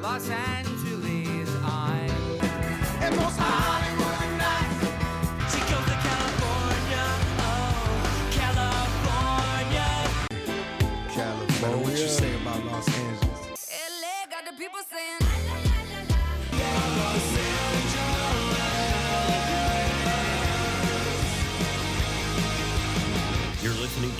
Los 0.00 0.28
Angeles, 0.28 0.61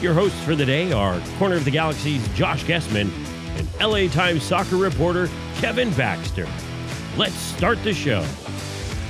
Your 0.00 0.14
hosts 0.14 0.40
for 0.44 0.54
the 0.54 0.64
day 0.64 0.92
are 0.92 1.20
Corner 1.40 1.56
of 1.56 1.64
the 1.64 1.72
Galaxy's 1.72 2.26
Josh 2.28 2.62
Gessman 2.62 3.10
and 3.56 3.68
LA 3.80 4.06
Times 4.06 4.44
soccer 4.44 4.76
reporter 4.76 5.28
Kevin 5.56 5.92
Baxter. 5.94 6.46
Let's 7.16 7.34
start 7.34 7.82
the 7.82 7.92
show. 7.92 8.24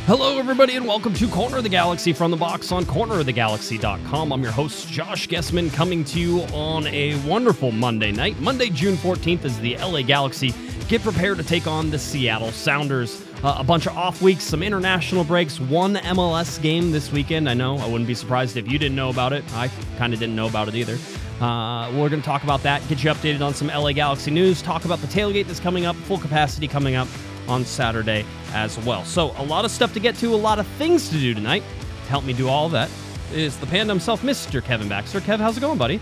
Hello, 0.08 0.38
everybody, 0.38 0.74
and 0.74 0.86
welcome 0.86 1.12
to 1.12 1.28
Corner 1.28 1.58
of 1.58 1.64
the 1.64 1.68
Galaxy 1.68 2.14
from 2.14 2.30
the 2.30 2.36
box 2.38 2.72
on 2.72 2.86
cornerofthegalaxy.com. 2.86 4.32
I'm 4.32 4.42
your 4.42 4.52
host, 4.52 4.88
Josh 4.88 5.28
Gessman, 5.28 5.70
coming 5.70 6.02
to 6.04 6.18
you 6.18 6.40
on 6.54 6.86
a 6.86 7.14
wonderful 7.28 7.72
Monday 7.72 8.10
night. 8.10 8.40
Monday, 8.40 8.70
June 8.70 8.96
14th, 8.96 9.44
is 9.44 9.60
the 9.60 9.76
LA 9.76 10.00
Galaxy 10.00 10.54
get 10.88 11.02
prepared 11.02 11.36
to 11.36 11.44
take 11.44 11.66
on 11.66 11.90
the 11.90 11.98
Seattle 11.98 12.52
Sounders. 12.52 13.22
Uh, 13.44 13.56
a 13.58 13.62
bunch 13.62 13.84
of 13.84 13.94
off 13.98 14.22
weeks, 14.22 14.44
some 14.44 14.62
international 14.62 15.24
breaks, 15.24 15.60
one 15.60 15.96
MLS 15.96 16.58
game 16.62 16.90
this 16.90 17.12
weekend. 17.12 17.46
I 17.46 17.52
know 17.52 17.76
I 17.76 17.86
wouldn't 17.86 18.08
be 18.08 18.14
surprised 18.14 18.56
if 18.56 18.66
you 18.66 18.78
didn't 18.78 18.96
know 18.96 19.10
about 19.10 19.34
it. 19.34 19.44
I 19.52 19.68
kind 19.98 20.14
of 20.14 20.18
didn't 20.18 20.34
know 20.34 20.48
about 20.48 20.68
it 20.68 20.74
either. 20.74 20.96
Uh, 21.38 21.90
we're 21.92 22.08
going 22.08 22.22
to 22.22 22.26
talk 22.26 22.44
about 22.44 22.62
that, 22.62 22.80
get 22.88 23.04
you 23.04 23.10
updated 23.10 23.42
on 23.42 23.52
some 23.52 23.68
LA 23.68 23.92
Galaxy 23.92 24.30
news, 24.30 24.62
talk 24.62 24.86
about 24.86 25.00
the 25.00 25.06
tailgate 25.06 25.46
that's 25.46 25.60
coming 25.60 25.84
up, 25.84 25.96
full 25.96 26.18
capacity 26.18 26.66
coming 26.66 26.94
up 26.94 27.08
on 27.48 27.64
Saturday 27.64 28.24
as 28.52 28.78
well. 28.84 29.04
So, 29.04 29.34
a 29.38 29.44
lot 29.44 29.64
of 29.64 29.70
stuff 29.70 29.92
to 29.94 30.00
get 30.00 30.14
to, 30.16 30.34
a 30.34 30.36
lot 30.36 30.58
of 30.58 30.66
things 30.78 31.08
to 31.08 31.14
do 31.18 31.34
tonight. 31.34 31.62
To 32.04 32.10
help 32.10 32.24
me 32.24 32.32
do 32.32 32.48
all 32.48 32.68
that 32.70 32.90
is 33.32 33.56
the 33.58 33.66
panda 33.66 33.92
himself, 33.92 34.22
Mr. 34.22 34.62
Kevin 34.62 34.88
Baxter. 34.88 35.20
Kev, 35.20 35.38
how's 35.38 35.56
it 35.56 35.60
going, 35.60 35.78
buddy? 35.78 36.00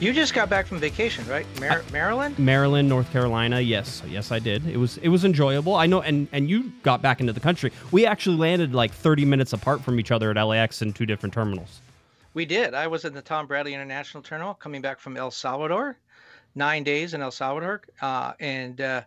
You 0.00 0.12
just 0.12 0.32
got 0.32 0.48
back 0.48 0.66
from 0.66 0.78
vacation, 0.78 1.26
right? 1.26 1.44
Mar- 1.58 1.82
Maryland? 1.90 2.38
Maryland, 2.38 2.88
North 2.88 3.10
Carolina. 3.10 3.60
Yes, 3.60 4.00
yes, 4.08 4.30
I 4.30 4.38
did. 4.38 4.64
It 4.66 4.76
was 4.76 4.96
it 4.98 5.08
was 5.08 5.24
enjoyable. 5.24 5.74
I 5.74 5.86
know, 5.86 6.02
and 6.02 6.28
and 6.30 6.48
you 6.48 6.70
got 6.84 7.02
back 7.02 7.20
into 7.20 7.32
the 7.32 7.40
country. 7.40 7.72
We 7.90 8.06
actually 8.06 8.36
landed 8.36 8.74
like 8.74 8.92
30 8.92 9.24
minutes 9.24 9.52
apart 9.52 9.82
from 9.82 9.98
each 9.98 10.12
other 10.12 10.30
at 10.30 10.40
LAX 10.40 10.82
in 10.82 10.92
two 10.92 11.04
different 11.04 11.32
terminals. 11.32 11.80
We 12.32 12.44
did. 12.44 12.74
I 12.74 12.86
was 12.86 13.04
in 13.04 13.12
the 13.12 13.22
Tom 13.22 13.48
Bradley 13.48 13.74
International 13.74 14.22
Terminal 14.22 14.54
coming 14.54 14.80
back 14.80 15.00
from 15.00 15.16
El 15.16 15.32
Salvador, 15.32 15.98
nine 16.54 16.84
days 16.84 17.12
in 17.12 17.20
El 17.20 17.32
Salvador, 17.32 17.82
uh, 18.00 18.34
and 18.38 18.80
uh, 18.80 19.02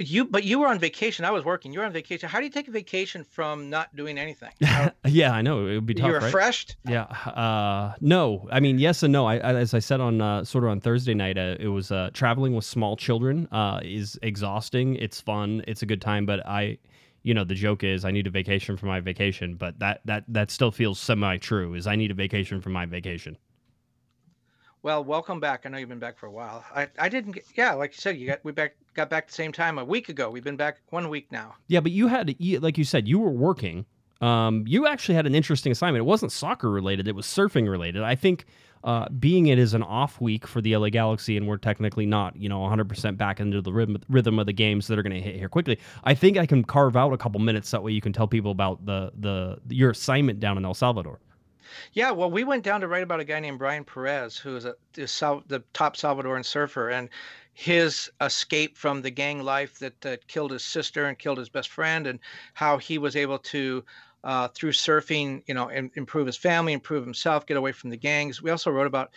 you. 0.00 0.24
But 0.24 0.44
you 0.44 0.58
were 0.58 0.66
on 0.68 0.78
vacation. 0.78 1.24
I 1.24 1.30
was 1.30 1.44
working. 1.44 1.72
You 1.72 1.80
were 1.80 1.84
on 1.86 1.92
vacation. 1.92 2.28
How 2.28 2.38
do 2.38 2.44
you 2.44 2.50
take 2.50 2.68
a 2.68 2.70
vacation 2.70 3.24
from 3.24 3.70
not 3.70 3.94
doing 3.96 4.18
anything? 4.18 4.50
How- 4.64 4.92
yeah, 5.04 5.32
I 5.32 5.42
know 5.42 5.66
it 5.66 5.74
would 5.74 5.86
be 5.86 5.94
tough. 5.94 6.06
you 6.06 6.14
right? 6.14 6.22
refreshed? 6.22 6.76
Yeah. 6.86 7.02
Uh, 7.02 7.94
no, 8.00 8.48
I 8.50 8.60
mean 8.60 8.78
yes 8.78 9.02
and 9.02 9.12
no. 9.12 9.26
I, 9.26 9.36
I 9.36 9.54
as 9.54 9.74
I 9.74 9.78
said 9.78 10.00
on 10.00 10.20
uh, 10.20 10.44
sort 10.44 10.64
of 10.64 10.70
on 10.70 10.80
Thursday 10.80 11.14
night, 11.14 11.38
uh, 11.38 11.56
it 11.58 11.68
was 11.68 11.90
uh, 11.90 12.10
traveling 12.12 12.54
with 12.54 12.64
small 12.64 12.96
children 12.96 13.48
uh, 13.52 13.80
is 13.82 14.18
exhausting. 14.22 14.96
It's 14.96 15.20
fun. 15.20 15.62
It's 15.66 15.82
a 15.82 15.86
good 15.86 16.00
time, 16.00 16.26
but 16.26 16.46
I, 16.46 16.78
you 17.22 17.34
know, 17.34 17.44
the 17.44 17.54
joke 17.54 17.84
is 17.84 18.04
I 18.04 18.10
need 18.10 18.26
a 18.26 18.30
vacation 18.30 18.76
for 18.76 18.86
my 18.86 19.00
vacation, 19.00 19.54
but 19.54 19.78
that 19.80 20.00
that 20.04 20.24
that 20.28 20.50
still 20.50 20.70
feels 20.70 20.98
semi 20.98 21.36
true. 21.38 21.74
Is 21.74 21.86
I 21.86 21.96
need 21.96 22.10
a 22.10 22.14
vacation 22.14 22.60
for 22.60 22.70
my 22.70 22.86
vacation. 22.86 23.36
Well, 24.82 25.02
welcome 25.02 25.40
back. 25.40 25.62
I 25.64 25.70
know 25.70 25.78
you've 25.78 25.88
been 25.88 25.98
back 25.98 26.18
for 26.18 26.26
a 26.26 26.30
while. 26.30 26.64
I, 26.74 26.88
I 26.98 27.08
didn't 27.08 27.32
get. 27.32 27.46
Yeah, 27.56 27.74
like 27.74 27.92
you 27.92 27.98
said, 27.98 28.16
you 28.16 28.26
got 28.28 28.44
we 28.44 28.52
back 28.52 28.76
got 28.94 29.10
back 29.10 29.26
the 29.26 29.34
same 29.34 29.52
time 29.52 29.78
a 29.78 29.84
week 29.84 30.08
ago. 30.08 30.30
We've 30.30 30.44
been 30.44 30.56
back 30.56 30.78
one 30.90 31.08
week 31.08 31.30
now. 31.32 31.54
Yeah, 31.66 31.80
but 31.80 31.92
you 31.92 32.06
had 32.06 32.34
like 32.62 32.78
you 32.78 32.84
said, 32.84 33.08
you 33.08 33.18
were 33.18 33.30
working. 33.30 33.86
Um, 34.20 34.64
you 34.66 34.86
actually 34.86 35.14
had 35.14 35.26
an 35.26 35.34
interesting 35.34 35.72
assignment. 35.72 36.02
It 36.02 36.06
wasn't 36.06 36.32
soccer 36.32 36.70
related; 36.70 37.08
it 37.08 37.14
was 37.14 37.26
surfing 37.26 37.68
related. 37.68 38.02
I 38.02 38.14
think 38.14 38.46
uh, 38.84 39.08
being 39.18 39.48
it 39.48 39.58
is 39.58 39.74
an 39.74 39.82
off 39.82 40.20
week 40.20 40.46
for 40.46 40.60
the 40.60 40.76
LA 40.76 40.90
Galaxy, 40.90 41.36
and 41.36 41.48
we're 41.48 41.56
technically 41.56 42.06
not, 42.06 42.36
you 42.36 42.48
know, 42.48 42.60
100% 42.60 43.16
back 43.16 43.40
into 43.40 43.60
the 43.60 43.72
rhythm, 43.72 44.00
rhythm 44.08 44.38
of 44.38 44.46
the 44.46 44.52
games 44.52 44.86
that 44.86 44.98
are 44.98 45.02
going 45.02 45.14
to 45.14 45.20
hit 45.20 45.36
here 45.36 45.48
quickly. 45.48 45.78
I 46.04 46.14
think 46.14 46.36
I 46.36 46.46
can 46.46 46.62
carve 46.64 46.96
out 46.96 47.12
a 47.12 47.18
couple 47.18 47.40
minutes 47.40 47.70
that 47.72 47.82
way 47.82 47.92
you 47.92 48.00
can 48.00 48.12
tell 48.12 48.28
people 48.28 48.50
about 48.50 48.84
the 48.86 49.12
the 49.18 49.58
your 49.68 49.90
assignment 49.90 50.40
down 50.40 50.56
in 50.56 50.64
El 50.64 50.74
Salvador. 50.74 51.18
Yeah, 51.92 52.10
well, 52.10 52.30
we 52.30 52.44
went 52.44 52.64
down 52.64 52.80
to 52.80 52.88
write 52.88 53.02
about 53.02 53.20
a 53.20 53.24
guy 53.24 53.40
named 53.40 53.58
Brian 53.58 53.84
Perez, 53.84 54.36
who 54.36 54.56
is 54.56 54.64
a, 54.64 54.74
the 54.94 55.62
top 55.72 55.96
Salvadoran 55.96 56.44
surfer, 56.44 56.90
and 56.90 57.08
his 57.54 58.10
escape 58.20 58.76
from 58.76 59.02
the 59.02 59.10
gang 59.10 59.42
life 59.42 59.78
that, 59.80 60.00
that 60.00 60.26
killed 60.28 60.52
his 60.52 60.64
sister 60.64 61.06
and 61.06 61.18
killed 61.18 61.38
his 61.38 61.48
best 61.48 61.70
friend, 61.70 62.06
and 62.06 62.20
how 62.54 62.78
he 62.78 62.98
was 62.98 63.16
able 63.16 63.38
to, 63.38 63.84
uh, 64.24 64.48
through 64.48 64.72
surfing, 64.72 65.42
you 65.46 65.54
know, 65.54 65.70
im- 65.70 65.90
improve 65.94 66.26
his 66.26 66.36
family, 66.36 66.72
improve 66.72 67.04
himself, 67.04 67.46
get 67.46 67.56
away 67.56 67.72
from 67.72 67.90
the 67.90 67.96
gangs. 67.96 68.42
We 68.42 68.50
also 68.50 68.70
wrote 68.70 68.86
about 68.86 69.10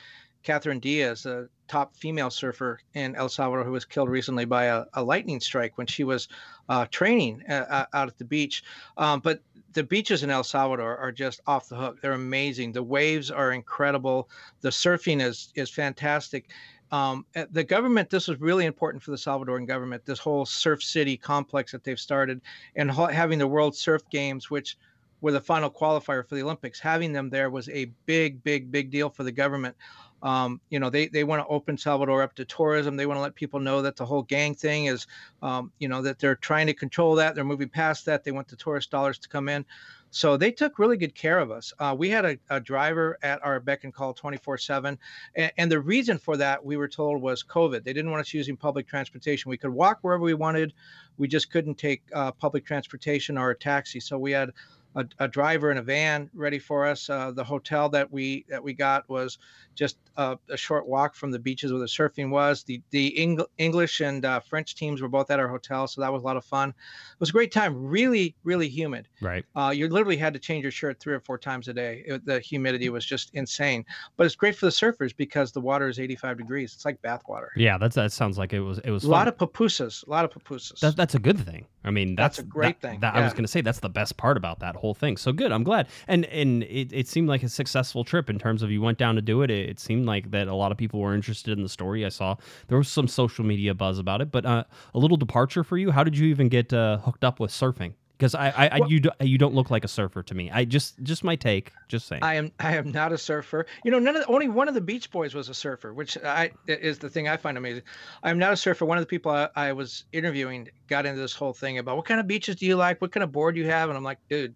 Catherine 0.43 0.79
Diaz, 0.79 1.23
the 1.23 1.49
top 1.67 1.95
female 1.95 2.31
surfer 2.31 2.79
in 2.95 3.15
El 3.15 3.29
Salvador, 3.29 3.63
who 3.63 3.71
was 3.71 3.85
killed 3.85 4.09
recently 4.09 4.45
by 4.45 4.65
a, 4.65 4.85
a 4.95 5.03
lightning 5.03 5.39
strike 5.39 5.77
when 5.77 5.87
she 5.87 6.03
was 6.03 6.27
uh, 6.67 6.85
training 6.89 7.43
uh, 7.47 7.85
out 7.93 8.07
at 8.07 8.17
the 8.17 8.25
beach. 8.25 8.63
Um, 8.97 9.19
but 9.19 9.41
the 9.73 9.83
beaches 9.83 10.23
in 10.23 10.29
El 10.29 10.43
Salvador 10.43 10.97
are 10.97 11.11
just 11.11 11.41
off 11.47 11.69
the 11.69 11.75
hook. 11.75 12.01
They're 12.01 12.13
amazing. 12.13 12.71
The 12.71 12.83
waves 12.83 13.31
are 13.31 13.51
incredible. 13.51 14.29
The 14.61 14.69
surfing 14.69 15.21
is 15.21 15.51
is 15.55 15.69
fantastic. 15.69 16.49
Um, 16.91 17.25
uh, 17.37 17.45
the 17.51 17.63
government, 17.63 18.09
this 18.09 18.27
was 18.27 18.41
really 18.41 18.65
important 18.65 19.01
for 19.01 19.11
the 19.11 19.17
Salvadoran 19.17 19.65
government. 19.65 20.05
This 20.05 20.19
whole 20.19 20.45
Surf 20.45 20.83
City 20.83 21.15
complex 21.15 21.71
that 21.71 21.85
they've 21.85 21.99
started, 21.99 22.41
and 22.75 22.91
ha- 22.91 23.07
having 23.07 23.39
the 23.39 23.47
World 23.47 23.75
Surf 23.75 24.01
Games, 24.11 24.49
which 24.49 24.77
were 25.21 25.31
the 25.31 25.39
final 25.39 25.69
qualifier 25.69 26.27
for 26.27 26.35
the 26.35 26.41
Olympics, 26.41 26.79
having 26.79 27.13
them 27.13 27.29
there 27.29 27.49
was 27.49 27.69
a 27.69 27.85
big, 28.05 28.43
big, 28.43 28.71
big 28.71 28.91
deal 28.91 29.09
for 29.09 29.23
the 29.23 29.31
government. 29.31 29.75
Um, 30.23 30.61
you 30.69 30.79
know, 30.79 30.89
they, 30.89 31.07
they 31.07 31.23
want 31.23 31.41
to 31.41 31.47
open 31.47 31.77
Salvador 31.77 32.21
up 32.21 32.35
to 32.35 32.45
tourism. 32.45 32.95
They 32.95 33.05
want 33.05 33.17
to 33.17 33.21
let 33.21 33.35
people 33.35 33.59
know 33.59 33.81
that 33.81 33.95
the 33.95 34.05
whole 34.05 34.23
gang 34.23 34.55
thing 34.55 34.85
is, 34.85 35.07
um, 35.41 35.71
you 35.79 35.87
know, 35.87 36.01
that 36.01 36.19
they're 36.19 36.35
trying 36.35 36.67
to 36.67 36.73
control 36.73 37.15
that. 37.15 37.35
They're 37.35 37.43
moving 37.43 37.69
past 37.69 38.05
that. 38.05 38.23
They 38.23 38.31
want 38.31 38.47
the 38.47 38.55
tourist 38.55 38.91
dollars 38.91 39.17
to 39.19 39.29
come 39.29 39.49
in. 39.49 39.65
So 40.11 40.35
they 40.35 40.51
took 40.51 40.77
really 40.77 40.97
good 40.97 41.15
care 41.15 41.39
of 41.39 41.51
us. 41.51 41.71
Uh, 41.79 41.95
we 41.97 42.09
had 42.09 42.25
a, 42.25 42.37
a 42.49 42.59
driver 42.59 43.17
at 43.23 43.43
our 43.43 43.61
beck 43.61 43.85
and 43.85 43.93
call 43.93 44.13
24 44.13 44.57
7. 44.57 44.99
And, 45.35 45.71
the 45.71 45.79
reason 45.79 46.17
for 46.17 46.35
that, 46.35 46.63
we 46.63 46.75
were 46.75 46.89
told, 46.89 47.21
was 47.21 47.43
COVID. 47.43 47.85
They 47.85 47.93
didn't 47.93 48.11
want 48.11 48.19
us 48.19 48.33
using 48.33 48.57
public 48.57 48.87
transportation. 48.87 49.49
We 49.49 49.57
could 49.57 49.71
walk 49.71 49.99
wherever 50.01 50.21
we 50.21 50.33
wanted. 50.33 50.73
We 51.17 51.29
just 51.29 51.49
couldn't 51.49 51.75
take 51.75 52.03
uh, 52.13 52.33
public 52.33 52.65
transportation 52.65 53.37
or 53.37 53.51
a 53.51 53.55
taxi. 53.57 54.01
So 54.01 54.17
we 54.17 54.31
had 54.31 54.51
a, 54.95 55.05
a 55.19 55.27
driver 55.27 55.71
in 55.71 55.77
a 55.77 55.81
van 55.81 56.29
ready 56.33 56.59
for 56.59 56.85
us. 56.85 57.09
Uh, 57.09 57.31
the 57.31 57.43
hotel 57.43 57.89
that 57.89 58.11
we 58.11 58.45
that 58.49 58.61
we 58.63 58.73
got 58.73 59.07
was 59.09 59.37
just 59.73 59.97
a, 60.17 60.37
a 60.49 60.57
short 60.57 60.85
walk 60.85 61.15
from 61.15 61.31
the 61.31 61.39
beaches 61.39 61.71
where 61.71 61.79
the 61.79 61.85
surfing 61.85 62.29
was. 62.29 62.63
The 62.63 62.81
the 62.91 63.17
Eng- 63.17 63.45
English 63.57 64.01
and 64.01 64.25
uh, 64.25 64.39
French 64.41 64.75
teams 64.75 65.01
were 65.01 65.07
both 65.07 65.31
at 65.31 65.39
our 65.39 65.47
hotel, 65.47 65.87
so 65.87 66.01
that 66.01 66.11
was 66.11 66.21
a 66.23 66.25
lot 66.25 66.35
of 66.37 66.43
fun. 66.43 66.69
It 66.69 67.19
was 67.19 67.29
a 67.29 67.31
great 67.31 67.51
time. 67.53 67.73
Really, 67.75 68.35
really 68.43 68.67
humid. 68.67 69.07
Right. 69.21 69.45
Uh, 69.55 69.71
you 69.75 69.87
literally 69.87 70.17
had 70.17 70.33
to 70.33 70.39
change 70.39 70.63
your 70.63 70.71
shirt 70.71 70.99
three 70.99 71.13
or 71.13 71.21
four 71.21 71.37
times 71.37 71.67
a 71.69 71.73
day. 71.73 72.03
It, 72.05 72.25
the 72.25 72.39
humidity 72.41 72.89
was 72.89 73.05
just 73.05 73.31
insane. 73.33 73.85
But 74.17 74.25
it's 74.25 74.35
great 74.35 74.55
for 74.55 74.65
the 74.65 74.71
surfers 74.71 75.15
because 75.15 75.51
the 75.53 75.61
water 75.61 75.87
is 75.87 75.99
85 75.99 76.37
degrees. 76.39 76.73
It's 76.73 76.83
like 76.85 77.01
bath 77.01 77.21
water. 77.29 77.51
Yeah, 77.55 77.77
that's 77.77 77.95
that 77.95 78.11
sounds 78.11 78.37
like 78.37 78.51
it 78.51 78.59
was 78.59 78.79
it 78.79 78.91
was 78.91 79.03
A 79.03 79.07
fun. 79.07 79.11
lot 79.11 79.27
of 79.29 79.37
pupusas. 79.37 80.05
A 80.05 80.09
lot 80.09 80.25
of 80.25 80.31
pupusas. 80.31 80.79
That, 80.79 80.97
that's 80.97 81.15
a 81.15 81.19
good 81.19 81.39
thing. 81.39 81.65
I 81.83 81.89
mean, 81.91 82.15
that's, 82.15 82.37
That's 82.37 82.45
a 82.45 82.49
great 82.49 82.79
that- 82.81 82.89
thing, 82.91 82.99
that- 82.99 83.15
I 83.15 83.23
was 83.23 83.33
going 83.33 83.43
to 83.43 83.47
say 83.47 83.61
that's 83.61 83.79
the 83.79 83.89
best 83.89 84.17
part 84.17 84.37
about 84.37 84.59
that 84.59 84.75
whole 84.81 84.93
thing. 84.93 85.15
So 85.17 85.31
good. 85.31 85.51
I'm 85.51 85.63
glad. 85.63 85.87
And 86.07 86.25
and 86.25 86.63
it, 86.63 86.91
it 86.91 87.07
seemed 87.07 87.29
like 87.29 87.43
a 87.43 87.49
successful 87.49 88.03
trip 88.03 88.29
in 88.29 88.37
terms 88.37 88.63
of 88.63 88.71
you 88.71 88.81
went 88.81 88.97
down 88.97 89.15
to 89.15 89.21
do 89.21 89.41
it. 89.43 89.49
it. 89.49 89.69
It 89.69 89.79
seemed 89.79 90.05
like 90.05 90.31
that 90.31 90.47
a 90.47 90.55
lot 90.55 90.71
of 90.71 90.77
people 90.77 90.99
were 90.99 91.15
interested 91.15 91.57
in 91.57 91.63
the 91.63 91.69
story. 91.69 92.05
I 92.05 92.09
saw 92.09 92.35
there 92.67 92.77
was 92.77 92.89
some 92.89 93.07
social 93.07 93.45
media 93.45 93.73
buzz 93.73 93.99
about 93.99 94.21
it, 94.21 94.31
but 94.31 94.45
uh, 94.45 94.63
a 94.93 94.99
little 94.99 95.17
departure 95.17 95.63
for 95.63 95.77
you. 95.77 95.91
How 95.91 96.03
did 96.03 96.17
you 96.17 96.27
even 96.27 96.49
get 96.49 96.73
uh, 96.73 96.97
hooked 96.97 97.23
up 97.23 97.39
with 97.39 97.51
surfing? 97.51 97.93
Because 98.17 98.35
I, 98.35 98.49
I, 98.49 98.67
I 98.67 98.79
Well- 98.79 98.91
you, 98.91 98.99
do, 98.99 99.09
you 99.21 99.39
don't 99.39 99.55
look 99.55 99.71
like 99.71 99.83
a 99.83 99.87
surfer 99.87 100.21
to 100.21 100.35
me. 100.35 100.51
I 100.51 100.63
just, 100.63 101.01
just 101.01 101.23
my 101.23 101.35
take. 101.35 101.71
Just 101.87 102.07
saying. 102.07 102.21
I 102.23 102.35
am 102.35 102.51
I 102.59 102.77
am 102.77 102.91
not 102.91 103.11
a 103.11 103.17
surfer. 103.17 103.65
You 103.83 103.89
know, 103.89 103.97
none 103.97 104.15
of 104.15 104.21
the, 104.21 104.31
only 104.31 104.47
one 104.47 104.67
of 104.67 104.75
the 104.75 104.81
Beach 104.81 105.09
Boys 105.09 105.33
was 105.33 105.49
a 105.49 105.55
surfer, 105.55 105.91
which 105.91 106.19
I 106.23 106.51
is 106.67 106.99
the 106.99 107.09
thing 107.09 107.27
I 107.27 107.37
find 107.37 107.57
amazing. 107.57 107.81
I'm 108.21 108.37
not 108.37 108.53
a 108.53 108.57
surfer. 108.57 108.85
One 108.85 108.99
of 108.99 109.01
the 109.01 109.07
people 109.07 109.31
I, 109.31 109.49
I 109.55 109.73
was 109.73 110.05
interviewing 110.13 110.69
got 110.87 111.07
into 111.07 111.19
this 111.19 111.33
whole 111.33 111.51
thing 111.53 111.79
about 111.79 111.97
what 111.97 112.05
kind 112.05 112.19
of 112.19 112.27
beaches 112.27 112.57
do 112.57 112.67
you 112.67 112.75
like, 112.75 113.01
what 113.01 113.11
kind 113.11 113.23
of 113.23 113.31
board 113.31 113.57
you 113.57 113.65
have, 113.65 113.89
and 113.89 113.97
I'm 113.97 114.03
like, 114.03 114.19
dude, 114.29 114.53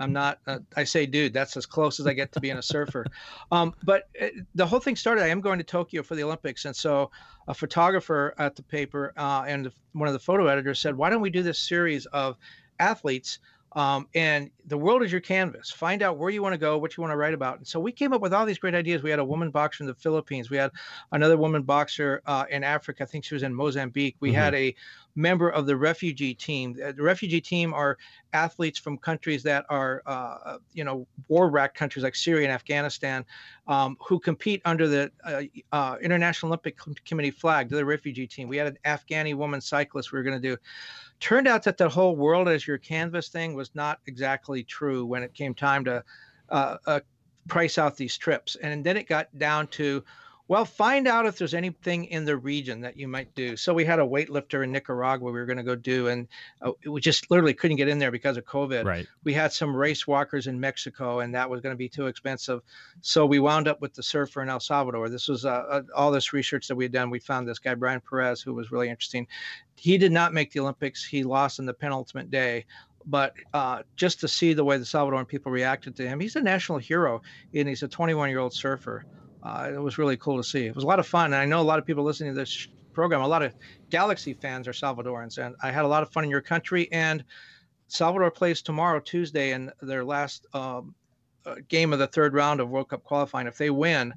I'm 0.00 0.12
not. 0.12 0.38
Uh, 0.46 0.58
I 0.76 0.84
say, 0.84 1.06
dude, 1.06 1.32
that's 1.32 1.56
as 1.56 1.66
close 1.66 2.00
as 2.00 2.06
I 2.06 2.14
get 2.14 2.32
to 2.32 2.40
being 2.40 2.56
a 2.56 2.62
surfer. 2.62 3.06
Um, 3.52 3.74
but 3.82 4.08
uh, 4.20 4.28
the 4.54 4.64
whole 4.64 4.78
thing 4.78 4.94
started. 4.94 5.24
I 5.24 5.28
am 5.28 5.40
going 5.40 5.58
to 5.58 5.64
Tokyo 5.64 6.02
for 6.02 6.14
the 6.14 6.22
Olympics, 6.22 6.64
and 6.66 6.74
so 6.74 7.10
a 7.48 7.54
photographer 7.54 8.32
at 8.38 8.54
the 8.54 8.62
paper 8.62 9.12
uh, 9.16 9.44
and 9.46 9.72
one 9.92 10.06
of 10.06 10.12
the 10.12 10.20
photo 10.20 10.46
editors 10.46 10.78
said, 10.78 10.96
why 10.96 11.10
don't 11.10 11.20
we 11.20 11.30
do 11.30 11.42
this 11.42 11.58
series 11.58 12.06
of 12.06 12.36
athletes? 12.78 13.40
Um, 13.72 14.08
and 14.14 14.50
the 14.66 14.76
world 14.76 15.02
is 15.02 15.12
your 15.12 15.20
canvas. 15.20 15.70
Find 15.70 16.02
out 16.02 16.16
where 16.18 16.30
you 16.30 16.42
want 16.42 16.54
to 16.54 16.58
go, 16.58 16.78
what 16.78 16.96
you 16.96 17.02
want 17.02 17.12
to 17.12 17.16
write 17.16 17.34
about. 17.34 17.58
And 17.58 17.66
so 17.66 17.78
we 17.78 17.92
came 17.92 18.12
up 18.12 18.20
with 18.20 18.32
all 18.32 18.44
these 18.44 18.58
great 18.58 18.74
ideas. 18.74 19.02
We 19.02 19.10
had 19.10 19.18
a 19.18 19.24
woman 19.24 19.50
boxer 19.50 19.84
in 19.84 19.88
the 19.88 19.94
Philippines. 19.94 20.50
We 20.50 20.56
had 20.56 20.70
another 21.12 21.36
woman 21.36 21.62
boxer 21.62 22.20
uh, 22.26 22.46
in 22.50 22.64
Africa. 22.64 23.04
I 23.04 23.06
think 23.06 23.24
she 23.24 23.34
was 23.34 23.42
in 23.42 23.54
Mozambique. 23.54 24.16
We 24.20 24.32
had 24.32 24.54
a 24.54 24.74
member 25.16 25.50
of 25.50 25.66
the 25.66 25.76
refugee 25.76 26.34
team. 26.34 26.76
Uh, 26.84 26.92
The 26.92 27.02
refugee 27.02 27.40
team 27.40 27.72
are 27.74 27.96
athletes 28.32 28.78
from 28.78 28.96
countries 28.98 29.42
that 29.42 29.66
are, 29.68 30.02
uh, 30.06 30.58
you 30.72 30.84
know, 30.84 31.06
war-racked 31.28 31.76
countries 31.76 32.04
like 32.04 32.14
Syria 32.14 32.44
and 32.44 32.52
Afghanistan, 32.52 33.24
um, 33.66 33.96
who 34.00 34.18
compete 34.20 34.62
under 34.64 34.86
the 34.86 35.10
uh, 35.24 35.42
uh, 35.72 35.96
International 36.00 36.50
Olympic 36.50 36.78
Committee 37.04 37.32
flag. 37.32 37.68
They're 37.68 37.78
the 37.78 37.84
refugee 37.84 38.26
team. 38.26 38.48
We 38.48 38.56
had 38.56 38.68
an 38.68 38.78
Afghani 38.84 39.34
woman 39.34 39.60
cyclist 39.60 40.12
we 40.12 40.18
were 40.18 40.22
going 40.22 40.40
to 40.40 40.48
do 40.48 40.56
turned 41.20 41.46
out 41.46 41.62
that 41.62 41.76
the 41.78 41.88
whole 41.88 42.16
world 42.16 42.48
as 42.48 42.66
your 42.66 42.78
canvas 42.78 43.28
thing 43.28 43.54
was 43.54 43.70
not 43.74 44.00
exactly 44.06 44.64
true 44.64 45.04
when 45.04 45.22
it 45.22 45.34
came 45.34 45.54
time 45.54 45.84
to 45.84 46.02
uh, 46.48 46.76
uh, 46.86 47.00
price 47.46 47.78
out 47.78 47.96
these 47.96 48.16
trips. 48.16 48.56
And 48.56 48.82
then 48.82 48.96
it 48.96 49.06
got 49.06 49.28
down 49.38 49.68
to, 49.68 50.02
well, 50.50 50.64
find 50.64 51.06
out 51.06 51.26
if 51.26 51.38
there's 51.38 51.54
anything 51.54 52.06
in 52.06 52.24
the 52.24 52.36
region 52.36 52.80
that 52.80 52.96
you 52.96 53.06
might 53.06 53.32
do. 53.36 53.56
So 53.56 53.72
we 53.72 53.84
had 53.84 54.00
a 54.00 54.02
weightlifter 54.02 54.64
in 54.64 54.72
Nicaragua 54.72 55.30
we 55.30 55.38
were 55.38 55.46
going 55.46 55.58
to 55.58 55.62
go 55.62 55.76
do, 55.76 56.08
and 56.08 56.26
uh, 56.60 56.72
we 56.84 57.00
just 57.00 57.30
literally 57.30 57.54
couldn't 57.54 57.76
get 57.76 57.86
in 57.86 58.00
there 58.00 58.10
because 58.10 58.36
of 58.36 58.44
COVID. 58.46 58.84
right. 58.84 59.06
We 59.22 59.32
had 59.32 59.52
some 59.52 59.76
race 59.76 60.08
walkers 60.08 60.48
in 60.48 60.58
Mexico, 60.58 61.20
and 61.20 61.32
that 61.36 61.48
was 61.48 61.60
going 61.60 61.72
to 61.72 61.78
be 61.78 61.88
too 61.88 62.08
expensive. 62.08 62.62
So 63.00 63.26
we 63.26 63.38
wound 63.38 63.68
up 63.68 63.80
with 63.80 63.94
the 63.94 64.02
surfer 64.02 64.42
in 64.42 64.48
El 64.48 64.58
Salvador. 64.58 65.08
This 65.08 65.28
was 65.28 65.44
uh, 65.44 65.50
uh, 65.50 65.82
all 65.94 66.10
this 66.10 66.32
research 66.32 66.66
that 66.66 66.74
we 66.74 66.86
had 66.86 66.92
done. 66.92 67.10
We 67.10 67.20
found 67.20 67.46
this 67.46 67.60
guy 67.60 67.74
Brian 67.74 68.00
Perez, 68.00 68.42
who 68.42 68.52
was 68.52 68.72
really 68.72 68.88
interesting. 68.88 69.28
He 69.76 69.98
did 69.98 70.10
not 70.10 70.34
make 70.34 70.50
the 70.50 70.58
Olympics. 70.58 71.04
He 71.04 71.22
lost 71.22 71.60
in 71.60 71.64
the 71.64 71.74
penultimate 71.74 72.28
day. 72.28 72.66
But 73.06 73.34
uh, 73.54 73.84
just 73.94 74.18
to 74.18 74.26
see 74.26 74.52
the 74.54 74.64
way 74.64 74.78
the 74.78 74.84
Salvadoran 74.84 75.28
people 75.28 75.52
reacted 75.52 75.94
to 75.94 76.08
him, 76.08 76.18
he's 76.18 76.34
a 76.34 76.42
national 76.42 76.78
hero, 76.78 77.22
and 77.54 77.68
he's 77.68 77.84
a 77.84 77.88
21-year-old 77.88 78.52
surfer. 78.52 79.04
Uh, 79.42 79.70
it 79.74 79.80
was 79.80 79.98
really 79.98 80.16
cool 80.16 80.36
to 80.36 80.44
see. 80.44 80.66
It 80.66 80.74
was 80.74 80.84
a 80.84 80.86
lot 80.86 80.98
of 80.98 81.06
fun, 81.06 81.26
and 81.26 81.36
I 81.36 81.46
know 81.46 81.60
a 81.60 81.62
lot 81.62 81.78
of 81.78 81.86
people 81.86 82.04
listening 82.04 82.34
to 82.34 82.38
this 82.38 82.68
program. 82.92 83.22
A 83.22 83.28
lot 83.28 83.42
of 83.42 83.54
Galaxy 83.88 84.34
fans 84.34 84.68
are 84.68 84.72
Salvadorans, 84.72 85.38
and 85.38 85.54
I 85.62 85.70
had 85.70 85.84
a 85.84 85.88
lot 85.88 86.02
of 86.02 86.10
fun 86.12 86.24
in 86.24 86.30
your 86.30 86.42
country. 86.42 86.90
And 86.92 87.24
Salvador 87.88 88.30
plays 88.30 88.62
tomorrow, 88.62 89.00
Tuesday, 89.00 89.52
in 89.52 89.70
their 89.80 90.04
last 90.04 90.46
um, 90.54 90.94
uh, 91.46 91.56
game 91.68 91.92
of 91.92 91.98
the 91.98 92.06
third 92.06 92.34
round 92.34 92.60
of 92.60 92.68
World 92.68 92.90
Cup 92.90 93.02
qualifying. 93.02 93.46
If 93.46 93.58
they 93.58 93.70
win, 93.70 94.12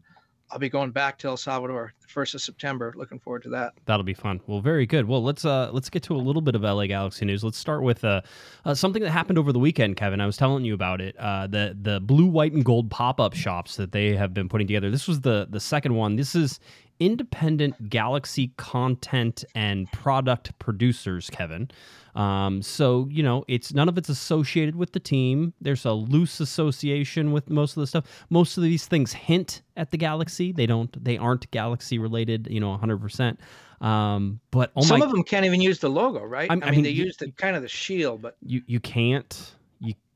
I'll 0.54 0.60
be 0.60 0.70
going 0.70 0.92
back 0.92 1.18
to 1.18 1.30
El 1.30 1.38
Salvador 1.38 1.96
the 2.00 2.08
first 2.08 2.36
of 2.36 2.42
September. 2.42 2.94
Looking 2.96 3.18
forward 3.18 3.42
to 3.42 3.50
that. 3.50 3.74
That'll 3.86 4.04
be 4.04 4.14
fun. 4.14 4.40
Well, 4.46 4.62
very 4.62 4.86
good. 4.86 5.08
Well, 5.08 5.24
let's 5.24 5.46
uh 5.46 5.72
let's 5.74 5.90
get 5.90 6.04
to 6.04 6.16
a 6.16 6.18
little 6.18 6.44
bit 6.44 6.54
of 6.54 6.62
LA 6.62 6.86
Galaxy 6.86 7.26
news. 7.26 7.44
Let's 7.44 7.58
start 7.58 7.82
with 7.82 8.04
uh, 8.04 8.22
uh 8.64 8.76
something 8.76 9.02
that 9.02 9.10
happened 9.10 9.40
over 9.40 9.52
the 9.52 9.58
weekend, 9.58 9.98
Kevin. 9.98 10.22
I 10.22 10.28
was 10.28 10.38
telling 10.38 10.64
you 10.64 10.76
about 10.76 11.02
it. 11.02 11.18
Uh, 11.18 11.48
the 11.48 11.76
the 11.82 12.00
blue, 12.02 12.28
white, 12.28 12.54
and 12.54 12.64
gold 12.64 12.92
pop 12.92 13.20
up 13.20 13.34
shops 13.34 13.78
that 13.78 13.94
they 13.94 14.16
have 14.16 14.32
been 14.32 14.48
putting 14.48 14.68
together. 14.68 14.92
This 14.92 15.08
was 15.08 15.22
the 15.22 15.48
the 15.50 15.60
second 15.60 15.96
one. 15.96 16.18
This 16.18 16.36
is 16.36 16.60
independent 17.00 17.90
Galaxy 17.90 18.52
content 18.58 19.44
and 19.56 19.92
product 19.92 20.58
producers, 20.60 21.30
Kevin. 21.30 21.70
Um, 22.16 22.62
so 22.62 23.08
you 23.10 23.24
know, 23.24 23.44
it's 23.48 23.74
none 23.74 23.90
of 23.90 23.98
it's 23.98 24.10
associated 24.10 24.76
with 24.76 24.92
the 24.94 25.00
team. 25.00 25.54
There's 25.60 25.86
a 25.86 25.94
loose 25.94 26.40
association 26.40 27.32
with 27.32 27.50
most 27.50 27.76
of 27.76 27.82
the 27.82 27.88
stuff. 27.88 28.06
Most 28.30 28.58
of 28.58 28.64
these 28.64 28.86
things 28.86 29.14
hint 29.14 29.62
at 29.76 29.92
the 29.92 29.98
Galaxy. 29.98 30.52
They 30.52 30.66
don't. 30.68 31.04
They 31.04 31.18
aren't 31.18 31.50
Galaxy 31.52 31.98
related. 31.98 32.48
You 32.52 32.60
know, 32.60 32.70
100. 32.70 32.98
percent 33.02 33.40
Um, 33.82 34.40
but 34.52 34.72
oh 34.76 34.82
Some 34.84 35.00
my, 35.00 35.06
of 35.06 35.12
them 35.12 35.24
can't 35.24 35.46
even 35.46 35.60
use 35.62 35.80
the 35.80 35.90
logo, 35.90 36.24
right? 36.24 36.50
I'm- 36.50 36.62
I 36.64 36.68
I 36.68 36.70
mean, 36.70 36.78
mean, 36.78 36.84
they 36.86 36.90
you- 36.92 37.06
use 37.06 37.18
the 37.18 37.32
kind 37.32 37.56
of 37.56 37.62
the 37.64 37.68
shield, 37.68 38.22
but 38.22 38.38
you 38.46 38.62
you 38.68 38.80
can't 38.80 39.56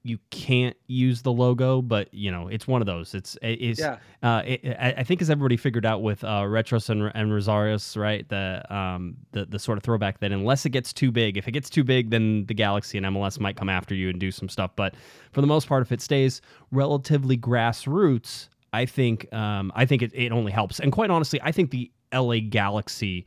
you 0.08 0.18
can't 0.32 0.76
use 0.88 1.22
the 1.22 1.32
logo, 1.32 1.82
but 1.82 2.14
you 2.14 2.32
know 2.32 2.48
it's 2.48 2.68
one 2.68 2.82
of 2.82 2.86
those. 2.86 3.14
It's 3.14 3.38
it's 3.42 3.80
Yeah. 3.80 3.98
uh, 4.24 4.42
it, 4.46 4.66
I 4.80 4.94
I 4.98 5.04
think 5.04 5.22
as 5.22 5.30
everybody 5.30 5.58
figured 5.58 5.86
out 5.86 6.02
with 6.02 6.24
uh, 6.24 6.44
Retros 6.44 6.90
and, 6.90 7.12
and 7.14 7.32
Rosarius, 7.32 7.96
right? 7.98 8.28
The 8.30 8.64
um 8.74 9.18
the 9.32 9.46
the 9.46 9.60
sort 9.60 9.78
of 9.78 9.84
throwback 9.84 10.20
that 10.20 10.32
unless 10.32 10.66
it 10.66 10.70
gets 10.70 10.94
too 10.94 11.12
big, 11.12 11.38
if 11.38 11.48
it 11.48 11.52
gets 11.52 11.70
too 11.70 11.84
big, 11.84 12.10
then 12.10 12.46
the 12.46 12.54
Galaxy 12.54 12.98
and 12.98 13.06
MLS 13.08 13.40
might 13.40 13.56
come 13.56 13.70
after 13.70 13.94
you 13.96 14.10
and 14.10 14.20
do 14.20 14.32
some 14.32 14.50
stuff. 14.50 14.72
But 14.76 14.96
for 15.32 15.42
the 15.42 15.48
most 15.48 15.68
part, 15.68 15.82
if 15.82 15.92
it 15.92 16.02
stays 16.02 16.42
relatively 16.72 17.38
grassroots, 17.38 18.50
I 18.74 18.86
think 18.86 19.32
um 19.34 19.72
I 19.76 19.86
think 19.86 20.02
it, 20.02 20.12
it 20.14 20.32
only 20.32 20.52
helps. 20.52 20.80
And 20.80 20.92
quite 20.92 21.10
honestly, 21.10 21.40
I 21.44 21.52
think 21.52 21.72
the 21.72 21.92
LA 22.14 22.40
Galaxy 22.50 23.26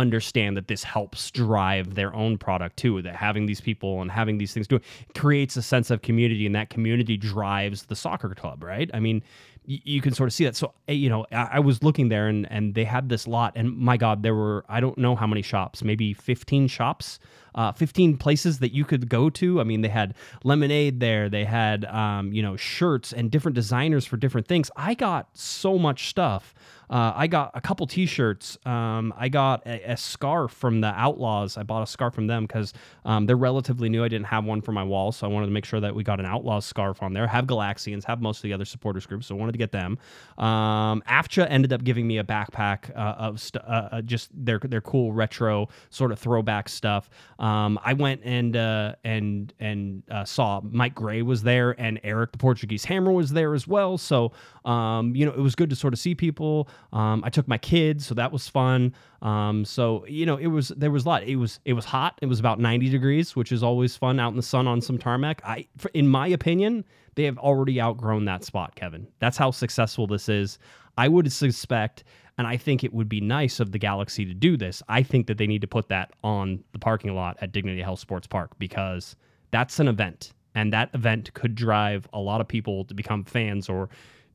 understand 0.00 0.56
that 0.56 0.66
this 0.68 0.82
helps 0.82 1.30
drive 1.30 1.94
their 1.94 2.14
own 2.14 2.36
product 2.38 2.76
too 2.76 3.00
that 3.02 3.14
having 3.14 3.46
these 3.46 3.60
people 3.60 4.00
and 4.02 4.10
having 4.10 4.38
these 4.38 4.52
things 4.52 4.66
do 4.66 4.76
it 4.76 4.84
creates 5.16 5.56
a 5.56 5.62
sense 5.62 5.90
of 5.90 6.02
community 6.02 6.46
and 6.46 6.54
that 6.54 6.70
community 6.70 7.16
drives 7.16 7.84
the 7.84 7.96
soccer 7.96 8.34
club 8.34 8.62
right? 8.64 8.90
I 8.92 9.00
mean 9.00 9.22
y- 9.68 9.82
you 9.84 10.00
can 10.00 10.14
sort 10.14 10.28
of 10.28 10.32
see 10.32 10.44
that. 10.44 10.56
So 10.56 10.72
eh, 10.88 10.92
you 10.94 11.08
know 11.08 11.26
I, 11.32 11.48
I 11.52 11.60
was 11.60 11.82
looking 11.82 12.08
there 12.08 12.26
and 12.28 12.50
and 12.50 12.74
they 12.74 12.84
had 12.84 13.08
this 13.08 13.26
lot 13.26 13.52
and 13.56 13.76
my 13.76 13.96
god 13.96 14.22
there 14.22 14.34
were 14.34 14.64
i 14.68 14.80
don't 14.80 14.98
know 14.98 15.14
how 15.14 15.26
many 15.26 15.42
shops 15.42 15.84
maybe 15.84 16.12
15 16.14 16.68
shops 16.68 17.18
uh, 17.54 17.72
15 17.72 18.16
places 18.16 18.60
that 18.60 18.72
you 18.72 18.84
could 18.84 19.08
go 19.08 19.28
to. 19.30 19.60
I 19.60 19.64
mean 19.64 19.80
they 19.80 19.88
had 19.88 20.14
lemonade 20.44 21.00
there 21.00 21.28
they 21.28 21.44
had 21.44 21.84
um, 21.86 22.32
you 22.32 22.42
know 22.42 22.56
shirts 22.56 23.12
and 23.12 23.30
different 23.30 23.54
designers 23.54 24.04
for 24.06 24.16
different 24.16 24.46
things. 24.46 24.70
I 24.76 24.94
got 24.94 25.36
so 25.36 25.78
much 25.78 26.08
stuff 26.08 26.54
uh, 26.90 27.12
I 27.14 27.28
got 27.28 27.52
a 27.54 27.60
couple 27.60 27.86
T-shirts. 27.86 28.58
Um, 28.66 29.14
I 29.16 29.28
got 29.28 29.64
a, 29.66 29.92
a 29.92 29.96
scarf 29.96 30.52
from 30.52 30.80
the 30.80 30.88
Outlaws. 30.88 31.56
I 31.56 31.62
bought 31.62 31.82
a 31.82 31.86
scarf 31.86 32.14
from 32.14 32.26
them 32.26 32.44
because 32.46 32.72
um, 33.04 33.26
they're 33.26 33.36
relatively 33.36 33.88
new. 33.88 34.02
I 34.04 34.08
didn't 34.08 34.26
have 34.26 34.44
one 34.44 34.60
for 34.60 34.72
my 34.72 34.82
wall, 34.82 35.12
so 35.12 35.26
I 35.26 35.30
wanted 35.30 35.46
to 35.46 35.52
make 35.52 35.64
sure 35.64 35.80
that 35.80 35.94
we 35.94 36.02
got 36.02 36.18
an 36.18 36.26
Outlaws 36.26 36.64
scarf 36.64 37.02
on 37.02 37.12
there. 37.12 37.26
Have 37.28 37.46
Galaxians, 37.46 38.04
have 38.04 38.20
most 38.20 38.38
of 38.38 38.42
the 38.42 38.52
other 38.52 38.64
supporters 38.64 39.06
groups, 39.06 39.28
so 39.28 39.36
I 39.36 39.38
wanted 39.38 39.52
to 39.52 39.58
get 39.58 39.70
them. 39.70 39.98
Um, 40.38 41.02
AFCHA 41.08 41.46
ended 41.48 41.72
up 41.72 41.84
giving 41.84 42.06
me 42.06 42.18
a 42.18 42.24
backpack 42.24 42.90
uh, 42.96 43.14
of 43.18 43.40
st- 43.40 43.64
uh, 43.64 43.88
uh, 43.92 44.02
just 44.02 44.30
their 44.34 44.58
their 44.58 44.80
cool 44.80 45.12
retro 45.12 45.68
sort 45.90 46.10
of 46.10 46.18
throwback 46.18 46.68
stuff. 46.68 47.08
Um, 47.38 47.78
I 47.84 47.92
went 47.92 48.22
and 48.24 48.56
uh, 48.56 48.94
and 49.04 49.52
and 49.60 50.02
uh, 50.10 50.24
saw 50.24 50.60
Mike 50.64 50.94
Gray 50.94 51.22
was 51.22 51.42
there 51.42 51.80
and 51.80 52.00
Eric 52.02 52.32
the 52.32 52.38
Portuguese 52.38 52.84
Hammer 52.84 53.12
was 53.12 53.30
there 53.30 53.54
as 53.54 53.68
well. 53.68 53.96
So 53.96 54.32
um, 54.64 55.14
you 55.14 55.24
know 55.24 55.32
it 55.32 55.40
was 55.40 55.54
good 55.54 55.70
to 55.70 55.76
sort 55.76 55.94
of 55.94 56.00
see 56.00 56.14
people. 56.14 56.68
Um, 56.92 57.22
I 57.24 57.30
took 57.30 57.46
my 57.46 57.58
kids, 57.58 58.06
so 58.06 58.14
that 58.14 58.32
was 58.32 58.48
fun. 58.48 58.94
Um, 59.22 59.64
so 59.64 60.04
you 60.06 60.26
know, 60.26 60.36
it 60.36 60.48
was 60.48 60.68
there 60.68 60.90
was 60.90 61.04
a 61.04 61.08
lot. 61.08 61.22
It 61.24 61.36
was 61.36 61.60
it 61.64 61.74
was 61.74 61.84
hot. 61.84 62.18
It 62.22 62.26
was 62.26 62.40
about 62.40 62.58
90 62.58 62.88
degrees, 62.90 63.36
which 63.36 63.52
is 63.52 63.62
always 63.62 63.96
fun 63.96 64.18
out 64.18 64.30
in 64.30 64.36
the 64.36 64.42
sun 64.42 64.66
on 64.66 64.80
some 64.80 64.98
tarmac. 64.98 65.40
I, 65.44 65.66
in 65.94 66.08
my 66.08 66.26
opinion, 66.28 66.84
they 67.14 67.24
have 67.24 67.38
already 67.38 67.80
outgrown 67.80 68.24
that 68.26 68.44
spot, 68.44 68.74
Kevin. 68.74 69.06
That's 69.18 69.36
how 69.36 69.50
successful 69.50 70.06
this 70.06 70.28
is. 70.28 70.58
I 70.98 71.08
would 71.08 71.32
suspect, 71.32 72.04
and 72.38 72.46
I 72.46 72.56
think 72.56 72.82
it 72.84 72.92
would 72.92 73.08
be 73.08 73.20
nice 73.20 73.60
of 73.60 73.72
the 73.72 73.78
Galaxy 73.78 74.24
to 74.24 74.34
do 74.34 74.56
this. 74.56 74.82
I 74.88 75.02
think 75.02 75.26
that 75.26 75.38
they 75.38 75.46
need 75.46 75.60
to 75.60 75.66
put 75.68 75.88
that 75.88 76.12
on 76.24 76.62
the 76.72 76.78
parking 76.78 77.14
lot 77.14 77.36
at 77.40 77.52
Dignity 77.52 77.82
Health 77.82 78.00
Sports 78.00 78.26
Park 78.26 78.58
because 78.58 79.16
that's 79.50 79.78
an 79.78 79.88
event, 79.88 80.32
and 80.54 80.72
that 80.72 80.90
event 80.94 81.32
could 81.34 81.54
drive 81.54 82.08
a 82.12 82.18
lot 82.18 82.40
of 82.40 82.48
people 82.48 82.84
to 82.86 82.94
become 82.94 83.24
fans 83.24 83.68
or 83.68 83.88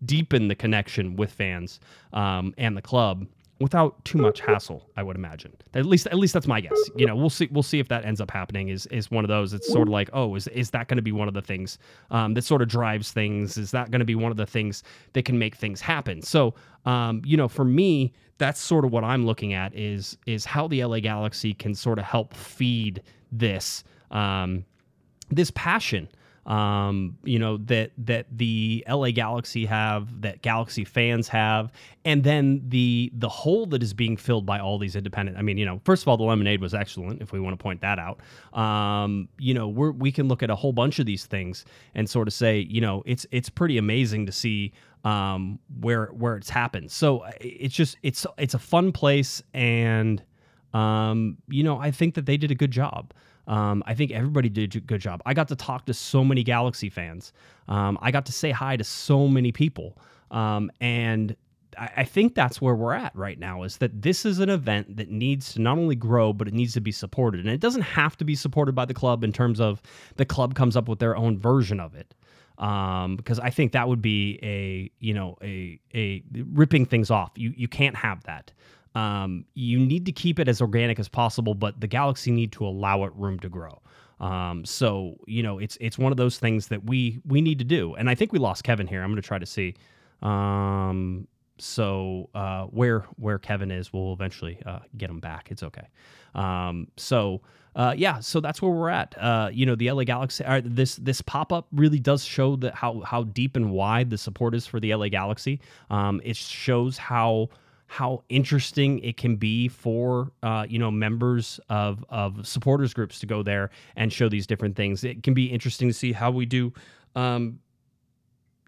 deepen 0.04 0.48
the 0.48 0.56
connection 0.56 1.16
with 1.16 1.32
fans 1.32 1.80
um, 2.14 2.54
and 2.58 2.76
the 2.76 2.82
club 2.82 3.28
without 3.60 4.04
too 4.04 4.18
much 4.18 4.42
hassle. 4.42 4.90
I 4.98 5.04
would 5.04 5.16
imagine. 5.16 5.54
At 5.74 5.86
least, 5.86 6.08
at 6.08 6.16
least 6.16 6.34
that's 6.34 6.48
my 6.48 6.60
guess. 6.60 6.78
You 6.96 7.06
know, 7.06 7.16
we'll 7.16 7.30
see. 7.30 7.48
We'll 7.52 7.64
see 7.64 7.80
if 7.80 7.88
that 7.88 8.06
ends 8.06 8.20
up 8.20 8.32
happening. 8.32 8.70
Is 8.70 8.86
is 8.88 9.10
one 9.10 9.24
of 9.24 9.30
those? 9.30 9.54
It's 9.54 9.68
sort 9.72 9.88
of 9.88 9.92
like, 9.92 10.10
oh, 10.14 10.36
is 10.36 10.48
is 10.50 10.72
that 10.72 10.88
going 10.88 10.98
to 10.98 11.04
be 11.04 11.12
one 11.12 11.28
of 11.28 11.34
the 11.34 11.42
things 11.42 11.78
um, 12.12 12.34
that 12.34 12.44
sort 12.44 12.62
of 12.62 12.68
drives 12.68 13.12
things? 13.12 13.58
Is 13.58 13.72
that 13.72 13.92
going 13.92 14.00
to 14.00 14.06
be 14.06 14.16
one 14.16 14.32
of 14.32 14.38
the 14.38 14.46
things 14.46 14.84
that 15.14 15.26
can 15.26 15.40
make 15.40 15.56
things 15.56 15.82
happen? 15.82 16.22
So, 16.22 16.56
um, 16.86 17.22
you 17.26 17.38
know, 17.38 17.48
for 17.48 17.66
me, 17.66 18.14
that's 18.38 18.60
sort 18.60 18.86
of 18.86 18.92
what 18.92 19.04
I'm 19.04 19.26
looking 19.26 19.54
at. 19.54 19.74
Is 19.76 20.18
is 20.26 20.46
how 20.46 20.68
the 20.68 20.84
LA 20.84 21.00
Galaxy 21.00 21.54
can 21.54 21.76
sort 21.76 22.00
of 22.00 22.06
help 22.06 22.34
feed 22.34 23.02
this 23.32 23.84
um, 24.12 24.66
this 25.30 25.52
passion 25.52 26.10
um, 26.46 27.18
you 27.24 27.40
know 27.40 27.58
that 27.58 27.92
that 27.98 28.28
the 28.32 28.84
LA 28.88 29.12
Galaxy 29.12 29.66
have, 29.66 30.22
that 30.22 30.42
Galaxy 30.44 30.86
fans 30.86 31.28
have, 31.28 31.72
and 32.04 32.24
then 32.24 32.62
the 32.68 33.12
the 33.16 33.30
hole 33.30 33.66
that 33.68 33.82
is 33.82 33.94
being 33.94 34.16
filled 34.16 34.46
by 34.46 34.60
all 34.60 34.78
these 34.78 34.96
independent. 34.96 35.38
I 35.38 35.42
mean, 35.42 35.58
you 35.58 35.66
know, 35.66 35.82
first 35.86 36.04
of 36.04 36.08
all, 36.08 36.18
the 36.18 36.24
lemonade 36.24 36.62
was 36.62 36.74
excellent. 36.74 37.22
If 37.22 37.32
we 37.32 37.40
want 37.40 37.58
to 37.58 37.64
point 37.64 37.82
that 37.82 37.98
out, 37.98 38.20
um, 38.58 39.28
you 39.40 39.54
know, 39.54 39.68
we're, 39.68 39.92
we 39.92 40.12
can 40.12 40.28
look 40.28 40.44
at 40.44 40.52
a 40.52 40.56
whole 40.56 40.74
bunch 40.74 41.00
of 41.00 41.08
these 41.08 41.26
things 41.26 41.66
and 41.96 42.08
sort 42.08 42.28
of 42.28 42.34
say, 42.34 42.60
you 42.60 42.82
know, 42.82 43.02
it's 43.08 43.26
it's 43.32 43.50
pretty 43.50 43.80
amazing 43.80 44.28
to 44.28 44.32
see 44.32 44.72
um, 45.04 45.60
where 45.80 46.08
where 46.08 46.36
it's 46.36 46.50
happened. 46.50 46.92
So 46.92 47.20
uh, 47.20 47.32
it's 47.40 47.74
just 47.74 47.98
it's 48.04 48.28
it's 48.38 48.54
a 48.54 48.60
fun 48.60 48.92
place, 48.92 49.42
and 49.54 50.22
um, 50.74 51.38
you 51.48 51.64
know, 51.64 51.80
I 51.80 51.90
think 51.90 52.16
that 52.16 52.28
they 52.28 52.38
did 52.38 52.52
a 52.52 52.56
good 52.56 52.72
job. 52.72 53.14
Um, 53.48 53.84
I 53.86 53.94
think 53.94 54.12
everybody 54.12 54.50
did 54.50 54.76
a 54.76 54.80
good 54.80 55.02
job. 55.02 55.22
I 55.26 55.34
got 55.34 55.48
to 55.50 55.56
talk 55.56 55.86
to 55.86 55.94
so 55.94 56.24
many 56.24 56.44
Galaxy 56.44 56.90
fans. 56.90 57.34
Um, 57.68 57.98
I 58.02 58.12
got 58.12 58.26
to 58.28 58.32
say 58.32 58.52
hi 58.52 58.78
to 58.78 58.84
so 58.84 59.28
many 59.28 59.52
people. 59.52 59.98
Um, 60.32 60.72
and 60.82 61.36
I, 61.78 61.90
I 61.98 62.04
think 62.04 62.36
that's 62.36 62.62
where 62.62 62.76
we're 62.76 62.94
at 62.94 63.16
right 63.16 63.40
now 63.40 63.64
is 63.64 63.78
that 63.78 64.02
this 64.02 64.26
is 64.26 64.40
an 64.40 64.50
event 64.50 64.98
that 64.98 65.10
needs 65.10 65.54
to 65.54 65.62
not 65.62 65.78
only 65.78 65.96
grow, 65.96 66.34
but 66.34 66.48
it 66.48 66.54
needs 66.54 66.74
to 66.74 66.82
be 66.82 66.92
supported. 66.92 67.42
And 67.42 67.50
it 67.50 67.60
doesn't 67.60 67.84
have 67.84 68.18
to 68.18 68.26
be 68.26 68.36
supported 68.36 68.74
by 68.74 68.86
the 68.86 68.94
club 68.94 69.24
in 69.24 69.32
terms 69.32 69.60
of 69.60 69.82
the 70.16 70.26
club 70.26 70.56
comes 70.56 70.76
up 70.76 70.88
with 70.88 71.00
their 71.00 71.16
own 71.16 71.38
version 71.38 71.80
of 71.80 71.96
it. 71.96 72.14
Um, 72.58 73.18
because 73.18 73.38
I 73.40 73.50
think 73.50 73.74
that 73.74 73.90
would 73.90 74.02
be 74.02 74.40
a, 74.42 74.90
you 75.00 75.14
know, 75.14 75.38
a, 75.42 75.78
a 75.94 76.24
ripping 76.54 76.86
things 76.86 77.12
off. 77.12 77.32
You, 77.36 77.54
you 77.56 77.68
can't 77.68 77.98
have 77.98 78.24
that. 78.24 78.54
Um, 78.96 79.46
you 79.54 79.80
need 79.80 80.06
to 80.06 80.12
keep 80.12 80.40
it 80.40 80.48
as 80.48 80.62
organic 80.62 81.00
as 81.00 81.08
possible, 81.10 81.54
but 81.54 81.80
the 81.80 81.88
Galaxy 81.88 82.32
need 82.32 82.52
to 82.54 82.66
allow 82.66 83.04
it 83.04 83.14
room 83.16 83.40
to 83.40 83.50
grow. 83.50 83.82
Um, 84.20 84.64
so 84.66 85.18
you 85.28 85.44
know, 85.44 85.60
it's 85.60 85.78
it's 85.82 85.98
one 85.98 86.12
of 86.12 86.18
those 86.18 86.40
things 86.40 86.70
that 86.70 86.86
we 86.86 87.20
we 87.26 87.42
need 87.42 87.60
to 87.60 87.66
do. 87.66 87.94
And 87.96 88.10
I 88.10 88.16
think 88.16 88.32
we 88.32 88.40
lost 88.40 88.64
Kevin 88.64 88.88
here. 88.88 89.02
I'm 89.04 89.10
going 89.10 89.22
to 89.22 89.28
try 89.28 89.40
to 89.40 89.46
see. 89.46 89.76
Um, 90.22 91.28
so 91.58 92.30
uh, 92.34 92.66
where 92.66 93.02
where 93.18 93.38
Kevin 93.40 93.72
is, 93.72 93.92
we'll 93.92 94.14
eventually 94.14 94.60
uh, 94.66 94.80
get 94.98 95.10
him 95.10 95.20
back. 95.20 95.50
It's 95.52 95.64
okay. 95.64 95.88
Um, 96.34 96.88
so 96.98 97.42
uh, 97.76 97.94
yeah, 97.98 98.20
so 98.22 98.40
that's 98.40 98.62
where 98.62 98.72
we're 98.72 98.90
at. 98.90 99.16
Uh, 99.18 99.50
you 99.52 99.66
know, 99.66 99.76
the 99.76 99.92
LA 99.92 100.04
Galaxy. 100.06 100.46
Uh, 100.46 100.62
this 100.64 100.96
this 100.96 101.22
pop 101.22 101.52
up 101.52 101.68
really 101.74 102.00
does 102.00 102.24
show 102.24 102.56
that 102.58 102.74
how 102.74 103.02
how 103.02 103.24
deep 103.24 103.58
and 103.58 103.72
wide 103.72 104.10
the 104.10 104.18
support 104.18 104.56
is 104.56 104.66
for 104.66 104.80
the 104.80 104.96
LA 104.96 105.10
Galaxy. 105.10 105.60
Um, 105.90 106.22
it 106.24 106.38
shows 106.38 106.98
how 106.98 107.50
how 107.88 108.24
interesting 108.30 109.00
it 109.00 109.18
can 109.18 109.36
be 109.36 109.68
for 109.68 110.32
uh, 110.44 110.66
you 110.68 110.80
know 110.80 110.92
members 110.92 111.60
of 111.70 112.04
of 112.10 112.46
supporters 112.48 112.94
groups 112.94 113.20
to 113.20 113.26
go 113.26 113.44
there 113.44 113.70
and 113.96 114.12
show 114.12 114.30
these 114.30 114.48
different 114.48 114.76
things. 114.76 115.04
It 115.04 115.24
can 115.24 115.34
be 115.34 115.46
interesting 115.46 115.88
to 115.88 115.94
see 115.94 116.12
how 116.12 116.32
we 116.32 116.46
do. 116.46 116.74
Um, 117.16 117.60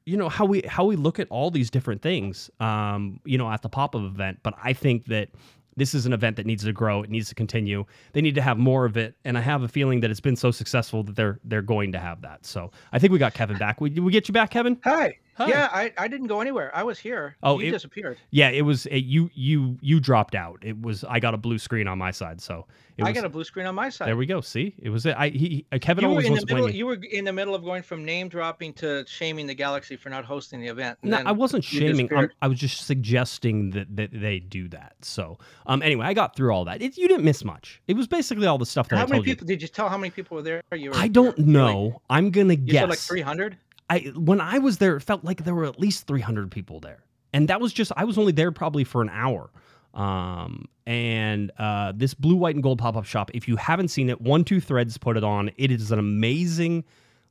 you 0.07 0.15
know 0.15 0.29
how 0.29 0.45
we 0.45 0.61
how 0.67 0.85
we 0.85 0.95
look 0.95 1.19
at 1.19 1.27
all 1.29 1.51
these 1.51 1.69
different 1.69 2.01
things 2.01 2.49
um, 2.61 3.19
you 3.25 3.37
know 3.37 3.51
at 3.51 3.61
the 3.61 3.67
pop-up 3.67 4.01
event 4.01 4.39
but 4.41 4.53
i 4.63 4.71
think 4.71 5.05
that 5.07 5.27
this 5.75 5.93
is 5.93 6.05
an 6.05 6.13
event 6.13 6.37
that 6.37 6.45
needs 6.45 6.63
to 6.63 6.71
grow 6.71 7.03
it 7.03 7.09
needs 7.09 7.27
to 7.27 7.35
continue 7.35 7.83
they 8.13 8.21
need 8.21 8.33
to 8.33 8.41
have 8.41 8.57
more 8.57 8.85
of 8.85 8.95
it 8.95 9.15
and 9.25 9.37
i 9.37 9.41
have 9.41 9.63
a 9.63 9.67
feeling 9.67 9.99
that 9.99 10.09
it's 10.09 10.21
been 10.21 10.37
so 10.37 10.49
successful 10.49 11.03
that 11.03 11.17
they're 11.17 11.41
they're 11.43 11.61
going 11.61 11.91
to 11.91 11.99
have 11.99 12.21
that 12.21 12.45
so 12.45 12.71
i 12.93 12.99
think 12.99 13.11
we 13.11 13.19
got 13.19 13.33
kevin 13.33 13.57
back 13.57 13.81
we, 13.81 13.89
we 13.99 14.09
get 14.09 14.29
you 14.29 14.33
back 14.33 14.49
kevin 14.49 14.79
Hi. 14.85 15.17
Hi. 15.37 15.47
Yeah, 15.49 15.69
I, 15.71 15.93
I 15.97 16.07
didn't 16.07 16.27
go 16.27 16.41
anywhere. 16.41 16.71
I 16.75 16.81
was 16.83 16.97
here. 16.97 17.35
Oh, 17.43 17.59
you 17.59 17.67
it- 17.67 17.71
disappeared. 17.71 18.17
yeah 18.31 18.49
it 18.49 18.63
was 18.63 18.87
a, 18.89 18.97
you 18.99 19.29
you 19.33 19.77
you 19.81 19.99
dropped 19.99 20.33
out 20.35 20.59
it 20.63 20.81
was 20.81 21.03
i 21.03 21.19
got 21.19 21.33
a 21.33 21.37
blue 21.37 21.57
screen 21.59 21.87
on 21.87 21.97
my 21.97 22.11
side 22.11 22.41
so 22.41 22.65
it 22.97 23.03
was, 23.03 23.09
I 23.09 23.13
got 23.13 23.25
a 23.25 23.29
blue 23.29 23.43
screen 23.43 23.67
on 23.67 23.75
my 23.75 23.89
side. 23.89 24.07
there 24.07 24.17
we 24.17 24.25
go 24.25 24.41
see 24.41 24.73
it 24.79 24.89
was 24.89 25.05
it. 25.05 25.15
i 25.17 25.29
he, 25.29 25.65
he- 25.71 25.79
kevin 25.79 26.03
you 26.03 26.09
always 26.09 26.27
wants 26.27 26.41
the 26.43 26.47
to 26.47 26.53
blame 26.53 26.65
middle. 26.65 26.73
me 26.73 26.77
You 26.77 26.85
were 26.87 26.97
in 27.11 27.25
the 27.25 27.33
middle 27.33 27.53
of 27.53 27.63
going 27.63 27.83
from 27.83 28.03
name 28.03 28.27
dropping 28.29 28.73
to 28.73 29.05
shaming 29.07 29.45
the 29.47 29.53
Galaxy 29.53 29.95
for 29.95 30.09
not 30.09 30.25
hosting 30.25 30.59
the 30.61 30.67
event. 30.67 30.97
and 31.03 31.11
No, 31.11 31.17
I 31.17 31.31
wasn't 31.31 31.63
shaming. 31.63 32.09
I 32.41 32.47
was 32.47 32.57
just 32.59 32.85
suggesting 32.87 33.69
that, 33.71 33.95
that 33.95 34.09
they 34.11 34.39
do 34.39 34.67
that. 34.69 34.93
So, 35.01 35.37
um, 35.67 35.81
anyway, 35.81 36.05
I 36.05 36.13
got 36.13 36.35
through 36.35 36.51
all 36.51 36.65
that. 36.65 36.81
It, 36.81 36.97
you 36.97 37.07
didn't 37.07 37.23
miss 37.25 37.43
much. 37.43 37.81
It 37.87 37.95
was 37.95 38.07
basically 38.07 38.47
all 38.47 38.57
the 38.57 38.65
stuff 38.65 38.89
that 38.89 38.97
How 38.97 39.03
I 39.03 39.07
many 39.07 39.23
people 39.23 39.45
did 39.47 39.61
you 39.61 39.67
tell? 39.67 39.89
How 39.89 39.97
many 39.97 40.09
people 40.11 40.35
were 40.35 40.41
there? 40.43 40.61
You 40.71 40.77
you. 40.85 40.89
were, 40.91 40.97
I 40.97 41.07
don't 41.07 41.37
know. 41.39 41.67
really- 41.67 41.95
I'm 42.09 42.31
gonna 42.31 42.53
You 42.53 42.57
guess. 42.73 42.89
like 42.89 42.99
300. 42.99 43.57
I 43.89 43.99
when 44.15 44.41
I 44.41 44.59
was 44.59 44.77
there, 44.77 44.97
it 44.97 45.01
felt 45.01 45.23
like 45.23 45.43
there 45.43 45.55
were 45.55 45.65
at 45.65 45.79
least 45.79 46.07
300 46.07 46.51
people 46.51 46.79
there, 46.79 47.03
and 47.33 47.47
that 47.47 47.61
was 47.61 47.73
just 47.73 47.91
I 47.95 48.03
was 48.03 48.17
only 48.17 48.31
there 48.31 48.51
probably 48.51 48.83
for 48.83 49.01
an 49.01 49.09
hour. 49.09 49.49
Um, 49.93 50.67
and 50.85 51.51
uh, 51.57 51.93
this 51.95 52.13
blue, 52.13 52.35
white, 52.35 52.55
and 52.55 52.61
gold 52.61 52.77
pop 52.79 52.95
up 52.95 53.05
shop. 53.05 53.31
If 53.33 53.47
you 53.47 53.55
haven't 53.55 53.87
seen 53.87 54.09
it, 54.09 54.21
One 54.21 54.43
Two 54.43 54.59
Threads 54.59 54.97
put 54.97 55.17
it 55.17 55.23
on. 55.23 55.49
It 55.57 55.71
is 55.71 55.91
an 55.91 55.99
amazing 55.99 56.83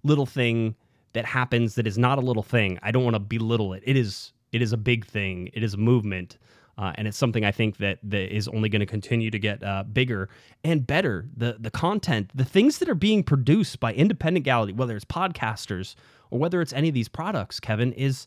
little 0.03 0.27
thing 0.27 0.75
that 1.13 1.25
happens. 1.25 1.75
That 1.77 1.87
is 1.87 1.99
not 1.99 2.19
a 2.19 2.21
little 2.21 2.43
thing. 2.43 2.79
I 2.83 2.91
don't 2.91 3.05
want 3.05 3.15
to 3.15 3.21
belittle 3.21 3.73
it. 3.73 3.83
It 3.87 3.97
is. 3.97 4.33
It 4.53 4.63
is 4.63 4.73
a 4.73 4.77
big 4.77 5.07
thing. 5.07 5.51
It 5.53 5.63
is 5.63 5.75
a 5.75 5.79
movement. 5.79 6.39
Uh, 6.79 6.93
and 6.97 7.09
it's 7.09 7.17
something 7.17 7.45
I 7.45 7.53
think 7.53 7.79
that 7.79 7.99
that 8.03 8.35
is 8.35 8.49
only 8.49 8.69
going 8.69 8.81
to 8.81 8.87
continue 8.87 9.31
to 9.31 9.39
get 9.39 9.63
uh, 9.63 9.85
bigger 9.85 10.29
and 10.63 10.87
better. 10.87 11.27
The 11.37 11.57
the 11.59 11.71
content, 11.71 12.31
the 12.35 12.45
things 12.45 12.79
that 12.79 12.89
are 12.89 12.95
being 12.95 13.23
produced 13.23 13.81
by 13.81 13.95
independent 13.95 14.45
gallery, 14.45 14.73
whether 14.73 14.95
it's 14.95 15.05
podcasters 15.05 15.95
or 16.31 16.39
whether 16.39 16.61
it's 16.61 16.73
any 16.73 16.89
of 16.89 16.95
these 16.95 17.09
products, 17.09 17.61
Kevin, 17.61 17.93
is 17.93 18.27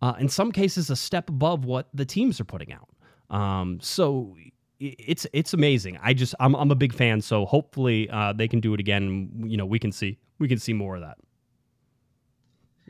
uh, 0.00 0.14
in 0.18 0.28
some 0.28 0.52
cases 0.52 0.90
a 0.90 0.96
step 0.96 1.28
above 1.28 1.64
what 1.64 1.88
the 1.92 2.04
teams 2.04 2.40
are 2.40 2.44
putting 2.44 2.72
out. 2.72 2.88
Um, 3.36 3.80
so 3.82 4.36
it's 4.78 5.26
it's 5.32 5.52
amazing. 5.52 5.98
I 6.00 6.14
just 6.14 6.34
I'm 6.38 6.54
I'm 6.54 6.70
a 6.70 6.76
big 6.76 6.94
fan. 6.94 7.20
So 7.20 7.46
hopefully 7.46 8.08
uh, 8.10 8.32
they 8.32 8.46
can 8.46 8.60
do 8.60 8.74
it 8.74 8.80
again. 8.80 9.30
You 9.44 9.56
know, 9.56 9.66
we 9.66 9.78
can 9.78 9.90
see 9.90 10.18
we 10.38 10.46
can 10.46 10.58
see 10.58 10.72
more 10.72 10.94
of 10.94 11.02
that. 11.02 11.18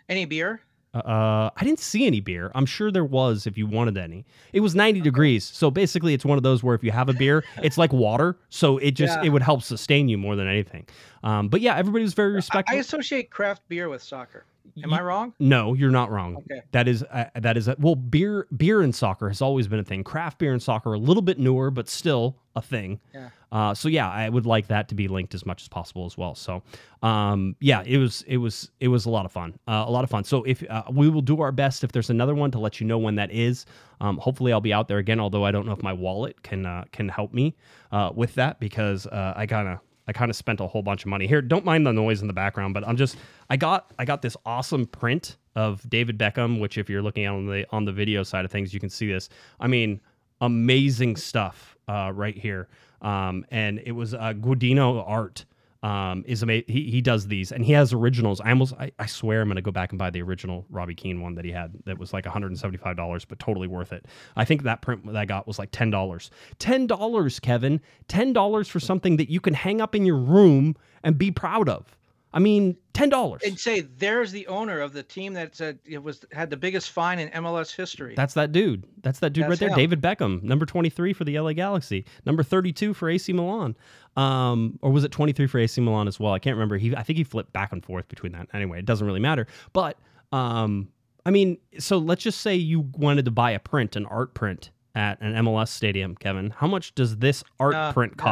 Any 0.09 0.27
beer? 0.27 0.61
Uh, 0.95 1.51
I 1.57 1.65
didn't 1.65 1.81
see 1.81 2.07
any 2.07 2.21
beer. 2.21 2.51
I'm 2.55 2.67
sure 2.67 2.91
there 2.91 3.05
was 3.05 3.47
if 3.47 3.59
you 3.59 3.67
wanted 3.67 3.99
any. 3.99 4.25
It 4.53 4.61
was 4.61 4.75
90 4.75 5.01
degrees, 5.03 5.45
so 5.45 5.71
basically 5.71 6.15
it's 6.15 6.25
one 6.25 6.39
of 6.39 6.43
those 6.43 6.63
where 6.63 6.75
if 6.75 6.83
you 6.83 6.91
have 6.91 7.09
a 7.09 7.13
beer, 7.13 7.45
it's 7.63 7.77
like 7.79 7.93
water, 7.93 8.39
so 8.49 8.79
it 8.79 8.93
just 8.93 9.19
Yeah. 9.19 9.27
it 9.27 9.29
would 9.31 9.43
help 9.43 9.63
sustain 9.63 10.09
you 10.09 10.17
more 10.19 10.35
than 10.35 10.49
anything. 10.49 10.87
Um, 11.23 11.49
but 11.49 11.61
yeah, 11.61 11.77
everybody 11.77 12.03
was 12.05 12.15
very 12.15 12.33
I, 12.33 12.37
respectful. 12.37 12.77
I 12.77 12.81
associate 12.81 13.31
craft 13.31 13.63
beer 13.69 13.89
with 13.89 14.03
soccer. 14.03 14.45
Am 14.83 14.93
I 14.93 15.01
wrong? 15.01 15.35
No, 15.39 15.75
you're 15.75 15.91
not 15.91 16.11
wrong. 16.11 16.37
Okay. 16.37 16.63
That 16.73 16.89
is 16.89 17.03
uh, 17.03 17.27
that 17.35 17.57
is 17.57 17.69
a, 17.69 17.77
well, 17.79 17.95
beer 17.95 18.47
beer 18.57 18.83
in 18.83 18.93
soccer 18.93 19.29
has 19.29 19.43
always 19.43 19.69
been 19.69 19.79
a 19.79 19.85
thing. 19.85 20.05
Craft 20.05 20.39
beer 20.39 20.53
and 20.53 20.63
soccer 20.63 20.93
a 20.93 20.99
little 20.99 21.23
bit 21.23 21.39
newer, 21.39 21.71
but 21.71 21.89
still 21.89 22.37
a 22.57 22.63
thing. 22.63 23.01
Yeah. 23.15 23.29
Uh, 23.51 23.73
so 23.73 23.89
yeah, 23.89 24.11
I 24.11 24.29
would 24.29 24.45
like 24.45 24.67
that 24.69 24.89
to 24.89 24.95
be 24.95 25.09
linked 25.09 25.35
as 25.35 25.47
much 25.47 25.63
as 25.63 25.69
possible 25.69 26.05
as 26.05 26.19
well. 26.19 26.35
So 26.35 26.63
um, 27.03 27.57
yeah, 27.61 27.83
it 27.87 27.99
was 27.99 28.23
it 28.27 28.37
was 28.37 28.71
it 28.81 28.89
was 28.89 29.07
a 29.07 29.11
lot 29.11 29.25
of 29.25 29.33
fun, 29.33 29.59
uh, 29.67 29.85
a 29.87 29.91
lot 29.91 30.05
of 30.05 30.11
fun. 30.11 30.25
So 30.25 30.43
if 30.45 30.63
uh, 30.69 30.83
we 30.91 31.09
will 31.09 31.23
do 31.23 31.41
our 31.41 31.53
best, 31.53 31.85
if 31.85 31.93
there's 31.93 32.11
another 32.11 32.35
one 32.35 32.51
to 32.51 32.59
let 32.59 32.81
you 32.81 32.87
know 32.87 32.99
when 32.99 33.15
that 33.17 33.31
is. 33.31 33.67
Um, 34.01 34.17
hopefully 34.19 34.53
I'll 34.53 34.61
be 34.61 34.73
out 34.73 34.87
there 34.87 34.99
again. 34.99 35.19
Although 35.19 35.45
I 35.45 35.51
don't 35.51 35.67
know 35.67 35.73
if 35.73 35.83
my 35.83 35.93
wallet 35.93 36.43
can 36.43 36.67
uh, 36.67 36.85
can 36.93 37.09
help 37.09 37.33
me 37.33 37.57
uh, 37.91 38.11
with 38.15 38.35
that 38.35 38.61
because 38.61 39.07
uh, 39.07 39.33
I 39.35 39.47
kind 39.47 39.67
of 39.67 39.79
I 40.09 40.13
kind 40.13 40.31
of 40.31 40.37
spent 40.37 40.61
a 40.61 40.67
whole 40.67 40.83
bunch 40.83 41.05
of 41.05 41.09
money 41.09 41.27
here. 41.27 41.43
Don't 41.43 41.65
mind 41.65 41.87
the 41.87 41.93
noise 41.93 42.23
in 42.23 42.27
the 42.27 42.33
background, 42.33 42.75
but 42.75 42.87
I'm 42.89 42.97
just 42.97 43.17
I 43.51 43.57
got 43.57 43.93
I 43.99 44.05
got 44.05 44.23
this 44.23 44.37
awesome 44.47 44.87
print 44.87 45.37
of 45.55 45.89
David 45.89 46.19
Beckham, 46.19 46.61
which 46.61 46.79
if 46.79 46.89
you're 46.89 47.03
looking 47.03 47.27
on 47.27 47.47
the 47.47 47.67
on 47.71 47.85
the 47.85 47.93
video 47.93 48.23
side 48.23 48.45
of 48.45 48.51
things, 48.51 48.73
you 48.73 48.81
can 48.81 48.89
see 48.89 49.07
this. 49.07 49.29
I 49.61 49.67
mean, 49.67 50.01
amazing 50.41 51.17
stuff 51.17 51.77
uh, 51.89 52.11
right 52.15 52.37
here. 52.37 52.69
Um, 53.03 53.45
and 53.51 53.81
it 53.85 53.93
was 53.93 54.15
uh, 54.15 54.33
Guadino 54.35 55.05
art. 55.07 55.45
Um, 55.83 56.25
is 56.27 56.43
amazing. 56.43 56.65
He, 56.67 56.91
he 56.91 57.01
does 57.01 57.29
these 57.29 57.53
and 57.53 57.65
he 57.65 57.73
has 57.73 57.93
originals. 57.93 58.41
I 58.41 58.51
almost 58.51 58.75
I, 58.75 58.91
I 58.99 59.07
swear 59.07 59.43
I'm 59.43 59.49
gonna 59.49 59.63
go 59.63 59.71
back 59.71 59.93
and 59.93 59.99
buy 59.99 60.11
the 60.11 60.23
original 60.23 60.67
Robbie 60.71 60.97
Keane 60.97 61.21
one 61.21 61.37
that 61.37 61.45
he 61.45 61.53
had 61.53 61.73
that 61.85 61.99
was 61.99 62.13
like 62.13 62.25
$175, 62.25 63.27
but 63.29 63.39
totally 63.39 63.69
worth 63.69 63.93
it. 63.93 64.07
I 64.35 64.45
think 64.45 64.65
that 64.65 64.83
print 64.83 65.07
that 65.07 65.17
I 65.17 65.25
got 65.25 65.47
was 65.47 65.59
like 65.59 65.71
$10. 65.71 66.31
$10, 66.59 67.41
Kevin. 67.43 67.81
$10 68.09 68.69
for 68.69 68.81
something 68.81 69.17
that 69.19 69.31
you 69.31 69.41
can 69.41 69.55
hang 69.55 69.81
up 69.81 69.95
in 69.95 70.05
your 70.05 70.17
room 70.17 70.77
and 71.05 71.17
be 71.17 71.31
proud 71.31 71.69
of. 71.69 71.98
I 72.33 72.41
mean, 72.41 72.77
$10. 72.95 73.43
And 73.43 73.59
say 73.59 73.81
there's 73.81 74.33
the 74.33 74.47
owner 74.49 74.81
of 74.81 74.93
the 74.93 75.03
team 75.03 75.33
that 75.35 75.57
said 75.57 75.79
it 75.87 76.03
was 76.03 76.25
had 76.33 76.51
the 76.51 76.57
biggest 76.57 76.91
fine 76.91 77.19
in 77.19 77.29
MLS 77.31 77.75
history. 77.75 78.15
That's 78.15 78.35
that 78.35 78.53
dude. 78.53 78.85
That's 79.03 79.21
that 79.21 79.33
dude 79.33 79.49
right 79.49 79.59
there. 79.59 79.71
him. 79.71 79.77
David 79.77 80.03
Beckham, 80.03 80.43
number 80.43 80.67
23 80.67 81.13
for 81.13 81.25
the 81.25 81.39
LA 81.39 81.53
Galaxy, 81.55 82.05
number 82.27 82.43
32 82.43 82.93
for 82.93 83.09
AC 83.09 83.33
Milan. 83.33 83.77
Um, 84.17 84.79
or 84.83 84.91
was 84.91 85.05
it 85.05 85.13
23 85.13 85.47
for 85.47 85.59
AC 85.59 85.81
Milan 85.81 86.09
as 86.09 86.21
well? 86.21 86.33
I 86.33 86.39
can't 86.39 86.55
remember. 86.57 86.77
He 86.77 86.95
I 86.95 87.03
think 87.03 87.17
he 87.17 87.25
flipped 87.25 87.53
back 87.53 87.73
and 87.73 87.85
forth 87.85 88.09
between 88.09 88.33
that. 88.33 88.49
Anyway, 88.53 88.79
it 88.79 88.85
doesn't 88.85 89.07
really 89.07 89.21
matter. 89.21 89.47
But 89.73 89.97
um, 90.33 90.89
I 91.25 91.31
mean, 91.31 91.59
so 91.79 91.99
let's 91.99 92.23
just 92.23 92.41
say 92.41 92.55
you 92.57 92.81
wanted 92.97 93.25
to 93.27 93.31
buy 93.31 93.53
a 93.53 93.59
print, 93.59 93.97
an 93.97 94.07
art 94.07 94.35
print 94.35 94.71
at 94.95 95.21
an 95.21 95.33
MLS 95.45 95.69
stadium, 95.69 96.15
Kevin. 96.17 96.51
How 96.51 96.67
much 96.67 96.95
does 96.95 97.19
this 97.19 97.45
art 97.61 97.75
Uh, 97.75 97.93
print 97.93 98.15
yeah. 98.19 98.25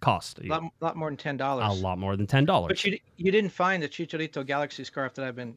Cost 0.00 0.38
a 0.40 0.46
lot, 0.46 0.62
lot 0.80 0.96
more 0.96 1.08
than 1.10 1.16
ten 1.16 1.36
dollars. 1.36 1.66
A 1.78 1.82
lot 1.82 1.98
more 1.98 2.16
than 2.16 2.26
ten 2.26 2.44
dollars. 2.44 2.68
But 2.68 2.84
you 2.84 2.98
you 3.16 3.30
didn't 3.30 3.50
find 3.50 3.82
the 3.82 3.88
Chicharito 3.88 4.44
Galaxy 4.46 4.84
scarf 4.84 5.14
that 5.14 5.24
I've 5.24 5.36
been 5.36 5.56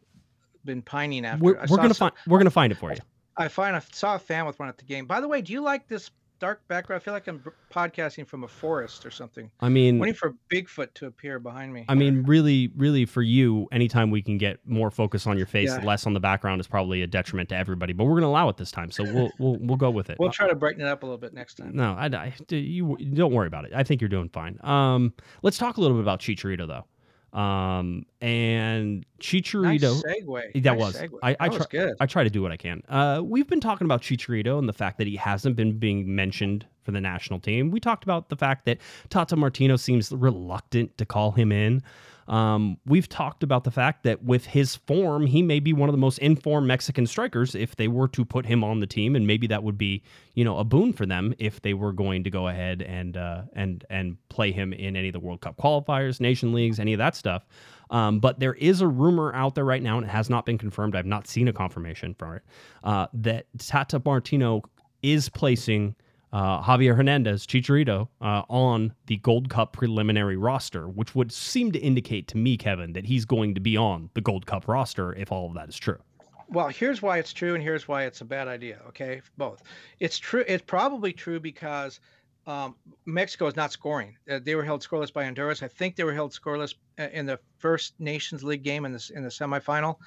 been 0.65 0.81
pining 0.81 1.25
after. 1.25 1.43
We're, 1.43 1.53
we're 1.69 1.77
gonna 1.77 1.93
some- 1.93 2.09
find 2.09 2.13
we're 2.27 2.39
gonna 2.39 2.49
find 2.49 2.71
it 2.71 2.75
for 2.75 2.91
you. 2.91 2.97
I 3.35 3.47
find 3.47 3.75
I 3.75 3.79
saw 3.91 4.15
a 4.15 4.19
fan 4.19 4.45
with 4.45 4.59
one 4.59 4.69
at 4.69 4.77
the 4.77 4.85
game. 4.85 5.05
By 5.07 5.19
the 5.19 5.27
way, 5.27 5.41
do 5.41 5.53
you 5.53 5.61
like 5.61 5.87
this 5.87 6.11
dark 6.43 6.67
background. 6.67 7.01
I 7.01 7.05
feel 7.05 7.13
like 7.13 7.25
I'm 7.27 7.41
podcasting 7.71 8.27
from 8.27 8.43
a 8.43 8.49
forest 8.49 9.05
or 9.05 9.11
something. 9.11 9.49
I 9.61 9.69
mean, 9.69 9.97
Waiting 9.97 10.13
for 10.13 10.35
Bigfoot 10.51 10.93
to 10.95 11.05
appear 11.05 11.39
behind 11.39 11.73
me. 11.73 11.85
I 11.87 11.95
mean, 11.95 12.23
really, 12.23 12.69
really, 12.75 13.05
for 13.05 13.21
you, 13.21 13.69
anytime 13.71 14.11
we 14.11 14.21
can 14.21 14.37
get 14.37 14.59
more 14.67 14.91
focus 14.91 15.25
on 15.25 15.37
your 15.37 15.45
face, 15.47 15.69
Yeah. 15.69 15.85
less 15.85 16.05
on 16.05 16.13
the 16.13 16.19
background, 16.19 16.59
is 16.59 16.67
probably 16.67 17.01
a 17.01 17.07
detriment 17.07 17.47
to 17.49 17.55
everybody. 17.55 17.93
But 17.93 18.03
we're 18.03 18.19
going 18.19 18.23
to 18.23 18.27
allow 18.27 18.49
it 18.49 18.57
this 18.57 18.71
time, 18.71 18.91
so 18.91 19.05
we'll 19.05 19.31
we'll 19.39 19.57
we'll 19.61 19.77
go 19.77 19.89
with 19.89 20.09
it. 20.09 20.17
we'll 20.19 20.31
try 20.31 20.49
to 20.49 20.55
brighten 20.55 20.81
it 20.81 20.87
up 20.87 21.03
a 21.03 21.05
little 21.05 21.17
bit 21.17 21.33
next 21.33 21.55
time. 21.55 21.71
No, 21.73 21.93
I, 21.93 22.07
I 22.07 22.33
you 22.49 22.97
don't 23.13 23.31
worry 23.31 23.47
about 23.47 23.63
it. 23.63 23.71
I 23.73 23.83
think 23.83 24.01
you're 24.01 24.09
doing 24.09 24.27
fine. 24.27 24.59
Um, 24.63 25.13
let's 25.43 25.57
talk 25.57 25.77
a 25.77 25.81
little 25.81 25.95
bit 25.95 26.01
about 26.03 26.19
Chicharito 26.19 26.67
though. 26.67 26.83
Um, 27.33 28.05
and 28.21 28.97
Nice 28.99 29.05
Chicharito. 29.19 30.01
segue. 30.03 30.63
That 30.63 30.77
Nice 30.77 30.79
was. 30.79 30.95
segue. 30.95 31.17
I, 31.23 31.35
I 31.39 31.49
that 31.49 31.57
was 31.57 31.67
try, 31.67 31.79
good. 31.79 31.93
I 31.99 32.05
try 32.05 32.23
to 32.23 32.29
do 32.29 32.41
what 32.41 32.51
I 32.51 32.57
can. 32.57 32.83
Uh, 32.87 33.21
we've 33.23 33.47
been 33.47 33.59
talking 33.59 33.85
about 33.85 34.01
Chicharito 34.01 34.59
and 34.59 34.69
the 34.69 34.73
fact 34.73 34.97
that 34.99 35.07
he 35.07 35.15
hasn't 35.15 35.55
been 35.55 35.79
being 35.79 36.15
mentioned 36.15 36.65
for 36.83 36.91
the 36.91 37.01
national 37.01 37.39
team. 37.39 37.71
We 37.71 37.79
talked 37.79 38.03
about 38.03 38.29
the 38.29 38.35
fact 38.35 38.65
that 38.65 38.77
Tata 39.09 39.35
Martino 39.35 39.77
seems 39.77 40.11
reluctant 40.11 40.97
to 40.97 41.05
call 41.05 41.31
him 41.31 41.51
in. 41.51 41.81
Um, 42.27 42.77
we've 42.85 43.09
talked 43.09 43.43
about 43.43 43.63
the 43.63 43.71
fact 43.71 44.03
that 44.03 44.23
with 44.23 44.45
his 44.45 44.75
form, 44.75 45.25
he 45.25 45.41
may 45.41 45.59
be 45.59 45.73
one 45.73 45.89
of 45.89 45.93
the 45.93 45.99
most 45.99 46.19
informed 46.19 46.67
Mexican 46.67 47.05
strikers 47.05 47.55
if 47.55 47.75
they 47.75 47.87
were 47.87 48.07
to 48.09 48.23
put 48.23 48.45
him 48.45 48.63
on 48.63 48.79
the 48.79 48.87
team, 48.87 49.15
and 49.15 49.27
maybe 49.27 49.47
that 49.47 49.63
would 49.63 49.77
be, 49.77 50.03
you 50.33 50.43
know, 50.43 50.57
a 50.57 50.63
boon 50.63 50.93
for 50.93 51.05
them 51.05 51.33
if 51.37 51.61
they 51.61 51.73
were 51.73 51.91
going 51.91 52.23
to 52.23 52.29
go 52.29 52.47
ahead 52.47 52.81
and 52.81 53.17
uh, 53.17 53.43
and 53.53 53.85
and 53.89 54.17
play 54.29 54.51
him 54.51 54.73
in 54.73 54.95
any 54.95 55.09
of 55.09 55.13
the 55.13 55.19
World 55.19 55.41
Cup 55.41 55.57
qualifiers, 55.57 56.19
nation 56.19 56.53
leagues, 56.53 56.79
any 56.79 56.93
of 56.93 56.99
that 56.99 57.15
stuff. 57.15 57.45
Um, 57.89 58.19
but 58.19 58.39
there 58.39 58.53
is 58.55 58.81
a 58.81 58.87
rumor 58.87 59.33
out 59.35 59.55
there 59.55 59.65
right 59.65 59.83
now, 59.83 59.97
and 59.97 60.05
it 60.05 60.09
has 60.09 60.29
not 60.29 60.45
been 60.45 60.57
confirmed. 60.57 60.95
I've 60.95 61.05
not 61.05 61.27
seen 61.27 61.47
a 61.47 61.53
confirmation 61.53 62.15
for 62.17 62.37
it 62.37 62.43
uh, 62.83 63.07
that 63.13 63.45
Tata 63.59 64.01
Martino 64.03 64.63
is 65.01 65.29
placing 65.29 65.95
uh, 66.33 66.61
Javier 66.63 66.95
Hernandez, 66.95 67.45
Chicharito, 67.45 68.07
uh, 68.19 68.41
on 68.49 68.93
the 69.05 69.17
Gold 69.17 69.49
Cup 69.49 69.71
preliminary 69.71 70.35
roster, 70.35 70.89
which 70.89 71.15
would 71.15 71.31
seem 71.31 71.71
to 71.71 71.79
indicate 71.79 72.27
to 72.29 72.37
me, 72.37 72.57
Kevin, 72.57 72.93
that 72.93 73.05
he's 73.05 73.23
going 73.23 73.53
to 73.53 73.61
be 73.61 73.77
on 73.77 74.09
the 74.15 74.21
Gold 74.21 74.45
Cup 74.47 74.67
roster 74.67 75.13
if 75.13 75.31
all 75.31 75.47
of 75.47 75.53
that 75.53 75.69
is 75.69 75.77
true. 75.77 75.99
Well, 76.49 76.67
here's 76.67 77.01
why 77.01 77.19
it's 77.19 77.33
true, 77.33 77.53
and 77.53 77.63
here's 77.63 77.87
why 77.87 78.03
it's 78.03 78.21
a 78.21 78.25
bad 78.25 78.47
idea. 78.47 78.79
Okay, 78.89 79.21
both. 79.37 79.63
It's 79.99 80.19
true. 80.19 80.43
It's 80.47 80.63
probably 80.63 81.13
true 81.13 81.39
because 81.39 81.99
um, 82.47 82.75
Mexico 83.05 83.47
is 83.47 83.55
not 83.55 83.71
scoring. 83.71 84.17
Uh, 84.29 84.39
they 84.43 84.55
were 84.55 84.63
held 84.63 84.81
scoreless 84.81 85.13
by 85.13 85.23
Honduras. 85.23 85.63
I 85.63 85.67
think 85.67 85.95
they 85.95 86.03
were 86.03 86.13
held 86.13 86.31
scoreless 86.31 86.75
in 86.97 87.25
the 87.25 87.39
first 87.57 87.93
Nations 87.99 88.43
League 88.43 88.63
game 88.63 88.85
in 88.85 88.91
the 88.91 89.11
in 89.15 89.23
the 89.23 89.29
semifinal. 89.29 89.97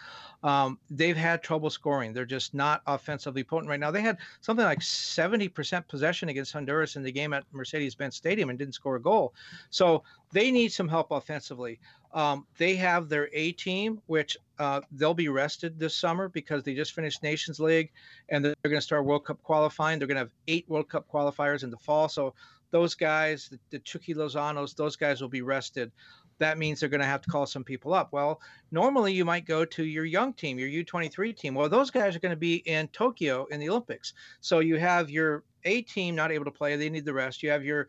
Um, 0.43 0.78
they've 0.90 1.16
had 1.16 1.43
trouble 1.43 1.71
scoring. 1.71 2.12
They're 2.12 2.25
just 2.25 2.55
not 2.55 2.83
offensively 2.87 3.43
potent 3.43 3.69
right 3.69 3.81
now. 3.81 3.90
They 3.90 4.02
had 4.02 4.19
something 4.40 4.64
like 4.64 4.81
70% 4.81 5.88
possession 5.88 6.28
against 6.28 6.52
Honduras 6.52 6.97
in 6.97 7.02
the 7.02 7.11
game 7.11 7.33
at 7.33 7.45
Mercedes-Benz 7.52 8.14
Stadium 8.14 8.50
and 8.50 8.59
didn't 8.59 8.75
score 8.75 8.97
a 8.97 9.00
goal. 9.00 9.35
So 9.71 10.05
they 10.33 10.50
need 10.50 10.73
some 10.73 10.88
help 10.88 11.11
offensively. 11.11 11.81
Um, 12.12 12.47
they 12.59 12.76
have 12.76 13.09
their 13.09 13.28
A 13.33 13.52
team, 13.52 14.00
which 14.07 14.37
uh, 14.59 14.81
they'll 14.93 15.14
be 15.14 15.28
rested 15.28 15.78
this 15.78 15.97
summer 15.97 16.28
because 16.28 16.62
they 16.62 16.75
just 16.75 16.93
finished 16.93 17.23
Nations 17.23 17.59
League 17.59 17.90
and 18.28 18.45
they're 18.45 18.55
going 18.62 18.76
to 18.76 18.81
start 18.81 19.05
World 19.05 19.25
Cup 19.25 19.43
qualifying. 19.43 19.99
They're 19.99 20.09
going 20.09 20.16
to 20.16 20.23
have 20.23 20.33
eight 20.49 20.69
World 20.69 20.88
Cup 20.88 21.07
qualifiers 21.12 21.62
in 21.62 21.71
the 21.71 21.76
fall. 21.78 22.09
So 22.09 22.35
those 22.71 22.95
guys, 22.95 23.49
the, 23.50 23.59
the 23.71 23.78
Chucky 23.81 24.14
Lozanos, 24.14 24.75
those 24.75 24.97
guys 24.97 25.21
will 25.21 25.28
be 25.28 25.43
rested. 25.43 25.93
That 26.38 26.59
means 26.59 26.81
they're 26.81 26.88
going 26.88 27.00
to 27.00 27.07
have 27.07 27.23
to 27.23 27.31
call 27.31 27.47
some 27.47 27.64
people 27.64 27.95
up. 27.95 28.12
Well, 28.12 28.40
normally 28.71 29.12
you 29.12 29.25
might 29.25 29.47
go 29.47 29.64
to 29.64 29.85
your 29.85 30.05
young 30.05 30.33
team, 30.33 30.59
your 30.59 30.69
U23 30.69 31.37
team. 31.37 31.55
Well, 31.55 31.69
those 31.69 31.90
guys 31.90 32.14
are 32.14 32.21
going 32.21 32.31
to 32.31 32.37
be 32.37 32.57
in 32.66 32.88
Tokyo 32.88 33.47
in 33.50 33.61
the 33.61 33.69
Olympics. 33.71 34.12
So 34.40 34.59
you 34.59 34.76
have 34.76 35.11
your 35.11 35.45
A 35.64 35.83
team 35.83 36.14
not 36.14 36.33
able 36.33 36.45
to 36.45 36.50
play. 36.50 36.76
They 36.76 36.90
need 36.90 37.05
the 37.05 37.14
rest. 37.14 37.43
You 37.43 37.50
have 37.50 37.64
your 37.64 37.88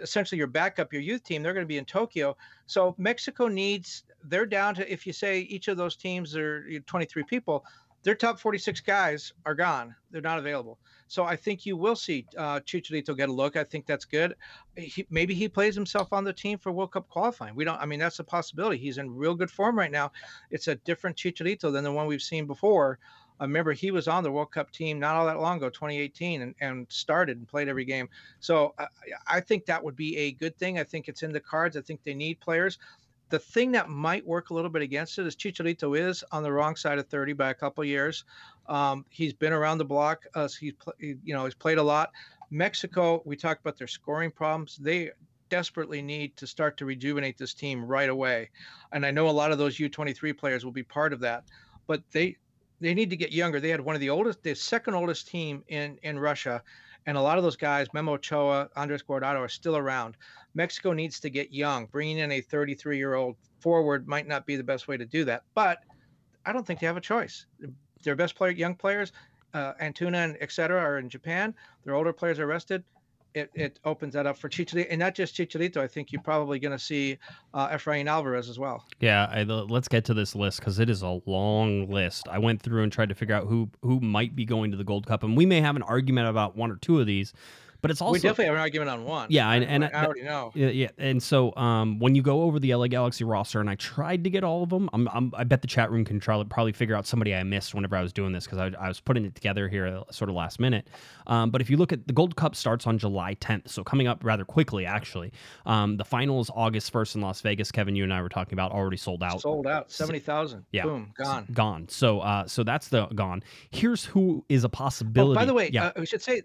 essentially 0.00 0.38
your 0.38 0.46
backup, 0.46 0.92
your 0.92 1.02
youth 1.02 1.22
team, 1.22 1.42
they're 1.42 1.54
going 1.54 1.64
to 1.64 1.68
be 1.68 1.78
in 1.78 1.84
Tokyo. 1.84 2.36
So 2.66 2.94
Mexico 2.98 3.48
needs, 3.48 4.04
they're 4.24 4.46
down 4.46 4.74
to, 4.76 4.92
if 4.92 5.06
you 5.06 5.12
say 5.12 5.40
each 5.40 5.68
of 5.68 5.76
those 5.76 5.96
teams 5.96 6.36
are 6.36 6.66
23 6.86 7.22
people, 7.24 7.64
their 8.02 8.14
top 8.14 8.38
46 8.38 8.80
guys 8.80 9.32
are 9.46 9.54
gone. 9.54 9.94
They're 10.10 10.20
not 10.20 10.38
available. 10.38 10.78
So 11.08 11.24
I 11.24 11.36
think 11.36 11.66
you 11.66 11.76
will 11.76 11.94
see 11.94 12.26
uh, 12.36 12.60
Chicharito 12.60 13.16
get 13.16 13.28
a 13.28 13.32
look. 13.32 13.56
I 13.56 13.64
think 13.64 13.86
that's 13.86 14.04
good. 14.04 14.34
He, 14.76 15.06
maybe 15.10 15.34
he 15.34 15.48
plays 15.48 15.74
himself 15.74 16.12
on 16.12 16.24
the 16.24 16.32
team 16.32 16.58
for 16.58 16.72
World 16.72 16.92
Cup 16.92 17.08
qualifying. 17.08 17.54
We 17.54 17.64
don't, 17.64 17.80
I 17.80 17.86
mean, 17.86 17.98
that's 17.98 18.18
a 18.18 18.24
possibility. 18.24 18.78
He's 18.78 18.98
in 18.98 19.14
real 19.14 19.34
good 19.34 19.50
form 19.50 19.78
right 19.78 19.90
now. 19.90 20.10
It's 20.50 20.68
a 20.68 20.76
different 20.76 21.16
Chicharito 21.16 21.72
than 21.72 21.84
the 21.84 21.92
one 21.92 22.06
we've 22.06 22.22
seen 22.22 22.46
before. 22.46 22.98
I 23.40 23.44
remember 23.44 23.72
he 23.72 23.90
was 23.90 24.06
on 24.06 24.22
the 24.22 24.30
World 24.30 24.52
Cup 24.52 24.70
team 24.70 25.00
not 25.00 25.16
all 25.16 25.26
that 25.26 25.40
long 25.40 25.56
ago, 25.56 25.68
2018, 25.68 26.42
and, 26.42 26.54
and 26.60 26.86
started 26.88 27.38
and 27.38 27.48
played 27.48 27.68
every 27.68 27.84
game. 27.84 28.08
So 28.38 28.72
I, 28.78 28.86
I 29.26 29.40
think 29.40 29.66
that 29.66 29.82
would 29.82 29.96
be 29.96 30.16
a 30.16 30.32
good 30.32 30.56
thing. 30.56 30.78
I 30.78 30.84
think 30.84 31.08
it's 31.08 31.22
in 31.22 31.32
the 31.32 31.40
cards. 31.40 31.76
I 31.76 31.80
think 31.80 32.04
they 32.04 32.14
need 32.14 32.38
players. 32.40 32.78
The 33.32 33.38
thing 33.38 33.72
that 33.72 33.88
might 33.88 34.26
work 34.26 34.50
a 34.50 34.54
little 34.54 34.68
bit 34.68 34.82
against 34.82 35.18
it 35.18 35.26
is 35.26 35.34
Chicharito 35.34 35.98
is 35.98 36.22
on 36.32 36.42
the 36.42 36.52
wrong 36.52 36.76
side 36.76 36.98
of 36.98 37.06
30 37.08 37.32
by 37.32 37.48
a 37.48 37.54
couple 37.54 37.82
years. 37.82 38.24
Um, 38.68 39.06
he's 39.08 39.32
been 39.32 39.54
around 39.54 39.78
the 39.78 39.86
block. 39.86 40.26
Uh, 40.34 40.46
he's 40.60 40.74
pl- 40.74 40.92
you 41.00 41.32
know 41.32 41.46
he's 41.46 41.54
played 41.54 41.78
a 41.78 41.82
lot. 41.82 42.10
Mexico, 42.50 43.22
we 43.24 43.34
talked 43.34 43.62
about 43.62 43.78
their 43.78 43.86
scoring 43.86 44.30
problems. 44.30 44.76
They 44.76 45.12
desperately 45.48 46.02
need 46.02 46.36
to 46.36 46.46
start 46.46 46.76
to 46.76 46.84
rejuvenate 46.84 47.38
this 47.38 47.54
team 47.54 47.82
right 47.82 48.10
away, 48.10 48.50
and 48.92 49.06
I 49.06 49.10
know 49.10 49.30
a 49.30 49.30
lot 49.30 49.50
of 49.50 49.56
those 49.56 49.78
U23 49.78 50.36
players 50.36 50.62
will 50.62 50.70
be 50.72 50.82
part 50.82 51.14
of 51.14 51.20
that. 51.20 51.44
But 51.86 52.02
they 52.10 52.36
they 52.82 52.92
need 52.92 53.08
to 53.08 53.16
get 53.16 53.32
younger. 53.32 53.60
They 53.60 53.70
had 53.70 53.80
one 53.80 53.94
of 53.94 54.02
the 54.02 54.10
oldest, 54.10 54.42
the 54.42 54.54
second 54.54 54.92
oldest 54.92 55.28
team 55.28 55.64
in 55.68 55.98
in 56.02 56.18
Russia, 56.18 56.62
and 57.06 57.16
a 57.16 57.22
lot 57.22 57.38
of 57.38 57.44
those 57.44 57.56
guys, 57.56 57.86
Memo 57.94 58.12
Ochoa, 58.12 58.68
Andres 58.76 59.02
Guardado, 59.02 59.38
are 59.38 59.48
still 59.48 59.78
around. 59.78 60.18
Mexico 60.54 60.92
needs 60.92 61.20
to 61.20 61.30
get 61.30 61.52
young. 61.52 61.86
Bringing 61.86 62.18
in 62.18 62.32
a 62.32 62.40
33 62.40 62.96
year 62.96 63.14
old 63.14 63.36
forward 63.60 64.06
might 64.06 64.26
not 64.26 64.46
be 64.46 64.56
the 64.56 64.64
best 64.64 64.88
way 64.88 64.96
to 64.96 65.04
do 65.04 65.24
that, 65.24 65.44
but 65.54 65.78
I 66.44 66.52
don't 66.52 66.66
think 66.66 66.80
they 66.80 66.86
have 66.86 66.96
a 66.96 67.00
choice. 67.00 67.46
Their 68.02 68.16
best 68.16 68.34
player, 68.34 68.50
young 68.50 68.74
players, 68.74 69.12
uh, 69.54 69.74
Antuna 69.80 70.24
and 70.24 70.36
et 70.40 70.52
cetera, 70.52 70.80
are 70.80 70.98
in 70.98 71.08
Japan. 71.08 71.54
Their 71.84 71.94
older 71.94 72.12
players 72.12 72.38
are 72.38 72.46
rested. 72.46 72.82
It, 73.34 73.50
it 73.54 73.78
opens 73.86 74.12
that 74.12 74.26
up 74.26 74.36
for 74.36 74.50
Chicharito, 74.50 74.86
and 74.90 74.98
not 74.98 75.14
just 75.14 75.34
Chicharito. 75.34 75.78
I 75.78 75.86
think 75.86 76.12
you're 76.12 76.20
probably 76.20 76.58
going 76.58 76.72
to 76.72 76.78
see 76.78 77.16
uh, 77.54 77.68
Efrain 77.70 78.06
Alvarez 78.06 78.50
as 78.50 78.58
well. 78.58 78.84
Yeah, 79.00 79.26
I, 79.30 79.44
let's 79.44 79.88
get 79.88 80.04
to 80.06 80.14
this 80.14 80.34
list 80.34 80.58
because 80.58 80.78
it 80.78 80.90
is 80.90 81.00
a 81.00 81.18
long 81.24 81.88
list. 81.88 82.28
I 82.30 82.38
went 82.38 82.60
through 82.60 82.82
and 82.82 82.92
tried 82.92 83.08
to 83.08 83.14
figure 83.14 83.34
out 83.34 83.46
who 83.46 83.70
who 83.80 84.00
might 84.00 84.36
be 84.36 84.44
going 84.44 84.70
to 84.72 84.76
the 84.76 84.84
Gold 84.84 85.06
Cup, 85.06 85.22
and 85.22 85.34
we 85.34 85.46
may 85.46 85.62
have 85.62 85.76
an 85.76 85.82
argument 85.82 86.28
about 86.28 86.56
one 86.56 86.70
or 86.70 86.76
two 86.76 87.00
of 87.00 87.06
these. 87.06 87.32
But 87.82 87.90
it's 87.90 88.00
also 88.00 88.12
we 88.12 88.18
definitely 88.20 88.46
have 88.46 88.54
an 88.54 88.60
argument 88.60 88.90
on 88.90 89.04
one. 89.04 89.26
Yeah, 89.28 89.50
and, 89.50 89.64
and 89.64 89.84
I, 89.84 89.88
I 89.88 90.04
already 90.04 90.22
know. 90.22 90.52
Yeah, 90.54 90.68
yeah, 90.68 90.90
and 90.98 91.22
so 91.22 91.54
um, 91.56 91.98
when 91.98 92.14
you 92.14 92.22
go 92.22 92.42
over 92.42 92.58
the 92.58 92.74
LA 92.74 92.86
Galaxy 92.86 93.24
roster, 93.24 93.60
and 93.60 93.68
I 93.68 93.74
tried 93.74 94.24
to 94.24 94.30
get 94.30 94.44
all 94.44 94.62
of 94.62 94.70
them, 94.70 94.88
I'm, 94.92 95.08
I'm, 95.08 95.32
i 95.36 95.44
bet 95.44 95.62
the 95.62 95.68
chat 95.68 95.90
room 95.90 96.04
can 96.04 96.20
try, 96.20 96.42
probably 96.44 96.72
figure 96.72 96.94
out 96.94 97.06
somebody 97.06 97.34
I 97.34 97.42
missed 97.42 97.74
whenever 97.74 97.96
I 97.96 98.02
was 98.02 98.12
doing 98.12 98.32
this 98.32 98.44
because 98.44 98.58
I, 98.58 98.70
I, 98.78 98.88
was 98.88 99.00
putting 99.00 99.24
it 99.24 99.34
together 99.34 99.68
here 99.68 99.86
uh, 99.86 100.04
sort 100.12 100.30
of 100.30 100.36
last 100.36 100.60
minute. 100.60 100.88
Um, 101.26 101.50
but 101.50 101.60
if 101.60 101.68
you 101.68 101.76
look 101.76 101.92
at 101.92 102.06
the 102.06 102.12
Gold 102.12 102.36
Cup 102.36 102.54
starts 102.54 102.86
on 102.86 102.98
July 102.98 103.34
10th, 103.36 103.68
so 103.68 103.82
coming 103.82 104.06
up 104.06 104.24
rather 104.24 104.44
quickly 104.44 104.86
actually. 104.86 105.32
Um, 105.66 105.96
the 105.96 106.04
finals 106.04 106.50
August 106.54 106.92
1st 106.92 107.16
in 107.16 107.20
Las 107.20 107.40
Vegas. 107.40 107.72
Kevin, 107.72 107.96
you 107.96 108.04
and 108.04 108.12
I 108.12 108.22
were 108.22 108.28
talking 108.28 108.54
about 108.54 108.72
already 108.72 108.96
sold 108.96 109.22
out. 109.22 109.40
Sold 109.40 109.66
out, 109.66 109.90
seventy 109.90 110.18
thousand. 110.18 110.64
Yeah, 110.72 110.84
boom, 110.84 111.12
gone. 111.16 111.46
Gone. 111.52 111.88
So 111.88 112.20
uh, 112.20 112.46
so 112.46 112.62
that's 112.62 112.88
the 112.88 113.06
gone. 113.08 113.42
Here's 113.70 114.04
who 114.04 114.44
is 114.48 114.64
a 114.64 114.68
possibility. 114.68 115.32
Oh, 115.32 115.40
by 115.40 115.44
the 115.44 115.54
way, 115.54 115.70
yeah. 115.72 115.86
uh, 115.86 115.92
we 115.98 116.06
should 116.06 116.22
say 116.22 116.42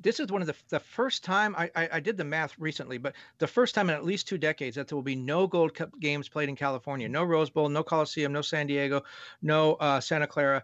this 0.00 0.20
is 0.20 0.30
one 0.30 0.42
of 0.42 0.46
the 0.46 0.54
the 0.68 0.80
first 0.80 1.24
time 1.24 1.54
I, 1.56 1.70
I, 1.74 1.88
I 1.94 2.00
did 2.00 2.16
the 2.16 2.24
math 2.24 2.58
recently, 2.58 2.98
but 2.98 3.14
the 3.38 3.46
first 3.46 3.74
time 3.74 3.88
in 3.88 3.96
at 3.96 4.04
least 4.04 4.28
two 4.28 4.38
decades 4.38 4.76
that 4.76 4.88
there 4.88 4.96
will 4.96 5.02
be 5.02 5.16
no 5.16 5.46
Gold 5.46 5.74
Cup 5.74 5.90
games 6.00 6.28
played 6.28 6.48
in 6.48 6.56
California, 6.56 7.08
no 7.08 7.24
Rose 7.24 7.50
Bowl, 7.50 7.68
no 7.68 7.82
Coliseum, 7.82 8.32
no 8.32 8.42
San 8.42 8.66
Diego, 8.66 9.02
no 9.40 9.74
uh, 9.74 10.00
Santa 10.00 10.26
Clara. 10.26 10.62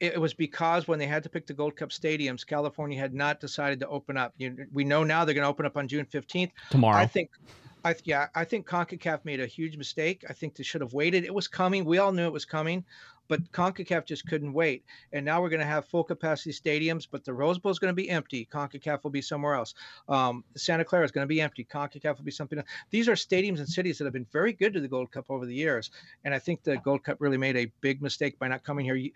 It, 0.00 0.14
it 0.14 0.20
was 0.20 0.34
because 0.34 0.88
when 0.88 0.98
they 0.98 1.06
had 1.06 1.22
to 1.22 1.28
pick 1.28 1.46
the 1.46 1.54
Gold 1.54 1.76
Cup 1.76 1.90
stadiums, 1.90 2.46
California 2.46 2.98
had 2.98 3.14
not 3.14 3.40
decided 3.40 3.80
to 3.80 3.88
open 3.88 4.16
up. 4.16 4.34
You, 4.36 4.66
we 4.72 4.84
know 4.84 5.04
now 5.04 5.24
they're 5.24 5.34
going 5.34 5.44
to 5.44 5.48
open 5.48 5.66
up 5.66 5.76
on 5.76 5.88
June 5.88 6.06
fifteenth. 6.06 6.52
tomorrow. 6.70 6.98
I 6.98 7.06
think, 7.06 7.30
I 7.84 7.94
yeah, 8.04 8.28
I 8.34 8.44
think 8.44 8.66
Concacaf 8.66 9.24
made 9.24 9.40
a 9.40 9.46
huge 9.46 9.76
mistake. 9.76 10.24
I 10.28 10.32
think 10.32 10.54
they 10.54 10.64
should 10.64 10.80
have 10.80 10.92
waited. 10.92 11.24
It 11.24 11.32
was 11.32 11.48
coming. 11.48 11.84
We 11.84 11.98
all 11.98 12.12
knew 12.12 12.26
it 12.26 12.32
was 12.32 12.44
coming, 12.44 12.84
but 13.28 13.50
Concacaf 13.52 14.04
just 14.06 14.26
couldn't 14.26 14.52
wait. 14.52 14.84
And 15.12 15.24
now 15.24 15.40
we're 15.42 15.48
going 15.48 15.60
to 15.60 15.66
have 15.66 15.86
full 15.86 16.04
capacity 16.04 16.52
stadiums, 16.52 17.06
but 17.10 17.24
the 17.24 17.32
Rose 17.32 17.58
Bowl 17.58 17.72
is 17.72 17.78
going 17.78 17.90
to 17.90 17.94
be 17.94 18.08
empty. 18.10 18.48
Concacaf 18.50 19.02
will 19.02 19.10
be 19.10 19.22
somewhere 19.22 19.54
else. 19.54 19.74
Um, 20.08 20.44
Santa 20.56 20.84
Clara 20.84 21.04
is 21.04 21.10
going 21.10 21.24
to 21.24 21.28
be 21.28 21.40
empty. 21.40 21.64
Concacaf 21.64 22.18
will 22.18 22.24
be 22.24 22.30
something. 22.30 22.58
Else. 22.58 22.68
These 22.90 23.08
are 23.08 23.14
stadiums 23.14 23.58
and 23.58 23.68
cities 23.68 23.98
that 23.98 24.04
have 24.04 24.12
been 24.12 24.26
very 24.32 24.52
good 24.52 24.72
to 24.74 24.80
the 24.80 24.88
Gold 24.88 25.10
Cup 25.10 25.26
over 25.28 25.46
the 25.46 25.54
years, 25.54 25.90
and 26.24 26.34
I 26.34 26.38
think 26.38 26.62
the 26.62 26.76
Gold 26.78 27.04
Cup 27.04 27.16
really 27.20 27.38
made 27.38 27.56
a 27.56 27.70
big 27.80 28.02
mistake 28.02 28.38
by 28.38 28.48
not 28.48 28.64
coming 28.64 28.84
here. 28.84 29.10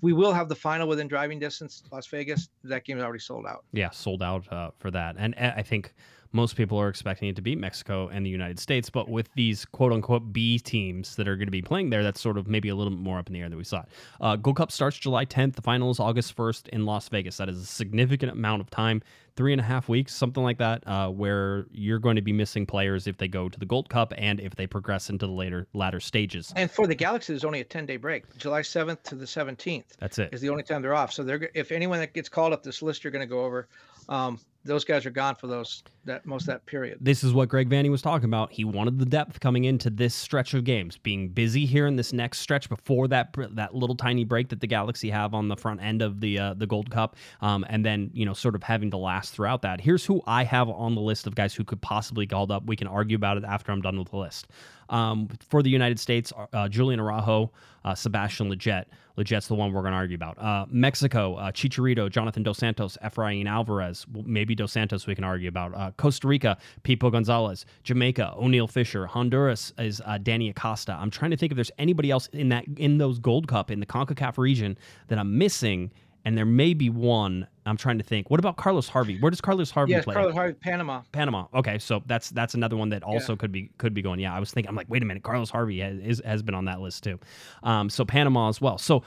We 0.00 0.12
will 0.12 0.32
have 0.32 0.48
the 0.48 0.54
final 0.54 0.86
within 0.88 1.08
driving 1.08 1.38
distance, 1.38 1.82
Las 1.90 2.06
Vegas. 2.06 2.48
That 2.64 2.84
game 2.84 2.98
is 2.98 3.04
already 3.04 3.20
sold 3.20 3.46
out. 3.46 3.64
yeah, 3.72 3.90
sold 3.90 4.22
out 4.22 4.50
uh, 4.52 4.70
for 4.78 4.90
that. 4.92 5.16
And 5.18 5.34
uh, 5.36 5.52
I 5.56 5.62
think 5.62 5.92
most 6.36 6.54
people 6.54 6.78
are 6.78 6.88
expecting 6.88 7.28
it 7.28 7.34
to 7.36 7.42
be 7.42 7.56
Mexico 7.56 8.08
and 8.08 8.24
the 8.24 8.30
United 8.30 8.60
States. 8.60 8.90
But 8.90 9.08
with 9.08 9.32
these 9.34 9.64
quote 9.64 9.92
unquote 9.92 10.32
B 10.32 10.58
teams 10.58 11.16
that 11.16 11.26
are 11.26 11.34
going 11.34 11.48
to 11.48 11.52
be 11.52 11.62
playing 11.62 11.90
there, 11.90 12.02
that's 12.02 12.20
sort 12.20 12.38
of 12.38 12.46
maybe 12.46 12.68
a 12.68 12.76
little 12.76 12.92
bit 12.92 13.00
more 13.00 13.18
up 13.18 13.26
in 13.26 13.32
the 13.32 13.40
air 13.40 13.48
than 13.48 13.58
we 13.58 13.64
saw. 13.64 13.82
Uh, 14.20 14.36
Gold 14.36 14.56
Cup 14.56 14.70
starts 14.70 14.98
July 14.98 15.24
10th. 15.24 15.54
The 15.54 15.62
final 15.62 15.90
is 15.90 15.98
August 15.98 16.36
1st 16.36 16.68
in 16.68 16.84
Las 16.84 17.08
Vegas. 17.08 17.38
That 17.38 17.48
is 17.48 17.60
a 17.60 17.66
significant 17.66 18.32
amount 18.32 18.60
of 18.60 18.70
time 18.70 19.02
three 19.36 19.52
and 19.52 19.60
a 19.60 19.64
half 19.64 19.88
weeks, 19.88 20.14
something 20.14 20.42
like 20.42 20.58
that, 20.58 20.86
uh, 20.86 21.08
where 21.10 21.66
you're 21.70 21.98
going 21.98 22.16
to 22.16 22.22
be 22.22 22.32
missing 22.32 22.64
players 22.64 23.06
if 23.06 23.18
they 23.18 23.28
go 23.28 23.48
to 23.48 23.58
the 23.58 23.66
Gold 23.66 23.88
Cup 23.88 24.12
and 24.16 24.40
if 24.40 24.56
they 24.56 24.66
progress 24.66 25.10
into 25.10 25.26
the 25.26 25.32
later 25.32 25.66
latter 25.74 26.00
stages. 26.00 26.52
And 26.56 26.70
for 26.70 26.86
the 26.86 26.94
Galaxy, 26.94 27.32
there's 27.32 27.44
only 27.44 27.60
a 27.60 27.64
10 27.64 27.86
day 27.86 27.96
break. 27.96 28.36
July 28.38 28.62
7th 28.62 29.02
to 29.04 29.14
the 29.14 29.26
17th. 29.26 29.84
That's 29.98 30.18
it. 30.18 30.30
Is 30.32 30.40
the 30.40 30.48
only 30.48 30.62
time 30.62 30.82
they're 30.82 30.94
off. 30.94 31.12
So 31.12 31.22
they're 31.22 31.50
if 31.54 31.70
anyone 31.70 31.98
that 32.00 32.14
gets 32.14 32.28
called 32.28 32.52
up 32.52 32.62
this 32.62 32.82
list, 32.82 33.04
you're 33.04 33.10
going 33.10 33.26
to 33.26 33.32
go 33.32 33.44
over. 33.44 33.68
Um, 34.08 34.40
those 34.66 34.84
guys 34.84 35.06
are 35.06 35.10
gone 35.10 35.34
for 35.34 35.46
those 35.46 35.82
that 36.04 36.26
most 36.26 36.46
that 36.46 36.64
period. 36.66 36.98
This 37.00 37.24
is 37.24 37.32
what 37.32 37.48
Greg 37.48 37.68
Vanney 37.68 37.90
was 37.90 38.02
talking 38.02 38.26
about. 38.26 38.52
He 38.52 38.64
wanted 38.64 38.98
the 38.98 39.06
depth 39.06 39.40
coming 39.40 39.64
into 39.64 39.90
this 39.90 40.14
stretch 40.14 40.54
of 40.54 40.64
games, 40.64 40.98
being 40.98 41.28
busy 41.28 41.66
here 41.66 41.86
in 41.86 41.96
this 41.96 42.12
next 42.12 42.40
stretch 42.40 42.68
before 42.68 43.08
that 43.08 43.34
that 43.52 43.74
little 43.74 43.96
tiny 43.96 44.24
break 44.24 44.48
that 44.50 44.60
the 44.60 44.66
Galaxy 44.66 45.10
have 45.10 45.34
on 45.34 45.48
the 45.48 45.56
front 45.56 45.82
end 45.82 46.02
of 46.02 46.20
the 46.20 46.38
uh, 46.38 46.54
the 46.54 46.66
Gold 46.66 46.90
Cup, 46.90 47.16
um, 47.40 47.64
and 47.68 47.84
then 47.84 48.10
you 48.12 48.24
know 48.24 48.34
sort 48.34 48.54
of 48.54 48.62
having 48.62 48.90
to 48.90 48.96
last 48.96 49.34
throughout 49.34 49.62
that. 49.62 49.80
Here's 49.80 50.04
who 50.04 50.22
I 50.26 50.44
have 50.44 50.68
on 50.68 50.94
the 50.94 51.00
list 51.00 51.26
of 51.26 51.34
guys 51.34 51.54
who 51.54 51.64
could 51.64 51.80
possibly 51.80 52.26
called 52.26 52.50
up. 52.50 52.66
We 52.66 52.76
can 52.76 52.86
argue 52.86 53.16
about 53.16 53.36
it 53.36 53.44
after 53.44 53.72
I'm 53.72 53.80
done 53.80 53.98
with 53.98 54.10
the 54.10 54.18
list. 54.18 54.48
Um, 54.88 55.28
for 55.48 55.62
the 55.62 55.70
United 55.70 55.98
States, 55.98 56.32
uh, 56.52 56.68
Julian 56.68 57.00
Araujo, 57.00 57.50
uh, 57.86 57.94
Sebastian 57.94 58.50
Lletget. 58.50 58.84
Lletget's 59.16 59.46
the 59.46 59.54
one 59.54 59.72
we're 59.72 59.80
going 59.80 59.92
to 59.92 59.96
argue 59.96 60.16
about. 60.16 60.38
Uh, 60.38 60.66
Mexico, 60.68 61.36
uh, 61.36 61.50
Chicharito, 61.50 62.10
Jonathan 62.10 62.42
Dos 62.42 62.58
Santos, 62.58 62.98
Efrain 63.02 63.46
Alvarez, 63.46 64.04
maybe 64.12 64.54
Dos 64.54 64.72
Santos 64.72 65.06
we 65.06 65.14
can 65.14 65.24
argue 65.24 65.48
about. 65.48 65.74
Uh, 65.74 65.90
Costa 65.96 66.28
Rica, 66.28 66.58
Pipo 66.82 67.10
Gonzalez. 67.10 67.64
Jamaica, 67.84 68.34
Oniel 68.38 68.68
Fisher. 68.68 69.06
Honduras 69.06 69.72
is 69.78 70.02
uh, 70.04 70.18
Danny 70.18 70.50
Acosta. 70.50 70.92
I'm 70.92 71.10
trying 71.10 71.30
to 71.30 71.36
think 71.36 71.52
if 71.52 71.56
there's 71.56 71.70
anybody 71.78 72.10
else 72.10 72.26
in 72.32 72.50
that 72.50 72.64
in 72.76 72.98
those 72.98 73.18
Gold 73.18 73.48
Cup 73.48 73.70
in 73.70 73.80
the 73.80 73.86
CONCACAF 73.86 74.36
region 74.36 74.76
that 75.08 75.18
I'm 75.18 75.38
missing 75.38 75.92
and 76.26 76.36
there 76.36 76.44
may 76.44 76.74
be 76.74 76.90
one. 76.90 77.46
I'm 77.64 77.76
trying 77.76 77.98
to 77.98 78.04
think. 78.04 78.30
What 78.30 78.40
about 78.40 78.56
Carlos 78.56 78.88
Harvey? 78.88 79.18
Where 79.20 79.30
does 79.30 79.40
Carlos 79.40 79.70
Harvey 79.70 79.92
yes, 79.92 80.04
play? 80.04 80.14
Carlos 80.14 80.34
Harvey, 80.34 80.54
Panama. 80.54 81.02
Panama. 81.12 81.46
Okay, 81.54 81.78
so 81.78 82.02
that's 82.06 82.30
that's 82.30 82.54
another 82.54 82.76
one 82.76 82.90
that 82.90 83.02
also 83.02 83.32
Yeah. 83.32 83.36
could 83.38 83.52
be 83.52 83.70
could 83.78 83.94
be 83.94 84.02
going. 84.02 84.20
Yeah, 84.20 84.34
I 84.34 84.40
was 84.40 84.50
thinking. 84.50 84.68
I'm 84.68 84.76
like, 84.76 84.90
wait 84.90 85.02
a 85.02 85.06
minute, 85.06 85.22
Carlos 85.22 85.50
Harvey 85.50 85.80
has 85.80 85.98
is, 85.98 86.22
has 86.24 86.42
been 86.42 86.54
on 86.54 86.66
that 86.66 86.80
list 86.80 87.04
too. 87.04 87.18
Um, 87.62 87.88
so 87.88 88.04
Panama 88.04 88.48
as 88.48 88.60
well. 88.60 88.76
So 88.76 89.04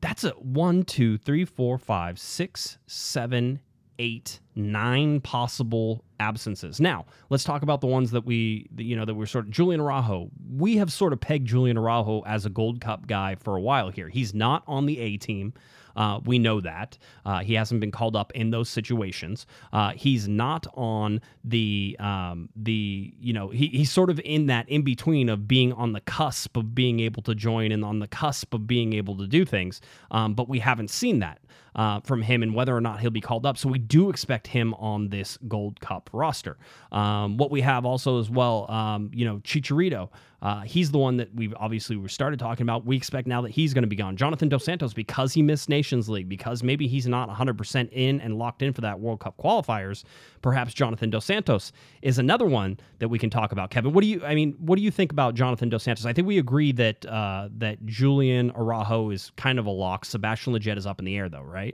that's 0.00 0.24
a 0.24 0.30
one, 0.30 0.84
two, 0.84 1.18
three, 1.18 1.44
four, 1.44 1.76
five, 1.76 2.18
six, 2.18 2.78
seven, 2.86 3.60
eight, 3.98 4.40
nine 4.54 5.20
possible 5.20 6.04
absences. 6.20 6.80
Now, 6.80 7.04
let's 7.30 7.44
talk 7.44 7.62
about 7.62 7.80
the 7.80 7.86
ones 7.86 8.12
that 8.12 8.24
we, 8.24 8.66
that, 8.76 8.84
you 8.84 8.96
know, 8.96 9.04
that 9.04 9.14
we're 9.14 9.26
sort 9.26 9.46
of 9.46 9.50
Julian 9.50 9.80
Araujo. 9.80 10.30
We 10.56 10.76
have 10.76 10.92
sort 10.92 11.12
of 11.12 11.20
pegged 11.20 11.46
Julian 11.48 11.76
Araujo 11.76 12.22
as 12.22 12.46
a 12.46 12.50
Gold 12.50 12.80
Cup 12.80 13.06
guy 13.06 13.34
for 13.34 13.56
a 13.56 13.60
while 13.60 13.90
here. 13.90 14.08
He's 14.08 14.32
not 14.32 14.62
on 14.66 14.86
the 14.86 14.98
A 15.00 15.16
team. 15.18 15.52
Uh, 16.00 16.18
we 16.24 16.38
know 16.38 16.62
that 16.62 16.96
uh, 17.26 17.40
he 17.40 17.52
hasn't 17.52 17.78
been 17.78 17.90
called 17.90 18.16
up 18.16 18.32
in 18.32 18.50
those 18.50 18.70
situations. 18.70 19.44
Uh, 19.70 19.90
he's 19.90 20.26
not 20.26 20.66
on 20.72 21.20
the 21.44 21.94
um, 22.00 22.48
the 22.56 23.12
you 23.20 23.34
know 23.34 23.50
he, 23.50 23.66
he's 23.66 23.90
sort 23.90 24.08
of 24.08 24.18
in 24.24 24.46
that 24.46 24.66
in 24.70 24.80
between 24.80 25.28
of 25.28 25.46
being 25.46 25.74
on 25.74 25.92
the 25.92 26.00
cusp 26.00 26.56
of 26.56 26.74
being 26.74 27.00
able 27.00 27.20
to 27.20 27.34
join 27.34 27.70
and 27.70 27.84
on 27.84 27.98
the 27.98 28.08
cusp 28.08 28.54
of 28.54 28.66
being 28.66 28.94
able 28.94 29.14
to 29.14 29.26
do 29.26 29.44
things. 29.44 29.82
Um, 30.10 30.32
but 30.32 30.48
we 30.48 30.60
haven't 30.60 30.88
seen 30.88 31.18
that 31.18 31.38
uh, 31.74 32.00
from 32.00 32.22
him 32.22 32.42
and 32.42 32.54
whether 32.54 32.76
or 32.76 32.80
not 32.80 33.00
he'll 33.00 33.10
be 33.10 33.20
called 33.20 33.46
up. 33.46 33.58
So 33.58 33.68
we 33.68 33.78
do 33.78 34.10
expect 34.10 34.46
him 34.46 34.74
on 34.74 35.08
this 35.08 35.38
Gold 35.48 35.80
Cup 35.80 36.10
roster. 36.12 36.56
Um, 36.92 37.36
what 37.36 37.50
we 37.50 37.60
have 37.60 37.84
also 37.84 38.18
as 38.18 38.30
well, 38.30 38.70
um, 38.70 39.10
you 39.14 39.24
know, 39.24 39.38
Chicharito. 39.38 40.10
Uh, 40.42 40.62
he's 40.62 40.90
the 40.90 40.98
one 40.98 41.18
that 41.18 41.34
we've 41.34 41.54
obviously 41.58 41.96
we 41.96 42.08
started 42.08 42.38
talking 42.38 42.62
about. 42.62 42.86
We 42.86 42.96
expect 42.96 43.26
now 43.26 43.42
that 43.42 43.50
he's 43.50 43.74
going 43.74 43.82
to 43.82 43.88
be 43.88 43.96
gone. 43.96 44.16
Jonathan 44.16 44.48
Dos 44.48 44.64
Santos, 44.64 44.94
because 44.94 45.34
he 45.34 45.42
missed 45.42 45.68
Nations 45.68 46.08
League, 46.08 46.28
because 46.28 46.62
maybe 46.62 46.86
he's 46.88 47.06
not 47.06 47.28
100% 47.28 47.88
in 47.92 48.20
and 48.20 48.38
locked 48.38 48.62
in 48.62 48.72
for 48.72 48.80
that 48.80 48.98
World 49.00 49.20
Cup 49.20 49.36
qualifiers. 49.36 50.04
Perhaps 50.40 50.72
Jonathan 50.72 51.10
Dos 51.10 51.26
Santos 51.26 51.72
is 52.00 52.18
another 52.18 52.46
one 52.46 52.78
that 53.00 53.08
we 53.08 53.18
can 53.18 53.28
talk 53.28 53.52
about. 53.52 53.70
Kevin, 53.70 53.92
what 53.92 54.00
do 54.00 54.06
you? 54.06 54.24
I 54.24 54.34
mean, 54.34 54.54
what 54.58 54.76
do 54.76 54.82
you 54.82 54.90
think 54.90 55.12
about 55.12 55.34
Jonathan 55.34 55.68
Dos 55.68 55.82
Santos? 55.82 56.06
I 56.06 56.12
think 56.12 56.26
we 56.26 56.38
agree 56.38 56.72
that 56.72 57.04
uh, 57.04 57.48
that 57.58 57.84
Julian 57.84 58.50
Araujo 58.52 59.10
is 59.10 59.32
kind 59.36 59.58
of 59.58 59.66
a 59.66 59.70
lock. 59.70 60.06
Sebastian 60.06 60.54
Lletget 60.54 60.78
is 60.78 60.86
up 60.86 60.98
in 60.98 61.04
the 61.04 61.16
air, 61.16 61.28
though, 61.28 61.42
right? 61.42 61.69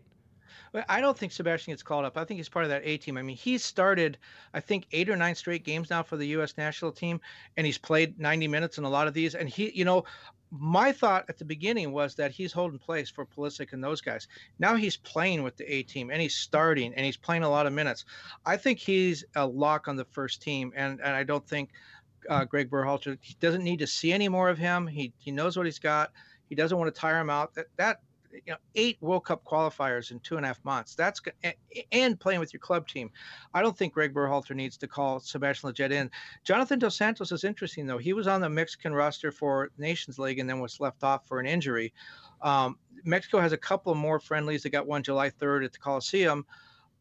I 0.89 1.01
don't 1.01 1.17
think 1.17 1.33
Sebastian 1.33 1.73
gets 1.73 1.83
called 1.83 2.05
up. 2.05 2.17
I 2.17 2.25
think 2.25 2.39
he's 2.39 2.49
part 2.49 2.65
of 2.65 2.71
that 2.71 2.83
A 2.85 2.97
team. 2.99 3.17
I 3.17 3.23
mean, 3.23 3.37
he's 3.37 3.65
started, 3.65 4.19
I 4.53 4.61
think, 4.61 4.87
eight 4.93 5.09
or 5.09 5.17
nine 5.17 5.35
straight 5.35 5.65
games 5.65 5.91
now 5.91 6.03
for 6.03 6.17
the 6.17 6.27
U.S. 6.29 6.57
national 6.57 6.93
team, 6.93 7.21
and 7.57 7.67
he's 7.67 7.79
played 7.79 8.19
90 8.19 8.49
minutes 8.49 8.79
in 8.79 8.85
a 8.85 8.89
lot 8.89 9.07
of 9.07 9.15
these. 9.15 9.35
And 9.35 9.49
he, 9.49 9.71
you 9.75 9.85
know, 9.85 10.05
my 10.51 10.93
thought 10.93 11.25
at 11.29 11.39
the 11.39 11.45
beginning 11.45 11.93
was 11.93 12.15
that 12.15 12.31
he's 12.31 12.53
holding 12.53 12.79
place 12.79 13.11
for 13.11 13.27
Pulisic 13.27 13.73
and 13.73 13.83
those 13.83 14.01
guys. 14.01 14.29
Now 14.59 14.77
he's 14.77 14.97
playing 14.97 15.43
with 15.43 15.57
the 15.57 15.73
A 15.73 15.83
team 15.83 16.11
and 16.11 16.21
he's 16.21 16.37
starting 16.37 16.95
and 16.95 17.05
he's 17.05 17.17
playing 17.17 17.43
a 17.43 17.51
lot 17.51 17.67
of 17.67 17.73
minutes. 17.73 18.05
I 18.45 18.57
think 18.57 18.79
he's 18.79 19.25
a 19.35 19.47
lock 19.47 19.89
on 19.89 19.97
the 19.97 20.05
first 20.05 20.43
team, 20.43 20.73
and 20.77 21.01
and 21.01 21.15
I 21.15 21.25
don't 21.25 21.47
think 21.47 21.71
uh, 22.29 22.45
Greg 22.45 22.71
Berhalter 22.71 23.19
he 23.21 23.37
doesn't 23.41 23.65
need 23.65 23.79
to 23.81 23.87
see 23.87 24.13
any 24.13 24.29
more 24.29 24.49
of 24.49 24.59
him. 24.59 24.87
He 24.87 25.13
he 25.19 25.31
knows 25.31 25.57
what 25.57 25.67
he's 25.67 25.79
got. 25.79 26.13
He 26.49 26.55
doesn't 26.55 26.79
want 26.79 26.95
to 26.95 27.01
tire 27.01 27.21
him 27.21 27.31
out. 27.31 27.55
That 27.55 27.67
that 27.77 28.01
you 28.45 28.53
know 28.53 28.59
eight 28.75 28.99
World 29.01 29.25
Cup 29.25 29.45
qualifiers 29.45 30.11
in 30.11 30.21
two 30.21 30.37
and 30.37 30.45
a 30.45 30.49
half 30.49 30.65
months. 30.65 30.95
That's 30.95 31.21
and 31.93 32.19
playing 32.19 32.41
with 32.41 32.53
your 32.53 32.61
club 32.61 32.89
team. 32.89 33.11
I 33.55 33.63
don't 33.63 33.77
think 33.77 33.95
Greg 33.95 34.15
Berhalter 34.15 34.55
needs 34.55 34.77
to 34.79 34.87
call 34.87 35.21
Sebastian 35.21 35.71
Lletget 35.71 35.93
in. 35.93 36.11
Jonathan 36.45 36.79
Dos 36.79 36.97
Santos 36.97 37.33
is 37.33 37.45
interesting 37.45 37.87
though. 37.87 37.99
He 37.99 38.13
was 38.13 38.27
on 38.27 38.41
the 38.41 38.49
Mexican 38.49 38.93
roster 38.93 39.33
for 39.33 39.71
Nations 39.79 40.19
League 40.19 40.39
and 40.39 40.49
then 40.49 40.61
was 40.61 40.81
left 40.81 41.03
off 41.03 41.27
for 41.27 41.41
an 41.41 41.47
injury. 41.47 41.93
Um, 42.43 42.79
Mexico 43.05 43.41
has 43.41 43.53
a 43.53 43.59
couple 43.59 43.95
more 43.95 44.19
friendlies. 44.19 44.63
They 44.63 44.71
got 44.71 44.87
one 44.87 45.03
July 45.03 45.31
3rd 45.31 45.65
at 45.67 45.73
the 45.73 45.79
Coliseum. 45.79 46.45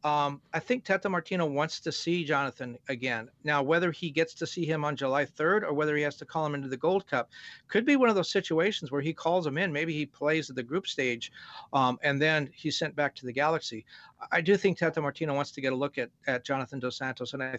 Um, 0.05 0.39
I 0.53 0.59
think 0.59 0.85
Tata 0.85 1.09
Martino 1.09 1.47
wants 1.47 1.79
to 1.79 1.91
see 1.91 2.23
Jonathan 2.23 2.77
again. 2.89 3.27
Now, 3.43 3.63
whether 3.63 3.91
he 3.91 4.11
gets 4.11 4.35
to 4.35 4.45
see 4.45 4.63
him 4.63 4.85
on 4.85 4.95
July 4.95 5.25
3rd 5.25 5.63
or 5.63 5.73
whether 5.73 5.97
he 5.97 6.03
has 6.03 6.15
to 6.17 6.25
call 6.25 6.45
him 6.45 6.53
into 6.53 6.67
the 6.67 6.77
Gold 6.77 7.07
Cup 7.07 7.31
could 7.69 7.87
be 7.87 7.95
one 7.95 8.07
of 8.07 8.13
those 8.13 8.29
situations 8.29 8.91
where 8.91 9.01
he 9.01 9.13
calls 9.13 9.47
him 9.47 9.57
in. 9.57 9.73
Maybe 9.73 9.93
he 9.93 10.05
plays 10.05 10.47
at 10.51 10.55
the 10.55 10.61
group 10.61 10.85
stage 10.85 11.31
um, 11.73 11.97
and 12.03 12.21
then 12.21 12.51
he's 12.53 12.77
sent 12.77 12.95
back 12.95 13.15
to 13.15 13.25
the 13.25 13.33
Galaxy. 13.33 13.83
I 14.31 14.41
do 14.41 14.55
think 14.55 14.77
Tata 14.77 15.01
Martino 15.01 15.33
wants 15.33 15.49
to 15.53 15.61
get 15.61 15.73
a 15.73 15.75
look 15.75 15.97
at, 15.97 16.11
at 16.27 16.45
Jonathan 16.45 16.79
Dos 16.79 16.97
Santos. 16.99 17.33
And 17.33 17.41
I, 17.41 17.57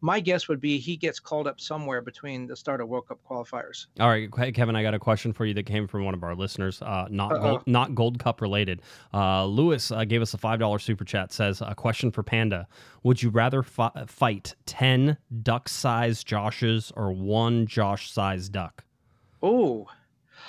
my 0.00 0.20
guess 0.20 0.48
would 0.48 0.60
be 0.60 0.78
he 0.78 0.96
gets 0.96 1.18
called 1.20 1.46
up 1.46 1.60
somewhere 1.60 2.00
between 2.00 2.46
the 2.46 2.56
start 2.56 2.80
of 2.80 2.88
World 2.88 3.08
Cup 3.08 3.18
qualifiers. 3.28 3.86
All 3.98 4.08
right, 4.08 4.30
Kevin, 4.54 4.76
I 4.76 4.82
got 4.82 4.94
a 4.94 4.98
question 4.98 5.32
for 5.32 5.44
you 5.44 5.54
that 5.54 5.64
came 5.64 5.86
from 5.86 6.04
one 6.04 6.14
of 6.14 6.22
our 6.22 6.34
listeners, 6.34 6.80
uh, 6.82 7.06
not 7.10 7.32
Uh-oh. 7.32 7.40
gold, 7.42 7.62
not 7.66 7.94
Gold 7.94 8.18
Cup 8.18 8.40
related. 8.40 8.82
Uh, 9.12 9.44
Lewis 9.46 9.90
uh, 9.90 10.04
gave 10.04 10.22
us 10.22 10.34
a 10.34 10.38
five 10.38 10.58
dollar 10.58 10.78
super 10.78 11.04
chat. 11.04 11.32
Says 11.32 11.60
a 11.60 11.74
question 11.74 12.10
for 12.10 12.22
Panda: 12.22 12.66
Would 13.02 13.22
you 13.22 13.30
rather 13.30 13.62
fi- 13.62 14.04
fight 14.06 14.54
ten 14.66 15.16
duck-sized 15.42 16.26
Joshes 16.26 16.92
or 16.96 17.12
one 17.12 17.66
Josh-sized 17.66 18.52
duck? 18.52 18.84
Oh, 19.42 19.86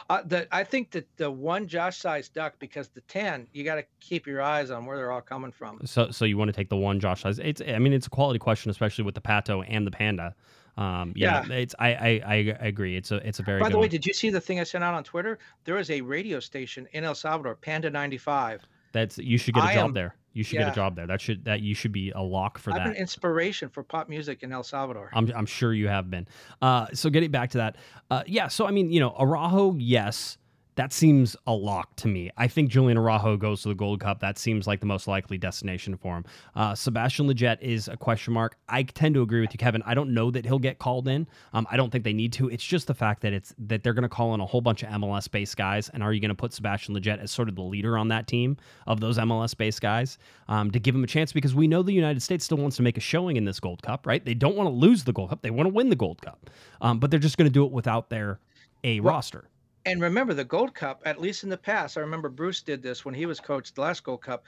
uh, 0.09 0.21
the, 0.25 0.47
I 0.53 0.63
think 0.63 0.91
that 0.91 1.07
the 1.17 1.29
one 1.31 1.67
Josh 1.67 1.97
sized 1.97 2.33
duck, 2.33 2.55
because 2.59 2.89
the 2.89 3.01
10, 3.01 3.47
you 3.53 3.63
got 3.63 3.75
to 3.75 3.85
keep 3.99 4.27
your 4.27 4.41
eyes 4.41 4.71
on 4.71 4.85
where 4.85 4.97
they're 4.97 5.11
all 5.11 5.21
coming 5.21 5.51
from. 5.51 5.79
So, 5.85 6.11
so 6.11 6.25
you 6.25 6.37
want 6.37 6.49
to 6.49 6.53
take 6.53 6.69
the 6.69 6.77
one 6.77 6.99
Josh 6.99 7.21
size? 7.21 7.39
It's, 7.39 7.61
I 7.61 7.79
mean, 7.79 7.93
it's 7.93 8.07
a 8.07 8.09
quality 8.09 8.39
question, 8.39 8.71
especially 8.71 9.03
with 9.03 9.15
the 9.15 9.21
Pato 9.21 9.65
and 9.67 9.85
the 9.85 9.91
Panda. 9.91 10.35
Um, 10.77 11.13
yeah, 11.15 11.45
it's, 11.49 11.75
I, 11.79 11.93
I, 11.93 12.21
I 12.25 12.65
agree. 12.67 12.95
It's 12.95 13.11
a, 13.11 13.17
it's 13.27 13.39
a 13.39 13.43
very. 13.43 13.59
By 13.59 13.69
the 13.69 13.75
way, 13.75 13.81
one. 13.81 13.89
did 13.89 14.05
you 14.05 14.13
see 14.13 14.29
the 14.29 14.39
thing 14.39 14.59
I 14.59 14.63
sent 14.63 14.83
out 14.83 14.93
on 14.93 15.03
Twitter? 15.03 15.37
There 15.65 15.77
is 15.77 15.89
a 15.89 16.01
radio 16.01 16.39
station 16.39 16.87
in 16.93 17.03
El 17.03 17.13
Salvador, 17.13 17.55
Panda 17.55 17.89
95. 17.89 18.65
That's 18.93 19.17
you 19.17 19.37
should 19.37 19.53
get 19.53 19.63
a 19.63 19.67
I 19.67 19.73
job 19.73 19.85
am- 19.87 19.93
there. 19.93 20.15
You 20.33 20.43
should 20.43 20.59
get 20.59 20.69
a 20.69 20.75
job 20.75 20.95
there. 20.95 21.07
That 21.07 21.19
should 21.19 21.43
that 21.45 21.61
you 21.61 21.75
should 21.75 21.91
be 21.91 22.11
a 22.11 22.21
lock 22.21 22.57
for 22.57 22.71
I've 22.71 22.77
that. 22.77 22.93
been 22.93 22.95
inspiration 22.95 23.67
for 23.69 23.83
pop 23.83 24.07
music 24.07 24.43
in 24.43 24.51
El 24.51 24.63
Salvador. 24.63 25.09
I'm, 25.13 25.29
I'm 25.35 25.45
sure 25.45 25.73
you 25.73 25.89
have 25.89 26.09
been. 26.09 26.27
Uh, 26.61 26.87
so 26.93 27.09
getting 27.09 27.31
back 27.31 27.49
to 27.51 27.57
that, 27.57 27.75
uh, 28.09 28.23
yeah. 28.25 28.47
So 28.47 28.65
I 28.65 28.71
mean, 28.71 28.91
you 28.91 29.01
know, 29.01 29.13
Araujo, 29.19 29.75
yes, 29.77 30.37
that 30.81 30.91
seems 30.91 31.35
a 31.45 31.53
lock 31.53 31.95
to 31.95 32.07
me. 32.07 32.31
I 32.37 32.47
think 32.47 32.71
Julian 32.71 32.97
Araujo 32.97 33.37
goes 33.37 33.61
to 33.61 33.67
the 33.67 33.75
Gold 33.75 33.99
Cup. 33.99 34.19
That 34.19 34.39
seems 34.39 34.65
like 34.65 34.79
the 34.79 34.87
most 34.87 35.07
likely 35.07 35.37
destination 35.37 35.95
for 35.95 36.17
him. 36.17 36.25
Uh, 36.55 36.73
Sebastian 36.73 37.27
Lletget 37.27 37.61
is 37.61 37.87
a 37.87 37.95
question 37.95 38.33
mark. 38.33 38.57
I 38.67 38.81
tend 38.81 39.13
to 39.13 39.21
agree 39.21 39.41
with 39.41 39.53
you, 39.53 39.59
Kevin. 39.59 39.83
I 39.85 39.93
don't 39.93 40.11
know 40.11 40.31
that 40.31 40.43
he'll 40.43 40.57
get 40.57 40.79
called 40.79 41.07
in. 41.07 41.27
Um, 41.53 41.67
I 41.69 41.77
don't 41.77 41.91
think 41.91 42.03
they 42.03 42.13
need 42.13 42.33
to. 42.33 42.49
It's 42.49 42.63
just 42.63 42.87
the 42.87 42.95
fact 42.95 43.21
that 43.21 43.31
it's 43.31 43.53
that 43.59 43.83
they're 43.83 43.93
going 43.93 44.01
to 44.01 44.09
call 44.09 44.33
in 44.33 44.39
a 44.39 44.45
whole 44.47 44.59
bunch 44.59 44.81
of 44.81 44.89
MLS 44.89 45.29
based 45.29 45.55
guys, 45.55 45.87
and 45.89 46.01
are 46.01 46.13
you 46.13 46.19
going 46.19 46.29
to 46.29 46.35
put 46.35 46.51
Sebastian 46.51 46.95
Lletget 46.95 47.19
as 47.19 47.29
sort 47.29 47.47
of 47.47 47.53
the 47.53 47.61
leader 47.61 47.95
on 47.95 48.07
that 48.07 48.25
team 48.25 48.57
of 48.87 48.99
those 48.99 49.19
MLS 49.19 49.55
based 49.55 49.81
guys 49.81 50.17
um, 50.47 50.71
to 50.71 50.79
give 50.79 50.95
him 50.95 51.03
a 51.03 51.07
chance? 51.07 51.31
Because 51.31 51.53
we 51.53 51.67
know 51.67 51.83
the 51.83 51.93
United 51.93 52.23
States 52.23 52.43
still 52.43 52.57
wants 52.57 52.75
to 52.77 52.81
make 52.81 52.97
a 52.97 53.01
showing 53.01 53.37
in 53.37 53.45
this 53.45 53.59
Gold 53.59 53.83
Cup, 53.83 54.07
right? 54.07 54.25
They 54.25 54.33
don't 54.33 54.55
want 54.55 54.65
to 54.65 54.73
lose 54.73 55.03
the 55.03 55.13
Gold 55.13 55.29
Cup. 55.29 55.43
They 55.43 55.51
want 55.51 55.67
to 55.67 55.73
win 55.75 55.89
the 55.89 55.95
Gold 55.95 56.23
Cup, 56.23 56.49
um, 56.81 56.97
but 56.97 57.11
they're 57.11 57.19
just 57.19 57.37
going 57.37 57.47
to 57.47 57.53
do 57.53 57.65
it 57.65 57.71
without 57.71 58.09
their 58.09 58.39
a 58.83 58.99
roster. 58.99 59.45
And 59.85 60.01
remember, 60.01 60.33
the 60.33 60.43
Gold 60.43 60.75
Cup, 60.75 61.01
at 61.05 61.19
least 61.19 61.43
in 61.43 61.49
the 61.49 61.57
past, 61.57 61.97
I 61.97 62.01
remember 62.01 62.29
Bruce 62.29 62.61
did 62.61 62.83
this 62.83 63.03
when 63.03 63.15
he 63.15 63.25
was 63.25 63.39
coached 63.39 63.75
the 63.75 63.81
last 63.81 64.03
Gold 64.03 64.21
Cup. 64.21 64.45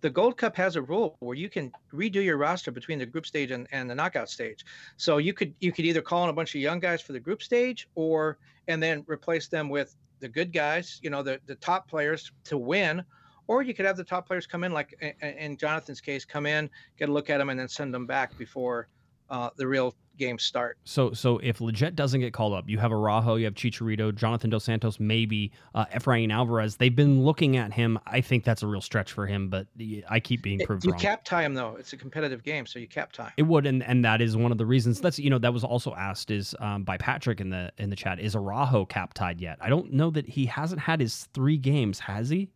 the 0.00 0.10
Gold 0.10 0.36
Cup 0.36 0.56
has 0.56 0.76
a 0.76 0.82
rule 0.82 1.16
where 1.20 1.34
you 1.34 1.48
can 1.48 1.72
redo 1.92 2.22
your 2.22 2.36
roster 2.36 2.70
between 2.70 2.98
the 2.98 3.06
group 3.06 3.26
stage 3.26 3.50
and, 3.50 3.66
and 3.72 3.88
the 3.90 3.94
knockout 3.94 4.28
stage. 4.28 4.64
So 4.96 5.18
you 5.18 5.32
could 5.32 5.54
you 5.60 5.72
could 5.72 5.84
either 5.84 6.02
call 6.02 6.24
in 6.24 6.30
a 6.30 6.32
bunch 6.32 6.54
of 6.54 6.60
young 6.60 6.78
guys 6.80 7.02
for 7.02 7.12
the 7.12 7.20
group 7.20 7.42
stage 7.42 7.88
or 7.94 8.38
and 8.68 8.82
then 8.82 9.04
replace 9.06 9.48
them 9.48 9.68
with 9.68 9.96
the 10.20 10.28
good 10.28 10.52
guys, 10.52 11.00
you 11.02 11.10
know, 11.10 11.22
the 11.22 11.40
the 11.46 11.56
top 11.56 11.88
players 11.88 12.30
to 12.44 12.58
win, 12.58 13.04
or 13.48 13.62
you 13.62 13.74
could 13.74 13.86
have 13.86 13.96
the 13.96 14.04
top 14.04 14.26
players 14.26 14.46
come 14.46 14.64
in, 14.64 14.72
like 14.72 15.16
in 15.20 15.56
Jonathan's 15.56 16.00
case, 16.00 16.24
come 16.24 16.46
in, 16.46 16.70
get 16.98 17.08
a 17.08 17.12
look 17.12 17.30
at 17.30 17.38
them, 17.38 17.50
and 17.50 17.58
then 17.58 17.68
send 17.68 17.92
them 17.92 18.06
back 18.06 18.36
before 18.38 18.88
uh, 19.30 19.50
the 19.56 19.66
real 19.66 19.94
games 20.16 20.42
start. 20.42 20.78
So, 20.84 21.12
so 21.12 21.38
if 21.38 21.58
Lletget 21.58 21.94
doesn't 21.94 22.20
get 22.20 22.32
called 22.32 22.54
up, 22.54 22.68
you 22.68 22.78
have 22.78 22.92
Araujo, 22.92 23.36
you 23.36 23.44
have 23.44 23.54
Chicharito, 23.54 24.14
Jonathan 24.14 24.50
Dos 24.50 24.64
Santos, 24.64 24.98
maybe 24.98 25.52
uh, 25.74 25.84
Efrain 25.86 26.32
Alvarez. 26.32 26.76
They've 26.76 26.94
been 26.94 27.24
looking 27.24 27.56
at 27.56 27.72
him. 27.72 27.98
I 28.06 28.20
think 28.20 28.44
that's 28.44 28.62
a 28.62 28.66
real 28.66 28.80
stretch 28.80 29.12
for 29.12 29.26
him, 29.26 29.48
but 29.48 29.66
I 30.08 30.20
keep 30.20 30.42
being 30.42 30.60
proved 30.60 30.84
you 30.84 30.92
wrong. 30.92 31.00
cap 31.00 31.24
tie 31.24 31.42
him 31.44 31.54
though. 31.54 31.76
It's 31.78 31.92
a 31.92 31.96
competitive 31.96 32.42
game, 32.42 32.66
so 32.66 32.78
you 32.78 32.88
cap 32.88 33.12
tie. 33.12 33.32
It 33.36 33.42
would, 33.42 33.66
and 33.66 33.82
and 33.82 34.04
that 34.04 34.20
is 34.20 34.36
one 34.36 34.52
of 34.52 34.58
the 34.58 34.66
reasons. 34.66 35.00
That's 35.00 35.18
you 35.18 35.30
know 35.30 35.38
that 35.38 35.52
was 35.52 35.64
also 35.64 35.94
asked 35.94 36.30
is 36.30 36.54
um, 36.60 36.84
by 36.84 36.96
Patrick 36.96 37.40
in 37.40 37.50
the 37.50 37.72
in 37.78 37.90
the 37.90 37.96
chat. 37.96 38.18
Is 38.18 38.34
Araujo 38.34 38.86
cap 38.86 39.14
tied 39.14 39.40
yet? 39.40 39.58
I 39.60 39.68
don't 39.68 39.92
know 39.92 40.10
that 40.10 40.28
he 40.28 40.46
hasn't 40.46 40.80
had 40.80 41.00
his 41.00 41.28
three 41.34 41.58
games. 41.58 41.98
Has 42.00 42.28
he? 42.28 42.48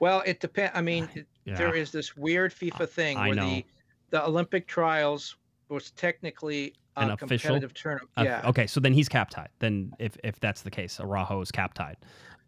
Well, 0.00 0.22
it 0.26 0.40
depends. 0.40 0.72
I 0.74 0.82
mean, 0.82 1.08
yeah. 1.44 1.56
there 1.56 1.74
is 1.74 1.90
this 1.92 2.16
weird 2.16 2.52
FIFA 2.52 2.88
thing 2.88 3.16
I 3.16 3.28
where 3.28 3.36
know. 3.36 3.46
the 3.46 3.64
the 4.10 4.26
Olympic 4.26 4.66
trials 4.66 5.36
was 5.68 5.90
technically 5.92 6.74
a 6.96 7.00
An 7.02 7.10
official? 7.10 7.48
competitive 7.48 7.74
tournament. 7.74 8.10
Uh, 8.16 8.22
yeah. 8.24 8.42
okay, 8.48 8.66
so 8.66 8.80
then 8.80 8.92
he's 8.92 9.08
cap 9.08 9.30
tied. 9.30 9.48
Then 9.58 9.92
if 9.98 10.16
if 10.24 10.40
that's 10.40 10.62
the 10.62 10.70
case, 10.70 10.98
Araujo 11.00 11.40
is 11.40 11.50
cap 11.50 11.74
tied. 11.74 11.96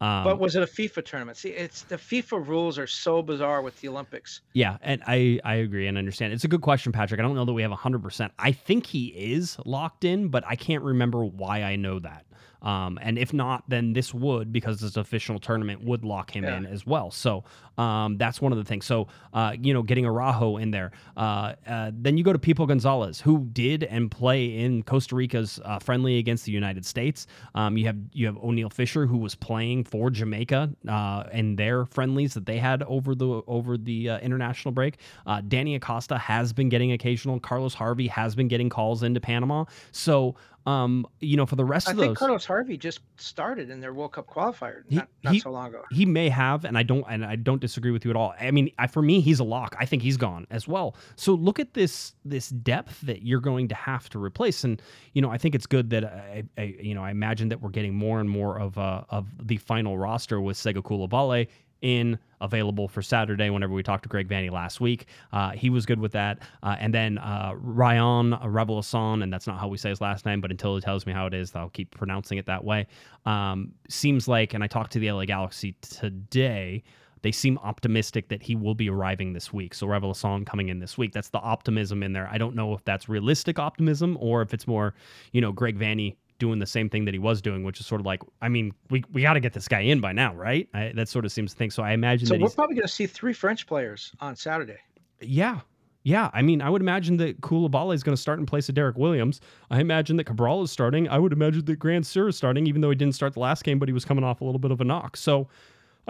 Um, 0.02 0.24
But 0.24 0.38
was 0.38 0.56
it 0.56 0.62
a 0.62 0.66
FIFA 0.66 1.04
tournament? 1.04 1.36
See, 1.36 1.50
it's 1.50 1.82
the 1.82 1.96
FIFA 1.96 2.46
rules 2.48 2.78
are 2.78 2.86
so 2.86 3.20
bizarre 3.22 3.60
with 3.60 3.78
the 3.82 3.88
Olympics. 3.88 4.40
Yeah, 4.54 4.78
and 4.80 5.02
I 5.06 5.40
I 5.44 5.56
agree 5.56 5.86
and 5.86 5.98
understand. 5.98 6.32
It's 6.32 6.44
a 6.44 6.48
good 6.48 6.62
question, 6.62 6.90
Patrick. 6.90 7.20
I 7.20 7.22
don't 7.22 7.34
know 7.34 7.44
that 7.44 7.52
we 7.52 7.60
have 7.62 7.70
100%. 7.70 8.30
I 8.38 8.52
think 8.52 8.86
he 8.86 9.08
is 9.08 9.58
locked 9.66 10.04
in, 10.04 10.28
but 10.28 10.42
I 10.46 10.56
can't 10.56 10.82
remember 10.82 11.24
why 11.24 11.62
I 11.64 11.76
know 11.76 11.98
that. 11.98 12.24
Um, 12.62 12.98
and 13.00 13.18
if 13.18 13.32
not, 13.32 13.64
then 13.68 13.92
this 13.92 14.12
would, 14.12 14.52
because 14.52 14.80
this 14.80 14.96
official 14.96 15.38
tournament 15.38 15.82
would 15.84 16.04
lock 16.04 16.34
him 16.34 16.44
Yeah. 16.44 16.56
in 16.58 16.66
as 16.66 16.86
well. 16.86 17.10
So 17.10 17.44
um, 17.78 18.18
that's 18.18 18.40
one 18.40 18.52
of 18.52 18.58
the 18.58 18.64
things. 18.64 18.84
So, 18.84 19.08
uh, 19.32 19.54
you 19.60 19.72
know, 19.72 19.82
getting 19.82 20.04
Araujo 20.04 20.58
in 20.58 20.70
there. 20.70 20.92
Uh, 21.16 21.54
uh, 21.66 21.90
then 21.94 22.18
you 22.18 22.24
go 22.24 22.32
to 22.32 22.38
Pipo 22.38 22.68
Gonzalez, 22.68 23.20
who 23.20 23.48
did 23.52 23.84
and 23.84 24.10
play 24.10 24.58
in 24.58 24.82
Costa 24.82 25.14
Rica's 25.16 25.58
uh, 25.64 25.78
friendly 25.78 26.18
against 26.18 26.44
the 26.44 26.52
United 26.52 26.84
States. 26.84 27.26
Um, 27.54 27.76
you 27.78 27.86
have 27.86 27.96
you 28.12 28.26
have 28.26 28.36
Oniel 28.36 28.70
Fisher, 28.72 29.06
who 29.06 29.16
was 29.16 29.34
playing 29.34 29.84
for 29.84 30.10
Jamaica 30.10 30.70
uh, 30.88 31.24
in 31.32 31.56
their 31.56 31.86
friendlies 31.86 32.34
that 32.34 32.44
they 32.46 32.58
had 32.58 32.82
over 32.82 33.14
the 33.14 33.42
over 33.46 33.78
the 33.78 34.10
uh, 34.10 34.18
international 34.18 34.72
break. 34.72 34.98
Uh, 35.26 35.40
Danny 35.46 35.74
Acosta 35.76 36.18
has 36.18 36.52
been 36.52 36.68
getting 36.68 36.92
occasional. 36.92 37.40
Carlos 37.40 37.72
Harvey 37.74 38.08
has 38.08 38.34
been 38.34 38.48
getting 38.48 38.68
calls 38.68 39.02
into 39.02 39.20
Panama. 39.20 39.64
So, 39.92 40.34
um, 40.66 41.06
you 41.20 41.36
know, 41.36 41.46
for 41.46 41.56
the 41.56 41.64
rest 41.64 41.88
I 41.88 41.92
of 41.92 41.96
think 41.98 42.10
those, 42.10 42.18
Carlos 42.18 42.44
Harvey 42.44 42.76
just 42.76 43.00
started 43.16 43.70
in 43.70 43.80
their 43.80 43.94
World 43.94 44.12
Cup 44.12 44.26
qualifier 44.26 44.82
He- 44.88 44.96
not, 44.96 45.08
not 45.22 45.32
he- 45.34 45.40
so 45.40 45.50
long 45.50 45.68
ago. 45.68 45.82
he 45.90 46.04
may 46.04 46.28
have, 46.28 46.64
and 46.64 46.76
I 46.76 46.82
don't, 46.82 47.04
and 47.08 47.24
I 47.24 47.36
don't 47.36 47.60
disagree 47.60 47.90
with 47.90 48.04
you 48.04 48.10
at 48.10 48.16
all. 48.16 48.34
I 48.38 48.50
mean, 48.50 48.70
I, 48.78 48.86
for 48.86 49.00
me, 49.02 49.20
he's 49.20 49.40
a 49.40 49.44
lock. 49.44 49.74
I 49.78 49.86
think 49.86 50.02
he's 50.02 50.16
gone 50.18 50.46
as 50.50 50.68
well. 50.68 50.94
So 51.16 51.32
look 51.34 51.58
at 51.58 51.74
this 51.74 52.14
this 52.24 52.50
depth 52.50 53.00
that 53.02 53.22
you're 53.22 53.40
going 53.40 53.68
to 53.68 53.74
have 53.74 54.08
to 54.10 54.22
replace, 54.22 54.62
and 54.64 54.80
you 55.14 55.22
know, 55.22 55.30
I 55.30 55.38
think 55.38 55.54
it's 55.54 55.66
good 55.66 55.90
that 55.90 56.04
I, 56.04 56.44
I 56.58 56.62
you 56.80 56.94
know, 56.94 57.02
I 57.02 57.10
imagine 57.10 57.48
that 57.48 57.60
we're 57.62 57.70
getting 57.70 57.94
more 57.94 58.20
and 58.20 58.28
more 58.28 58.58
of 58.58 58.76
uh, 58.76 59.04
of 59.08 59.26
the 59.42 59.56
final 59.56 59.96
roster 59.98 60.40
with 60.40 60.56
Sega 60.56 60.82
Coulibaly 60.82 61.48
in 61.82 62.18
available 62.40 62.88
for 62.88 63.02
Saturday. 63.02 63.50
Whenever 63.50 63.72
we 63.72 63.82
talked 63.82 64.02
to 64.04 64.08
Greg 64.08 64.28
Vanney 64.28 64.50
last 64.50 64.80
week, 64.80 65.06
uh, 65.32 65.50
he 65.50 65.70
was 65.70 65.86
good 65.86 66.00
with 66.00 66.12
that. 66.12 66.38
Uh, 66.62 66.76
and 66.78 66.94
then 66.94 67.18
uh, 67.18 67.52
Ryan 67.56 68.32
Revelason, 68.32 69.22
and 69.22 69.32
that's 69.32 69.46
not 69.46 69.58
how 69.58 69.68
we 69.68 69.76
say 69.76 69.90
his 69.90 70.00
last 70.00 70.26
name, 70.26 70.40
but 70.40 70.50
until 70.50 70.74
he 70.74 70.80
tells 70.80 71.06
me 71.06 71.12
how 71.12 71.26
it 71.26 71.34
is, 71.34 71.54
I'll 71.54 71.70
keep 71.70 71.90
pronouncing 71.90 72.38
it 72.38 72.46
that 72.46 72.64
way. 72.64 72.86
Um, 73.26 73.72
seems 73.88 74.28
like, 74.28 74.54
and 74.54 74.64
I 74.64 74.66
talked 74.66 74.92
to 74.92 74.98
the 74.98 75.10
LA 75.10 75.24
Galaxy 75.24 75.74
today. 75.80 76.82
They 77.22 77.32
seem 77.32 77.58
optimistic 77.58 78.28
that 78.28 78.42
he 78.42 78.56
will 78.56 78.74
be 78.74 78.88
arriving 78.88 79.34
this 79.34 79.52
week. 79.52 79.74
So 79.74 79.86
Revelason 79.86 80.46
coming 80.46 80.70
in 80.70 80.78
this 80.78 80.96
week. 80.96 81.12
That's 81.12 81.28
the 81.28 81.40
optimism 81.40 82.02
in 82.02 82.14
there. 82.14 82.28
I 82.32 82.38
don't 82.38 82.54
know 82.54 82.72
if 82.72 82.82
that's 82.84 83.10
realistic 83.10 83.58
optimism 83.58 84.16
or 84.20 84.40
if 84.40 84.54
it's 84.54 84.66
more, 84.66 84.94
you 85.32 85.42
know, 85.42 85.52
Greg 85.52 85.78
Vanney 85.78 86.16
doing 86.40 86.58
the 86.58 86.66
same 86.66 86.90
thing 86.90 87.04
that 87.04 87.14
he 87.14 87.20
was 87.20 87.40
doing, 87.40 87.62
which 87.62 87.78
is 87.78 87.86
sort 87.86 88.00
of 88.00 88.06
like, 88.06 88.22
I 88.42 88.48
mean, 88.48 88.72
we, 88.90 89.04
we 89.12 89.22
got 89.22 89.34
to 89.34 89.40
get 89.40 89.52
this 89.52 89.68
guy 89.68 89.80
in 89.80 90.00
by 90.00 90.10
now, 90.12 90.34
right? 90.34 90.68
I, 90.74 90.90
that 90.96 91.08
sort 91.08 91.24
of 91.24 91.30
seems 91.30 91.52
to 91.52 91.56
think. 91.58 91.70
So 91.70 91.84
I 91.84 91.92
imagine 91.92 92.26
So 92.26 92.34
that 92.34 92.40
we're 92.40 92.48
probably 92.50 92.74
going 92.74 92.88
to 92.88 92.92
see 92.92 93.06
three 93.06 93.32
French 93.32 93.68
players 93.68 94.10
on 94.18 94.34
Saturday. 94.34 94.78
yeah. 95.20 95.60
Yeah, 96.02 96.30
I 96.32 96.40
mean, 96.40 96.62
I 96.62 96.70
would 96.70 96.80
imagine 96.80 97.18
that 97.18 97.42
Coulibaly 97.42 97.94
is 97.94 98.02
going 98.02 98.16
to 98.16 98.20
start 98.20 98.38
in 98.38 98.46
place 98.46 98.70
of 98.70 98.74
Derek 98.74 98.96
Williams. 98.96 99.38
I 99.70 99.80
imagine 99.82 100.16
that 100.16 100.24
Cabral 100.24 100.62
is 100.62 100.70
starting. 100.70 101.06
I 101.10 101.18
would 101.18 101.30
imagine 101.30 101.62
that 101.66 101.78
Grandsir 101.78 102.26
is 102.26 102.38
starting, 102.38 102.66
even 102.66 102.80
though 102.80 102.88
he 102.88 102.96
didn't 102.96 103.14
start 103.14 103.34
the 103.34 103.40
last 103.40 103.64
game, 103.64 103.78
but 103.78 103.86
he 103.86 103.92
was 103.92 104.06
coming 104.06 104.24
off 104.24 104.40
a 104.40 104.44
little 104.46 104.58
bit 104.58 104.70
of 104.70 104.80
a 104.80 104.84
knock. 104.84 105.18
So, 105.18 105.48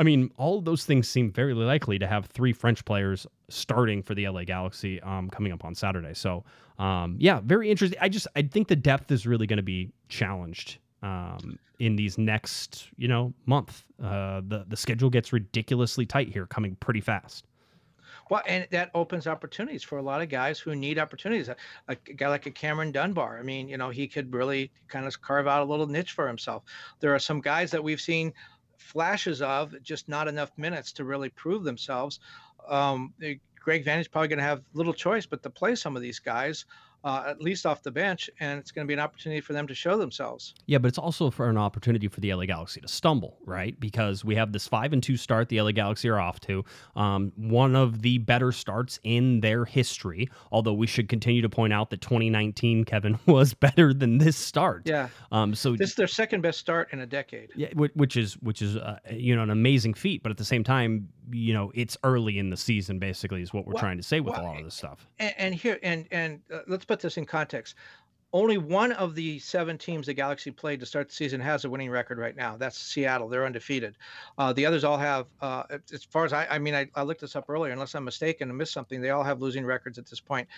I 0.00 0.02
mean, 0.02 0.32
all 0.38 0.58
of 0.58 0.64
those 0.64 0.86
things 0.86 1.10
seem 1.10 1.30
very 1.30 1.52
likely 1.52 1.98
to 1.98 2.06
have 2.06 2.24
three 2.24 2.54
French 2.54 2.82
players 2.86 3.26
starting 3.50 4.02
for 4.02 4.14
the 4.14 4.26
LA 4.26 4.44
Galaxy 4.44 4.98
um, 5.02 5.28
coming 5.28 5.52
up 5.52 5.62
on 5.62 5.74
Saturday. 5.74 6.14
So, 6.14 6.42
um, 6.78 7.16
yeah, 7.20 7.40
very 7.44 7.70
interesting. 7.70 7.98
I 8.00 8.08
just 8.08 8.26
I 8.34 8.40
think 8.40 8.68
the 8.68 8.76
depth 8.76 9.12
is 9.12 9.26
really 9.26 9.46
going 9.46 9.58
to 9.58 9.62
be 9.62 9.92
challenged 10.08 10.78
um, 11.02 11.58
in 11.80 11.96
these 11.96 12.16
next 12.16 12.88
you 12.96 13.08
know 13.08 13.34
month. 13.44 13.84
Uh, 14.02 14.40
the 14.48 14.64
the 14.66 14.76
schedule 14.76 15.10
gets 15.10 15.34
ridiculously 15.34 16.06
tight 16.06 16.32
here, 16.32 16.46
coming 16.46 16.76
pretty 16.76 17.02
fast. 17.02 17.44
Well, 18.30 18.42
and 18.46 18.66
that 18.70 18.90
opens 18.94 19.26
opportunities 19.26 19.82
for 19.82 19.98
a 19.98 20.02
lot 20.02 20.22
of 20.22 20.28
guys 20.28 20.58
who 20.58 20.74
need 20.74 20.98
opportunities. 20.98 21.48
A, 21.48 21.56
a 21.88 21.96
guy 21.96 22.28
like 22.28 22.46
a 22.46 22.50
Cameron 22.50 22.92
Dunbar. 22.92 23.38
I 23.38 23.42
mean, 23.42 23.68
you 23.68 23.76
know, 23.76 23.90
he 23.90 24.06
could 24.06 24.32
really 24.32 24.70
kind 24.88 25.04
of 25.04 25.20
carve 25.20 25.48
out 25.48 25.62
a 25.62 25.64
little 25.64 25.88
niche 25.88 26.12
for 26.12 26.28
himself. 26.28 26.62
There 27.00 27.12
are 27.12 27.18
some 27.18 27.40
guys 27.40 27.72
that 27.72 27.82
we've 27.82 28.00
seen 28.00 28.32
flashes 28.80 29.42
of, 29.42 29.74
just 29.82 30.08
not 30.08 30.28
enough 30.28 30.50
minutes 30.56 30.92
to 30.92 31.04
really 31.04 31.28
prove 31.28 31.64
themselves. 31.64 32.20
Um, 32.68 33.12
eh, 33.22 33.34
Greg 33.60 33.84
Vanney's 33.84 34.08
probably 34.08 34.28
going 34.28 34.38
to 34.38 34.44
have 34.44 34.62
little 34.72 34.94
choice 34.94 35.26
but 35.26 35.42
to 35.42 35.50
play 35.50 35.74
some 35.74 35.96
of 35.96 36.02
these 36.02 36.18
guys, 36.18 36.64
uh, 37.04 37.24
at 37.26 37.40
least 37.40 37.66
off 37.66 37.82
the 37.82 37.90
bench, 37.90 38.28
and 38.40 38.58
it's 38.58 38.70
going 38.70 38.86
to 38.86 38.88
be 38.88 38.94
an 38.94 39.00
opportunity 39.00 39.40
for 39.40 39.52
them 39.52 39.66
to 39.66 39.74
show 39.74 39.96
themselves. 39.96 40.54
Yeah, 40.66 40.78
but 40.78 40.88
it's 40.88 40.98
also 40.98 41.30
for 41.30 41.48
an 41.48 41.56
opportunity 41.56 42.08
for 42.08 42.20
the 42.20 42.32
LA 42.34 42.44
Galaxy 42.46 42.80
to 42.80 42.88
stumble, 42.88 43.38
right? 43.44 43.78
Because 43.80 44.24
we 44.24 44.34
have 44.34 44.52
this 44.52 44.68
five 44.68 44.92
and 44.92 45.02
two 45.02 45.16
start 45.16 45.48
the 45.48 45.60
LA 45.60 45.72
Galaxy 45.72 46.08
are 46.08 46.18
off 46.20 46.40
to. 46.40 46.64
Um, 46.96 47.32
one 47.36 47.74
of 47.76 48.02
the 48.02 48.18
better 48.18 48.52
starts 48.52 49.00
in 49.02 49.40
their 49.40 49.64
history. 49.64 50.28
Although 50.52 50.74
we 50.74 50.86
should 50.86 51.08
continue 51.08 51.42
to 51.42 51.48
point 51.48 51.72
out 51.72 51.90
that 51.90 52.00
2019, 52.02 52.84
Kevin, 52.84 53.18
was 53.26 53.54
better 53.54 53.94
than 53.94 54.18
this 54.18 54.36
start. 54.36 54.82
Yeah, 54.84 55.08
Um. 55.32 55.54
So 55.54 55.76
this 55.76 55.90
is 55.90 55.96
their 55.96 56.06
second 56.06 56.40
best 56.42 56.58
start 56.58 56.88
in 56.92 57.00
a 57.00 57.06
decade. 57.06 57.50
yeah, 57.56 57.68
which 57.74 58.16
is 58.16 58.34
which 58.34 58.60
is 58.62 58.76
uh, 58.76 58.98
you 59.10 59.34
know 59.34 59.42
an 59.42 59.50
amazing 59.50 59.94
feat, 59.94 60.22
but 60.22 60.30
at 60.30 60.36
the 60.38 60.44
same 60.44 60.64
time, 60.64 61.08
you 61.32 61.54
know 61.54 61.70
it's 61.74 61.96
early 62.04 62.38
in 62.38 62.50
the 62.50 62.56
season. 62.56 62.98
Basically, 62.98 63.40
is 63.42 63.52
what 63.52 63.66
we're 63.66 63.72
Well- 63.74 63.80
trying 63.80 63.96
to 63.96 64.02
say 64.02 64.20
with 64.20 64.32
well, 64.34 64.42
a 64.42 64.46
lot 64.46 64.58
of 64.58 64.64
this 64.64 64.74
stuff. 64.74 65.06
and, 65.18 65.34
and 65.38 65.54
here 65.54 65.78
and 65.82 66.06
and 66.10 66.40
uh, 66.52 66.58
let's 66.66 66.84
put 66.90 66.98
this 66.98 67.16
in 67.16 67.24
context. 67.24 67.76
Only 68.32 68.58
one 68.58 68.90
of 68.92 69.14
the 69.14 69.38
seven 69.38 69.78
teams 69.78 70.06
the 70.06 70.14
galaxy 70.14 70.50
played 70.50 70.80
to 70.80 70.86
start 70.86 71.08
the 71.08 71.14
season 71.14 71.40
has 71.40 71.64
a 71.64 71.70
winning 71.70 71.88
record 71.88 72.18
right 72.18 72.34
now. 72.34 72.56
That's 72.56 72.76
seattle. 72.76 73.28
They're 73.28 73.46
undefeated. 73.46 73.96
Uh, 74.36 74.52
the 74.52 74.66
others 74.66 74.82
all 74.82 74.98
have 74.98 75.26
uh, 75.40 75.62
as 75.92 76.02
far 76.02 76.24
as 76.24 76.32
i 76.32 76.46
i 76.50 76.58
mean 76.58 76.74
I, 76.74 76.88
I 76.96 77.02
looked 77.02 77.20
this 77.20 77.36
up 77.36 77.46
earlier 77.48 77.72
unless 77.72 77.94
i'm 77.94 78.04
mistaken 78.04 78.48
and 78.48 78.58
missed 78.58 78.72
something 78.72 79.00
they 79.00 79.10
all 79.10 79.22
have 79.22 79.40
losing 79.40 79.64
records 79.64 79.98
at 79.98 80.06
this 80.06 80.20
point. 80.20 80.48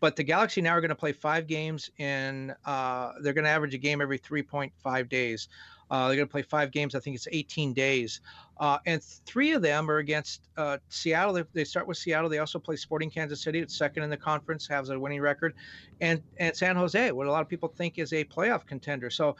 But 0.00 0.16
the 0.16 0.24
galaxy 0.24 0.62
now 0.62 0.72
are 0.72 0.80
going 0.80 0.88
to 0.88 0.94
play 0.94 1.12
five 1.12 1.46
games 1.46 1.90
in 1.98 2.54
uh, 2.64 3.12
they're 3.20 3.34
going 3.34 3.44
to 3.44 3.50
average 3.50 3.74
a 3.74 3.78
game 3.78 4.00
every 4.00 4.18
3.5 4.18 5.08
days 5.10 5.48
uh, 5.92 6.08
they're 6.08 6.16
going 6.16 6.26
to 6.26 6.32
play 6.32 6.40
five 6.40 6.70
games. 6.70 6.94
I 6.94 7.00
think 7.00 7.16
it's 7.16 7.28
18 7.30 7.74
days. 7.74 8.22
Uh, 8.58 8.78
and 8.86 9.02
three 9.02 9.52
of 9.52 9.60
them 9.60 9.90
are 9.90 9.98
against 9.98 10.48
uh, 10.56 10.78
Seattle. 10.88 11.34
They, 11.34 11.44
they 11.52 11.64
start 11.64 11.86
with 11.86 11.98
Seattle. 11.98 12.30
They 12.30 12.38
also 12.38 12.58
play 12.58 12.76
Sporting 12.76 13.10
Kansas 13.10 13.42
City. 13.42 13.58
It's 13.58 13.76
second 13.76 14.02
in 14.02 14.08
the 14.08 14.16
conference, 14.16 14.66
has 14.68 14.88
a 14.88 14.98
winning 14.98 15.20
record. 15.20 15.52
And, 16.00 16.22
and 16.38 16.56
San 16.56 16.76
Jose, 16.76 17.12
what 17.12 17.26
a 17.26 17.30
lot 17.30 17.42
of 17.42 17.48
people 17.48 17.68
think 17.68 17.98
is 17.98 18.14
a 18.14 18.24
playoff 18.24 18.64
contender. 18.64 19.10
So 19.10 19.36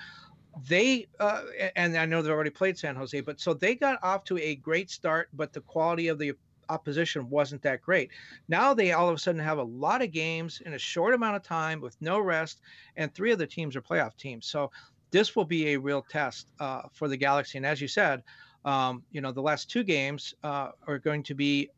they, 0.68 1.06
uh, 1.18 1.44
and 1.74 1.96
I 1.96 2.04
know 2.04 2.20
they've 2.20 2.30
already 2.30 2.50
played 2.50 2.76
San 2.76 2.96
Jose, 2.96 3.18
but 3.22 3.40
so 3.40 3.54
they 3.54 3.74
got 3.74 3.98
off 4.04 4.24
to 4.24 4.36
a 4.36 4.56
great 4.56 4.90
start, 4.90 5.30
but 5.32 5.54
the 5.54 5.62
quality 5.62 6.08
of 6.08 6.18
the 6.18 6.34
opposition 6.68 7.30
wasn't 7.30 7.62
that 7.62 7.80
great. 7.80 8.10
Now 8.48 8.74
they 8.74 8.92
all 8.92 9.08
of 9.08 9.14
a 9.14 9.18
sudden 9.18 9.40
have 9.40 9.58
a 9.58 9.62
lot 9.62 10.02
of 10.02 10.12
games 10.12 10.60
in 10.66 10.74
a 10.74 10.78
short 10.78 11.14
amount 11.14 11.36
of 11.36 11.42
time 11.42 11.80
with 11.80 11.96
no 12.02 12.20
rest, 12.20 12.60
and 12.96 13.14
three 13.14 13.32
of 13.32 13.38
the 13.38 13.46
teams 13.46 13.74
are 13.74 13.80
playoff 13.80 14.16
teams. 14.18 14.46
So 14.46 14.70
this 15.12 15.36
will 15.36 15.44
be 15.44 15.74
a 15.74 15.78
real 15.78 16.02
test 16.02 16.48
uh, 16.58 16.82
for 16.92 17.06
the 17.06 17.16
Galaxy. 17.16 17.58
And 17.58 17.66
as 17.66 17.80
you 17.80 17.86
said, 17.88 18.22
um, 18.64 19.04
you 19.12 19.20
know, 19.20 19.30
the 19.32 19.42
last 19.42 19.70
two 19.70 19.84
games 19.84 20.34
uh, 20.42 20.70
are 20.86 20.98
going 20.98 21.22
to 21.24 21.34
be 21.34 21.70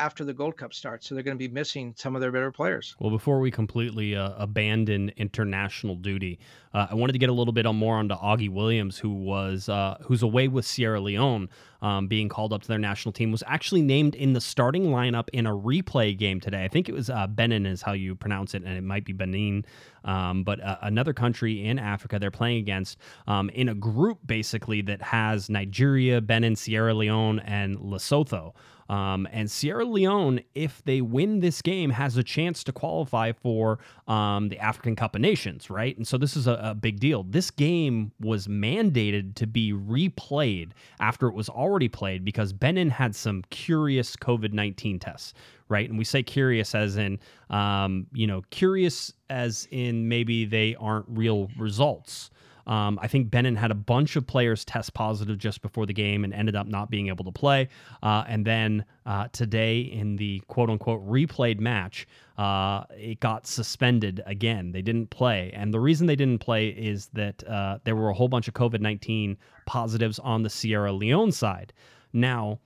after 0.00 0.24
the 0.24 0.32
Gold 0.32 0.56
Cup 0.56 0.72
starts. 0.72 1.06
So 1.06 1.14
they're 1.14 1.22
going 1.22 1.36
to 1.36 1.48
be 1.48 1.52
missing 1.52 1.94
some 1.96 2.14
of 2.14 2.20
their 2.20 2.32
better 2.32 2.50
players. 2.50 2.96
Well, 2.98 3.10
before 3.10 3.38
we 3.38 3.50
completely 3.50 4.16
uh, 4.16 4.32
abandon 4.36 5.12
international 5.16 5.94
duty, 5.94 6.38
uh, 6.72 6.86
I 6.90 6.94
wanted 6.94 7.12
to 7.12 7.18
get 7.18 7.28
a 7.28 7.32
little 7.32 7.52
bit 7.52 7.66
on 7.66 7.76
more 7.76 7.96
onto 7.96 8.14
Augie 8.14 8.48
Williams, 8.48 8.98
who 8.98 9.10
was 9.10 9.68
uh, 9.68 9.98
who's 10.02 10.22
away 10.22 10.48
with 10.48 10.64
Sierra 10.64 11.00
Leone, 11.00 11.48
um, 11.82 12.06
being 12.06 12.28
called 12.28 12.52
up 12.52 12.62
to 12.62 12.68
their 12.68 12.78
national 12.78 13.12
team, 13.12 13.30
was 13.30 13.42
actually 13.46 13.82
named 13.82 14.14
in 14.14 14.32
the 14.32 14.40
starting 14.40 14.86
lineup 14.86 15.28
in 15.32 15.46
a 15.46 15.52
replay 15.52 16.16
game 16.16 16.40
today. 16.40 16.64
I 16.64 16.68
think 16.68 16.88
it 16.88 16.92
was 16.92 17.10
uh, 17.10 17.26
Benin 17.26 17.66
is 17.66 17.82
how 17.82 17.92
you 17.92 18.14
pronounce 18.14 18.54
it, 18.54 18.62
and 18.62 18.76
it 18.76 18.84
might 18.84 19.04
be 19.04 19.12
Benin, 19.12 19.64
um, 20.04 20.44
but 20.44 20.62
uh, 20.62 20.78
another 20.82 21.12
country 21.12 21.66
in 21.66 21.78
Africa 21.78 22.18
they're 22.18 22.30
playing 22.30 22.58
against 22.58 22.98
um, 23.26 23.50
in 23.50 23.68
a 23.68 23.74
group 23.74 24.18
basically 24.24 24.80
that 24.82 25.02
has 25.02 25.50
Nigeria, 25.50 26.20
Benin, 26.20 26.56
Sierra 26.56 26.94
Leone, 26.94 27.40
and 27.40 27.76
Lesotho. 27.78 28.54
Um, 28.90 29.28
and 29.30 29.48
Sierra 29.48 29.84
Leone, 29.84 30.40
if 30.52 30.82
they 30.84 31.00
win 31.00 31.38
this 31.38 31.62
game, 31.62 31.90
has 31.90 32.16
a 32.16 32.24
chance 32.24 32.64
to 32.64 32.72
qualify 32.72 33.30
for 33.30 33.78
um, 34.08 34.48
the 34.48 34.58
African 34.58 34.96
Cup 34.96 35.14
of 35.14 35.20
Nations, 35.20 35.70
right? 35.70 35.96
And 35.96 36.04
so 36.04 36.18
this 36.18 36.36
is 36.36 36.48
a, 36.48 36.54
a, 36.54 36.74
big 36.74 36.98
deal. 36.98 37.22
This 37.22 37.52
game 37.52 38.10
was 38.18 38.48
mandated 38.48 39.36
to 39.36 39.46
be 39.46 39.72
replayed 39.72 40.70
after 40.98 41.28
it 41.28 41.34
was 41.34 41.48
already 41.48 41.86
played 41.86 42.24
because 42.24 42.52
Benin 42.52 42.90
had 42.90 43.14
some 43.14 43.44
curious 43.50 44.16
COVID 44.16 44.52
19 44.52 44.98
tests, 44.98 45.34
right? 45.68 45.88
And 45.88 45.96
we 45.96 46.04
say 46.04 46.24
curious 46.24 46.74
as 46.74 46.96
in, 46.96 47.20
um, 47.48 48.08
you 48.12 48.26
know, 48.26 48.42
curious 48.50 49.12
as 49.28 49.68
in 49.70 50.08
maybe 50.08 50.46
they 50.46 50.74
aren't 50.74 51.06
real 51.08 51.48
results. 51.56 52.32
Um, 52.70 53.00
I 53.02 53.08
think 53.08 53.32
Benin 53.32 53.56
had 53.56 53.72
a 53.72 53.74
bunch 53.74 54.14
of 54.14 54.28
players 54.28 54.64
test 54.64 54.94
positive 54.94 55.38
just 55.38 55.60
before 55.60 55.86
the 55.86 55.92
game 55.92 56.22
and 56.22 56.32
ended 56.32 56.54
up 56.54 56.68
not 56.68 56.88
being 56.88 57.08
able 57.08 57.24
to 57.24 57.32
play. 57.32 57.68
Uh, 58.00 58.22
and 58.28 58.46
then 58.46 58.84
uh, 59.06 59.26
today, 59.32 59.80
in 59.80 60.14
the 60.14 60.40
quote 60.46 60.70
unquote 60.70 61.04
replayed 61.06 61.58
match, 61.58 62.06
uh, 62.38 62.84
it 62.90 63.18
got 63.18 63.48
suspended 63.48 64.22
again. 64.24 64.70
They 64.70 64.82
didn't 64.82 65.10
play. 65.10 65.50
And 65.52 65.74
the 65.74 65.80
reason 65.80 66.06
they 66.06 66.16
didn't 66.16 66.38
play 66.38 66.68
is 66.68 67.06
that 67.12 67.46
uh, 67.48 67.78
there 67.82 67.96
were 67.96 68.08
a 68.08 68.14
whole 68.14 68.28
bunch 68.28 68.46
of 68.46 68.54
COVID 68.54 68.80
19 68.80 69.36
positives 69.66 70.20
on 70.20 70.44
the 70.44 70.50
Sierra 70.50 70.92
Leone 70.92 71.32
side. 71.32 71.72
Now, 72.12 72.60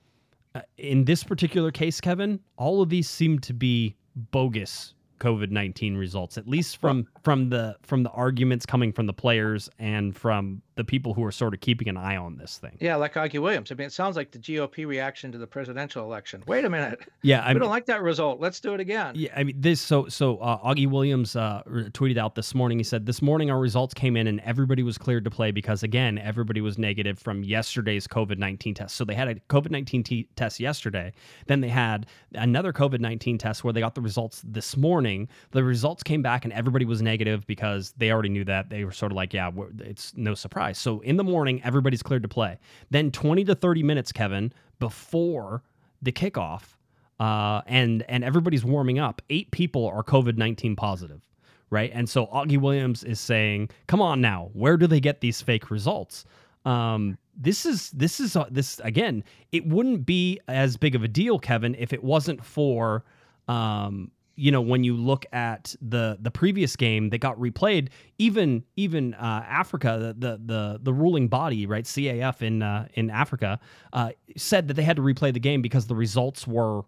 uh, 0.53 0.61
in 0.77 1.05
this 1.05 1.23
particular 1.23 1.71
case, 1.71 1.99
Kevin, 1.99 2.39
all 2.57 2.83
of 2.83 2.89
these 2.89 3.09
seem 3.09 3.39
to 3.39 3.53
be 3.53 3.95
bogus 4.15 4.94
COVID 5.19 5.51
nineteen 5.51 5.95
results, 5.95 6.37
at 6.37 6.47
least 6.47 6.77
from 6.77 7.07
from 7.23 7.49
the 7.49 7.77
from 7.83 8.03
the 8.03 8.09
arguments 8.11 8.65
coming 8.65 8.91
from 8.91 9.05
the 9.05 9.13
players 9.13 9.69
and 9.79 10.15
from 10.15 10.61
the 10.75 10.83
people 10.83 11.13
who 11.13 11.23
are 11.23 11.31
sort 11.31 11.53
of 11.53 11.61
keeping 11.61 11.87
an 11.87 11.97
eye 11.97 12.17
on 12.17 12.37
this 12.37 12.57
thing. 12.57 12.77
Yeah, 12.79 12.97
like 12.97 13.13
Augie 13.13 13.39
Williams. 13.39 13.71
I 13.71 13.75
mean, 13.75 13.87
it 13.87 13.93
sounds 13.93 14.17
like 14.17 14.31
the 14.31 14.39
GOP 14.39 14.85
reaction 14.85 15.31
to 15.31 15.37
the 15.37 15.47
presidential 15.47 16.03
election. 16.03 16.43
Wait 16.47 16.65
a 16.65 16.69
minute. 16.69 16.99
Yeah, 17.21 17.41
I 17.41 17.53
we 17.53 17.59
don't 17.59 17.69
like 17.69 17.85
that 17.85 18.01
result. 18.01 18.41
Let's 18.41 18.59
do 18.59 18.73
it 18.73 18.79
again. 18.81 19.13
Yeah, 19.15 19.29
I 19.35 19.43
mean 19.43 19.59
this. 19.59 19.79
So 19.79 20.07
so 20.09 20.37
uh, 20.37 20.59
Augie 20.59 20.89
Williams 20.89 21.35
uh, 21.35 21.63
tweeted 21.65 22.17
out 22.17 22.35
this 22.35 22.53
morning. 22.53 22.77
He 22.77 22.83
said 22.83 23.05
this 23.05 23.21
morning 23.21 23.49
our 23.49 23.59
results 23.59 23.93
came 23.93 24.17
in 24.17 24.27
and 24.27 24.41
everybody 24.41 24.83
was 24.83 24.97
cleared 24.97 25.23
to 25.23 25.31
play 25.31 25.51
because 25.51 25.81
again 25.81 26.17
everybody 26.17 26.59
was 26.59 26.77
negative 26.77 27.17
from 27.17 27.43
yesterday's 27.43 28.05
COVID 28.05 28.37
nineteen 28.37 28.73
test. 28.73 28.95
So 28.95 29.05
they 29.05 29.15
had 29.15 29.29
a 29.29 29.35
COVID 29.35 29.71
nineteen 29.71 30.03
t- 30.03 30.27
test 30.35 30.59
yesterday. 30.59 31.13
Then 31.47 31.61
they 31.61 31.69
had 31.69 32.07
another 32.33 32.73
COVID 32.73 32.99
nineteen 32.99 33.37
test 33.37 33.63
where 33.63 33.71
they 33.71 33.79
got 33.79 33.95
the 33.95 34.01
results 34.01 34.41
this 34.45 34.75
morning. 34.75 35.29
The 35.51 35.63
results 35.63 36.03
came 36.03 36.21
back 36.21 36.43
and 36.43 36.53
everybody 36.53 36.83
was 36.83 37.01
negative 37.01 37.47
because 37.47 37.93
they 37.97 38.11
already 38.11 38.29
knew 38.29 38.43
that. 38.45 38.69
They 38.69 38.83
were 38.83 38.91
sort 38.91 39.13
of 39.13 39.15
like, 39.15 39.33
yeah, 39.33 39.51
it's 39.79 40.15
no 40.17 40.35
surprise 40.35 40.64
So 40.73 40.99
in 41.01 41.17
the 41.17 41.23
morning, 41.23 41.61
everybody's 41.63 42.03
cleared 42.03 42.23
to 42.23 42.29
play. 42.29 42.59
Then 42.89 43.11
20 43.11 43.43
to 43.45 43.55
30 43.55 43.83
minutes, 43.83 44.11
Kevin, 44.11 44.53
before 44.79 45.63
the 46.01 46.11
kickoff, 46.11 46.75
uh, 47.19 47.61
and 47.65 48.03
and 48.09 48.23
everybody's 48.23 48.65
warming 48.65 48.99
up. 48.99 49.21
Eight 49.29 49.51
people 49.51 49.87
are 49.87 50.03
COVID 50.03 50.37
19 50.37 50.75
positive, 50.75 51.21
right? 51.69 51.91
And 51.93 52.09
so 52.09 52.27
Augie 52.27 52.59
Williams 52.59 53.03
is 53.03 53.19
saying, 53.19 53.69
"Come 53.87 54.01
on 54.01 54.21
now, 54.21 54.49
where 54.53 54.77
do 54.77 54.87
they 54.87 54.99
get 54.99 55.21
these 55.21 55.41
fake 55.41 55.71
results?" 55.71 56.25
Um, 56.65 57.17
this 57.37 57.65
is 57.65 57.91
this 57.91 58.19
is 58.19 58.35
uh, 58.35 58.45
this 58.51 58.79
again. 58.83 59.23
It 59.51 59.65
wouldn't 59.67 60.05
be 60.05 60.39
as 60.47 60.77
big 60.77 60.95
of 60.95 61.03
a 61.03 61.07
deal, 61.07 61.39
Kevin, 61.39 61.75
if 61.75 61.93
it 61.93 62.03
wasn't 62.03 62.43
for 62.43 63.05
um, 63.47 64.11
you 64.35 64.51
know 64.51 64.61
when 64.61 64.83
you 64.83 64.95
look 64.95 65.25
at 65.31 65.75
the 65.81 66.17
the 66.19 66.31
previous 66.31 66.75
game 66.75 67.09
that 67.09 67.19
got 67.19 67.37
replayed 67.37 67.89
even 68.17 68.63
even 68.75 69.13
uh, 69.15 69.43
Africa 69.47 70.13
the, 70.17 70.27
the, 70.27 70.41
the 70.45 70.79
the 70.83 70.93
ruling 70.93 71.27
body 71.27 71.65
right 71.65 71.85
CAF 71.85 72.41
in 72.41 72.61
uh, 72.61 72.87
in 72.93 73.09
Africa 73.09 73.59
uh, 73.93 74.11
said 74.37 74.67
that 74.67 74.73
they 74.75 74.83
had 74.83 74.95
to 74.97 75.01
replay 75.01 75.33
the 75.33 75.39
game 75.39 75.61
because 75.61 75.87
the 75.87 75.95
results 75.95 76.47
were 76.47 76.81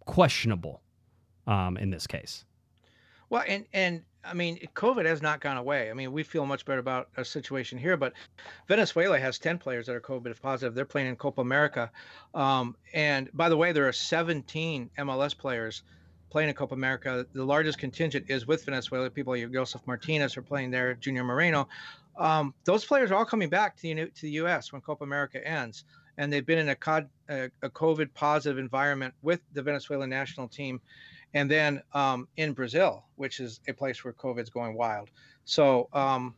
questionable 0.00 0.82
um, 1.46 1.76
in 1.76 1.90
this 1.90 2.06
case 2.06 2.44
well 3.30 3.44
and 3.46 3.64
and 3.72 4.02
I 4.24 4.34
mean, 4.34 4.58
COVID 4.74 5.04
has 5.04 5.20
not 5.20 5.40
gone 5.40 5.56
away. 5.56 5.90
I 5.90 5.94
mean, 5.94 6.12
we 6.12 6.22
feel 6.22 6.46
much 6.46 6.64
better 6.64 6.78
about 6.78 7.08
our 7.16 7.24
situation 7.24 7.76
here, 7.76 7.96
but 7.96 8.12
Venezuela 8.68 9.18
has 9.18 9.38
10 9.38 9.58
players 9.58 9.86
that 9.86 9.96
are 9.96 10.00
COVID 10.00 10.40
positive. 10.40 10.74
They're 10.74 10.84
playing 10.84 11.08
in 11.08 11.16
Copa 11.16 11.40
America. 11.40 11.90
Um, 12.32 12.76
and 12.94 13.30
by 13.34 13.48
the 13.48 13.56
way, 13.56 13.72
there 13.72 13.88
are 13.88 13.92
17 13.92 14.90
MLS 14.98 15.36
players 15.36 15.82
playing 16.32 16.48
in 16.48 16.54
Copa 16.54 16.74
America. 16.74 17.26
The 17.34 17.44
largest 17.44 17.78
contingent 17.78 18.24
is 18.28 18.46
with 18.46 18.64
Venezuela. 18.64 19.10
People 19.10 19.34
like 19.34 19.52
Josef 19.52 19.82
Martinez 19.86 20.34
are 20.38 20.42
playing 20.42 20.70
there, 20.70 20.94
Junior 20.94 21.22
Moreno. 21.22 21.68
Um, 22.16 22.54
those 22.64 22.86
players 22.86 23.10
are 23.10 23.16
all 23.16 23.26
coming 23.26 23.50
back 23.50 23.76
to 23.76 23.82
the, 23.82 24.06
to 24.06 24.22
the 24.22 24.30
U.S. 24.30 24.72
when 24.72 24.80
Copa 24.80 25.04
America 25.04 25.46
ends. 25.46 25.84
And 26.16 26.32
they've 26.32 26.44
been 26.44 26.58
in 26.58 26.70
a, 26.70 26.74
COD, 26.74 27.08
a, 27.28 27.50
a 27.62 27.68
COVID 27.68 28.14
positive 28.14 28.58
environment 28.58 29.12
with 29.22 29.40
the 29.52 29.62
Venezuelan 29.62 30.08
national 30.08 30.48
team. 30.48 30.80
And 31.34 31.50
then 31.50 31.82
um, 31.92 32.26
in 32.38 32.52
Brazil, 32.54 33.04
which 33.16 33.38
is 33.38 33.60
a 33.68 33.72
place 33.72 34.02
where 34.02 34.14
COVID's 34.14 34.50
going 34.50 34.74
wild. 34.74 35.10
So, 35.44 35.88
um, 35.92 36.34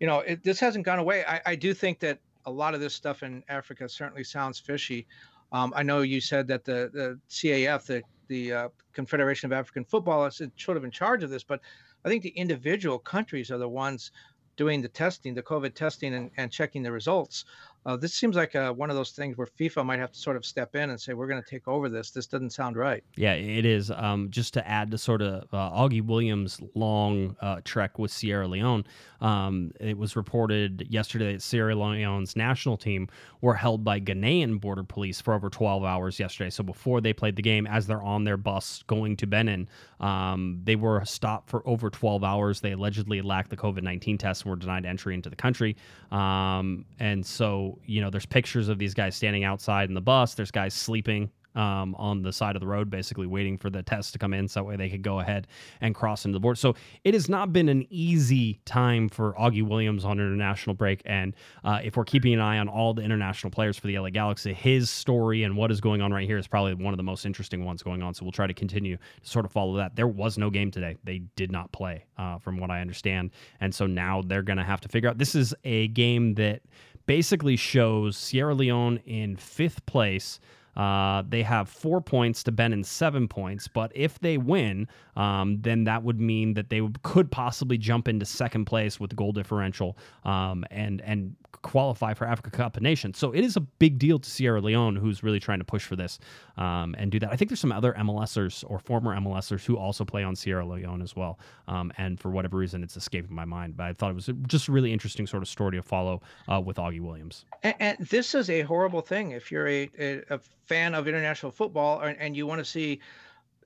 you 0.00 0.08
know, 0.08 0.18
it, 0.20 0.42
this 0.42 0.58
hasn't 0.58 0.84
gone 0.84 0.98
away. 0.98 1.24
I, 1.26 1.40
I 1.46 1.54
do 1.54 1.74
think 1.74 2.00
that 2.00 2.18
a 2.46 2.50
lot 2.50 2.74
of 2.74 2.80
this 2.80 2.94
stuff 2.94 3.22
in 3.22 3.44
Africa 3.48 3.88
certainly 3.88 4.24
sounds 4.24 4.58
fishy. 4.58 5.06
Um, 5.52 5.72
I 5.76 5.84
know 5.84 6.00
you 6.00 6.20
said 6.20 6.48
that 6.48 6.64
the, 6.64 6.90
the 6.92 7.20
CAF, 7.28 7.86
the 7.86 8.02
the 8.32 8.52
uh, 8.52 8.68
Confederation 8.94 9.52
of 9.52 9.52
African 9.52 9.84
Football 9.84 10.24
is 10.24 10.40
sort 10.56 10.78
of 10.78 10.84
in 10.84 10.90
charge 10.90 11.22
of 11.22 11.28
this, 11.28 11.44
but 11.44 11.60
I 12.04 12.08
think 12.08 12.22
the 12.22 12.30
individual 12.30 12.98
countries 12.98 13.50
are 13.50 13.58
the 13.58 13.68
ones 13.68 14.10
doing 14.56 14.80
the 14.80 14.88
testing, 14.88 15.34
the 15.34 15.42
COVID 15.42 15.74
testing, 15.74 16.14
and, 16.14 16.30
and 16.38 16.50
checking 16.50 16.82
the 16.82 16.92
results. 16.92 17.44
Uh, 17.84 17.96
this 17.96 18.14
seems 18.14 18.36
like 18.36 18.54
uh, 18.54 18.72
one 18.72 18.90
of 18.90 18.96
those 18.96 19.10
things 19.10 19.36
where 19.36 19.46
FIFA 19.46 19.84
might 19.84 19.98
have 19.98 20.12
to 20.12 20.18
sort 20.18 20.36
of 20.36 20.44
step 20.46 20.76
in 20.76 20.90
and 20.90 21.00
say, 21.00 21.14
"We're 21.14 21.26
going 21.26 21.42
to 21.42 21.48
take 21.48 21.66
over 21.66 21.88
this. 21.88 22.10
This 22.10 22.26
doesn't 22.26 22.50
sound 22.50 22.76
right." 22.76 23.02
Yeah, 23.16 23.34
it 23.34 23.64
is. 23.64 23.90
Um, 23.90 24.30
just 24.30 24.54
to 24.54 24.68
add 24.68 24.90
to 24.92 24.98
sort 24.98 25.22
of 25.22 25.52
uh, 25.52 25.70
Augie 25.70 26.04
Williams' 26.04 26.60
long 26.74 27.36
uh, 27.40 27.60
trek 27.64 27.98
with 27.98 28.12
Sierra 28.12 28.46
Leone, 28.46 28.84
um, 29.20 29.72
it 29.80 29.98
was 29.98 30.14
reported 30.14 30.86
yesterday 30.90 31.32
that 31.32 31.42
Sierra 31.42 31.74
Leone's 31.74 32.36
national 32.36 32.76
team 32.76 33.08
were 33.40 33.54
held 33.54 33.82
by 33.82 34.00
Ghanaian 34.00 34.60
border 34.60 34.84
police 34.84 35.20
for 35.20 35.34
over 35.34 35.50
12 35.50 35.84
hours 35.84 36.20
yesterday. 36.20 36.50
So 36.50 36.62
before 36.62 37.00
they 37.00 37.12
played 37.12 37.36
the 37.36 37.42
game, 37.42 37.66
as 37.66 37.86
they're 37.86 38.02
on 38.02 38.24
their 38.24 38.36
bus 38.36 38.84
going 38.86 39.16
to 39.16 39.26
Benin, 39.26 39.68
um, 40.00 40.60
they 40.64 40.76
were 40.76 41.04
stopped 41.04 41.50
for 41.50 41.66
over 41.66 41.90
12 41.90 42.22
hours. 42.22 42.60
They 42.60 42.72
allegedly 42.72 43.22
lacked 43.22 43.50
the 43.50 43.56
COVID 43.56 43.82
19 43.82 44.18
test 44.18 44.42
and 44.42 44.50
were 44.50 44.56
denied 44.56 44.86
entry 44.86 45.14
into 45.14 45.30
the 45.30 45.36
country. 45.36 45.76
Um, 46.10 46.84
and 47.00 47.24
so 47.24 47.71
you 47.84 48.00
know, 48.00 48.10
there's 48.10 48.26
pictures 48.26 48.68
of 48.68 48.78
these 48.78 48.94
guys 48.94 49.16
standing 49.16 49.44
outside 49.44 49.88
in 49.88 49.94
the 49.94 50.00
bus. 50.00 50.34
There's 50.34 50.50
guys 50.50 50.74
sleeping 50.74 51.30
um, 51.54 51.94
on 51.96 52.22
the 52.22 52.32
side 52.32 52.56
of 52.56 52.60
the 52.60 52.66
road, 52.66 52.90
basically 52.90 53.26
waiting 53.26 53.58
for 53.58 53.70
the 53.70 53.82
test 53.82 54.12
to 54.12 54.18
come 54.18 54.32
in, 54.32 54.48
so 54.48 54.60
that 54.60 54.64
way 54.64 54.76
they 54.76 54.88
could 54.88 55.02
go 55.02 55.20
ahead 55.20 55.46
and 55.80 55.94
cross 55.94 56.24
into 56.24 56.36
the 56.36 56.40
board. 56.40 56.58
So 56.58 56.74
it 57.04 57.14
has 57.14 57.28
not 57.28 57.52
been 57.52 57.68
an 57.68 57.86
easy 57.90 58.60
time 58.64 59.08
for 59.08 59.34
Augie 59.34 59.66
Williams 59.66 60.04
on 60.04 60.18
international 60.18 60.74
break. 60.74 61.02
And 61.04 61.34
uh, 61.64 61.80
if 61.82 61.96
we're 61.96 62.04
keeping 62.04 62.34
an 62.34 62.40
eye 62.40 62.58
on 62.58 62.68
all 62.68 62.94
the 62.94 63.02
international 63.02 63.50
players 63.50 63.76
for 63.76 63.86
the 63.86 63.98
LA 63.98 64.10
Galaxy, 64.10 64.52
his 64.52 64.90
story 64.90 65.42
and 65.42 65.56
what 65.56 65.70
is 65.70 65.80
going 65.80 66.00
on 66.00 66.12
right 66.12 66.26
here 66.26 66.38
is 66.38 66.46
probably 66.46 66.74
one 66.74 66.92
of 66.92 66.98
the 66.98 67.02
most 67.02 67.26
interesting 67.26 67.64
ones 67.64 67.82
going 67.82 68.02
on. 68.02 68.14
So 68.14 68.24
we'll 68.24 68.32
try 68.32 68.46
to 68.46 68.54
continue 68.54 68.96
to 68.96 69.02
sort 69.22 69.44
of 69.44 69.52
follow 69.52 69.76
that. 69.76 69.96
There 69.96 70.08
was 70.08 70.38
no 70.38 70.50
game 70.50 70.70
today; 70.70 70.96
they 71.04 71.18
did 71.36 71.52
not 71.52 71.72
play, 71.72 72.04
uh, 72.16 72.38
from 72.38 72.58
what 72.58 72.70
I 72.70 72.80
understand, 72.80 73.30
and 73.60 73.74
so 73.74 73.86
now 73.86 74.22
they're 74.24 74.42
going 74.42 74.56
to 74.58 74.64
have 74.64 74.80
to 74.82 74.88
figure 74.88 75.10
out. 75.10 75.18
This 75.18 75.34
is 75.34 75.54
a 75.64 75.88
game 75.88 76.34
that 76.34 76.62
basically 77.06 77.56
shows 77.56 78.16
Sierra 78.16 78.54
Leone 78.54 78.98
in 79.04 79.36
fifth 79.36 79.84
place. 79.86 80.40
Uh, 80.76 81.22
they 81.28 81.42
have 81.42 81.68
four 81.68 82.00
points 82.00 82.42
to 82.44 82.52
Benin 82.52 82.82
seven 82.82 83.28
points, 83.28 83.68
but 83.68 83.92
if 83.94 84.18
they 84.20 84.38
win, 84.38 84.88
um, 85.16 85.60
then 85.60 85.84
that 85.84 86.02
would 86.02 86.18
mean 86.18 86.54
that 86.54 86.70
they 86.70 86.80
could 87.02 87.30
possibly 87.30 87.76
jump 87.76 88.08
into 88.08 88.24
second 88.24 88.64
place 88.64 88.98
with 88.98 89.14
goal 89.14 89.32
differential 89.32 89.98
um, 90.24 90.64
and 90.70 91.02
and 91.02 91.36
qualify 91.60 92.14
for 92.14 92.26
Africa 92.26 92.50
Cup 92.50 92.76
of 92.76 92.82
Nations. 92.82 93.18
So 93.18 93.32
it 93.32 93.44
is 93.44 93.56
a 93.56 93.60
big 93.60 93.98
deal 93.98 94.18
to 94.18 94.28
Sierra 94.28 94.60
Leone, 94.60 94.96
who's 94.96 95.22
really 95.22 95.38
trying 95.38 95.58
to 95.58 95.64
push 95.64 95.84
for 95.84 95.96
this 95.96 96.18
um, 96.56 96.94
and 96.98 97.10
do 97.10 97.18
that. 97.20 97.30
I 97.30 97.36
think 97.36 97.50
there's 97.50 97.60
some 97.60 97.72
other 97.72 97.92
MLSers 97.92 98.64
or 98.68 98.78
former 98.78 99.14
MLSers 99.14 99.64
who 99.64 99.76
also 99.76 100.04
play 100.04 100.24
on 100.24 100.34
Sierra 100.34 100.64
Leone 100.64 101.02
as 101.02 101.14
well. 101.14 101.38
Um, 101.68 101.92
and 101.98 102.18
for 102.18 102.30
whatever 102.30 102.56
reason, 102.56 102.82
it's 102.82 102.96
escaping 102.96 103.34
my 103.34 103.44
mind. 103.44 103.76
But 103.76 103.86
I 103.86 103.92
thought 103.92 104.10
it 104.10 104.14
was 104.14 104.30
just 104.46 104.68
a 104.68 104.72
really 104.72 104.92
interesting 104.92 105.26
sort 105.26 105.42
of 105.42 105.48
story 105.48 105.76
to 105.76 105.82
follow 105.82 106.22
uh, 106.50 106.60
with 106.60 106.78
Augie 106.78 107.00
Williams. 107.00 107.44
And, 107.62 107.74
and, 107.78 107.98
this 108.08 108.34
is 108.34 108.50
a 108.50 108.62
horrible 108.62 109.00
thing 109.00 109.30
if 109.32 109.52
you're 109.52 109.68
a, 109.68 109.88
a, 109.98 110.22
a 110.30 110.40
fan 110.66 110.94
of 110.94 111.06
international 111.06 111.52
football 111.52 112.00
and, 112.00 112.18
and 112.18 112.36
you 112.36 112.46
want 112.46 112.58
to 112.58 112.64
see 112.64 113.00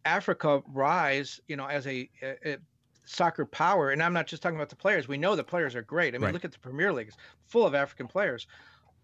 Africa 0.04 0.62
rise, 0.72 1.40
you 1.48 1.56
know, 1.56 1.66
as 1.66 1.86
a, 1.86 2.08
a, 2.22 2.56
soccer 3.06 3.46
power. 3.46 3.90
And 3.90 4.02
I'm 4.02 4.12
not 4.12 4.26
just 4.26 4.42
talking 4.42 4.56
about 4.56 4.68
the 4.68 4.76
players. 4.76 5.08
We 5.08 5.16
know 5.16 5.34
the 5.34 5.44
players 5.44 5.74
are 5.74 5.82
great. 5.82 6.14
I 6.14 6.18
mean, 6.18 6.26
right. 6.26 6.34
look 6.34 6.44
at 6.44 6.52
the 6.52 6.58
Premier 6.58 6.92
League; 6.92 7.08
it's 7.08 7.16
full 7.46 7.66
of 7.66 7.74
African 7.74 8.06
players 8.06 8.46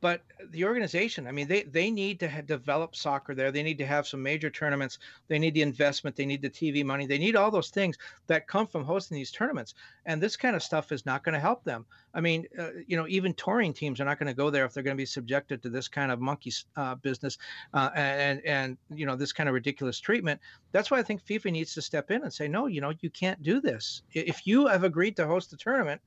but 0.03 0.20
the 0.50 0.64
organization 0.64 1.26
i 1.26 1.32
mean 1.32 1.48
they 1.48 1.62
they 1.62 1.90
need 1.90 2.20
to 2.20 2.28
have, 2.28 2.46
develop 2.46 2.94
soccer 2.94 3.34
there. 3.34 3.50
They 3.50 3.62
need 3.62 3.78
to 3.78 3.86
have 3.86 4.07
some 4.07 4.22
major 4.22 4.50
tournaments. 4.50 4.98
They 5.28 5.38
need 5.38 5.55
the 5.55 5.62
investment. 5.62 6.16
They 6.16 6.26
need 6.26 6.42
the 6.42 6.50
tv 6.50 6.84
money. 6.84 7.07
They 7.07 7.18
need 7.18 7.36
all 7.36 7.50
those 7.50 7.70
things 7.70 7.96
that 8.26 8.46
come 8.46 8.66
from 8.66 8.84
hosting 8.84 9.16
these 9.16 9.30
tournaments. 9.30 9.74
And 10.05 10.22
this 10.22 10.36
kind 10.36 10.55
of 10.55 10.62
stuff 10.62 10.92
is 10.92 11.07
not 11.07 11.24
going 11.24 11.34
to 11.34 11.40
help 11.40 11.64
them. 11.64 11.86
I 12.14 12.20
mean 12.20 12.46
uh, 12.59 12.70
you 12.86 12.96
know 12.96 13.07
even 13.09 13.32
touring 13.34 13.72
teams 13.72 14.00
are 14.00 14.05
not 14.05 14.18
going 14.18 14.26
to 14.26 14.34
go 14.34 14.50
there 14.50 14.64
if 14.64 14.74
they're 14.74 14.82
going 14.82 14.96
to 14.96 15.00
be 15.00 15.07
subjected 15.07 15.62
to 15.62 15.70
this 15.70 15.88
kind 15.88 16.12
of 16.12 16.20
monkey 16.20 16.53
uh, 16.76 16.96
business 16.96 17.38
uh, 17.72 17.90
and 17.94 18.44
and 18.44 18.76
you 18.94 19.07
know 19.07 19.16
this 19.16 19.32
kind 19.32 19.48
of 19.48 19.55
ridiculous 19.55 19.98
treatment. 19.98 20.40
That's 20.72 20.90
why 20.90 20.98
i 20.98 21.03
think 21.03 21.24
fifa 21.24 21.50
needs 21.50 21.74
to 21.74 21.82
step 21.82 22.11
in 22.11 22.22
and 22.22 22.32
say 22.32 22.48
no 22.48 22.66
you 22.66 22.80
know 22.80 22.92
you 23.00 23.11
can't 23.11 23.42
do 23.42 23.61
this. 23.61 24.03
If 24.12 24.46
you 24.46 24.66
have 24.66 24.84
agreed 24.84 25.16
to 25.16 25.26
host 25.26 25.50
the 25.50 25.57
tournament 25.57 26.00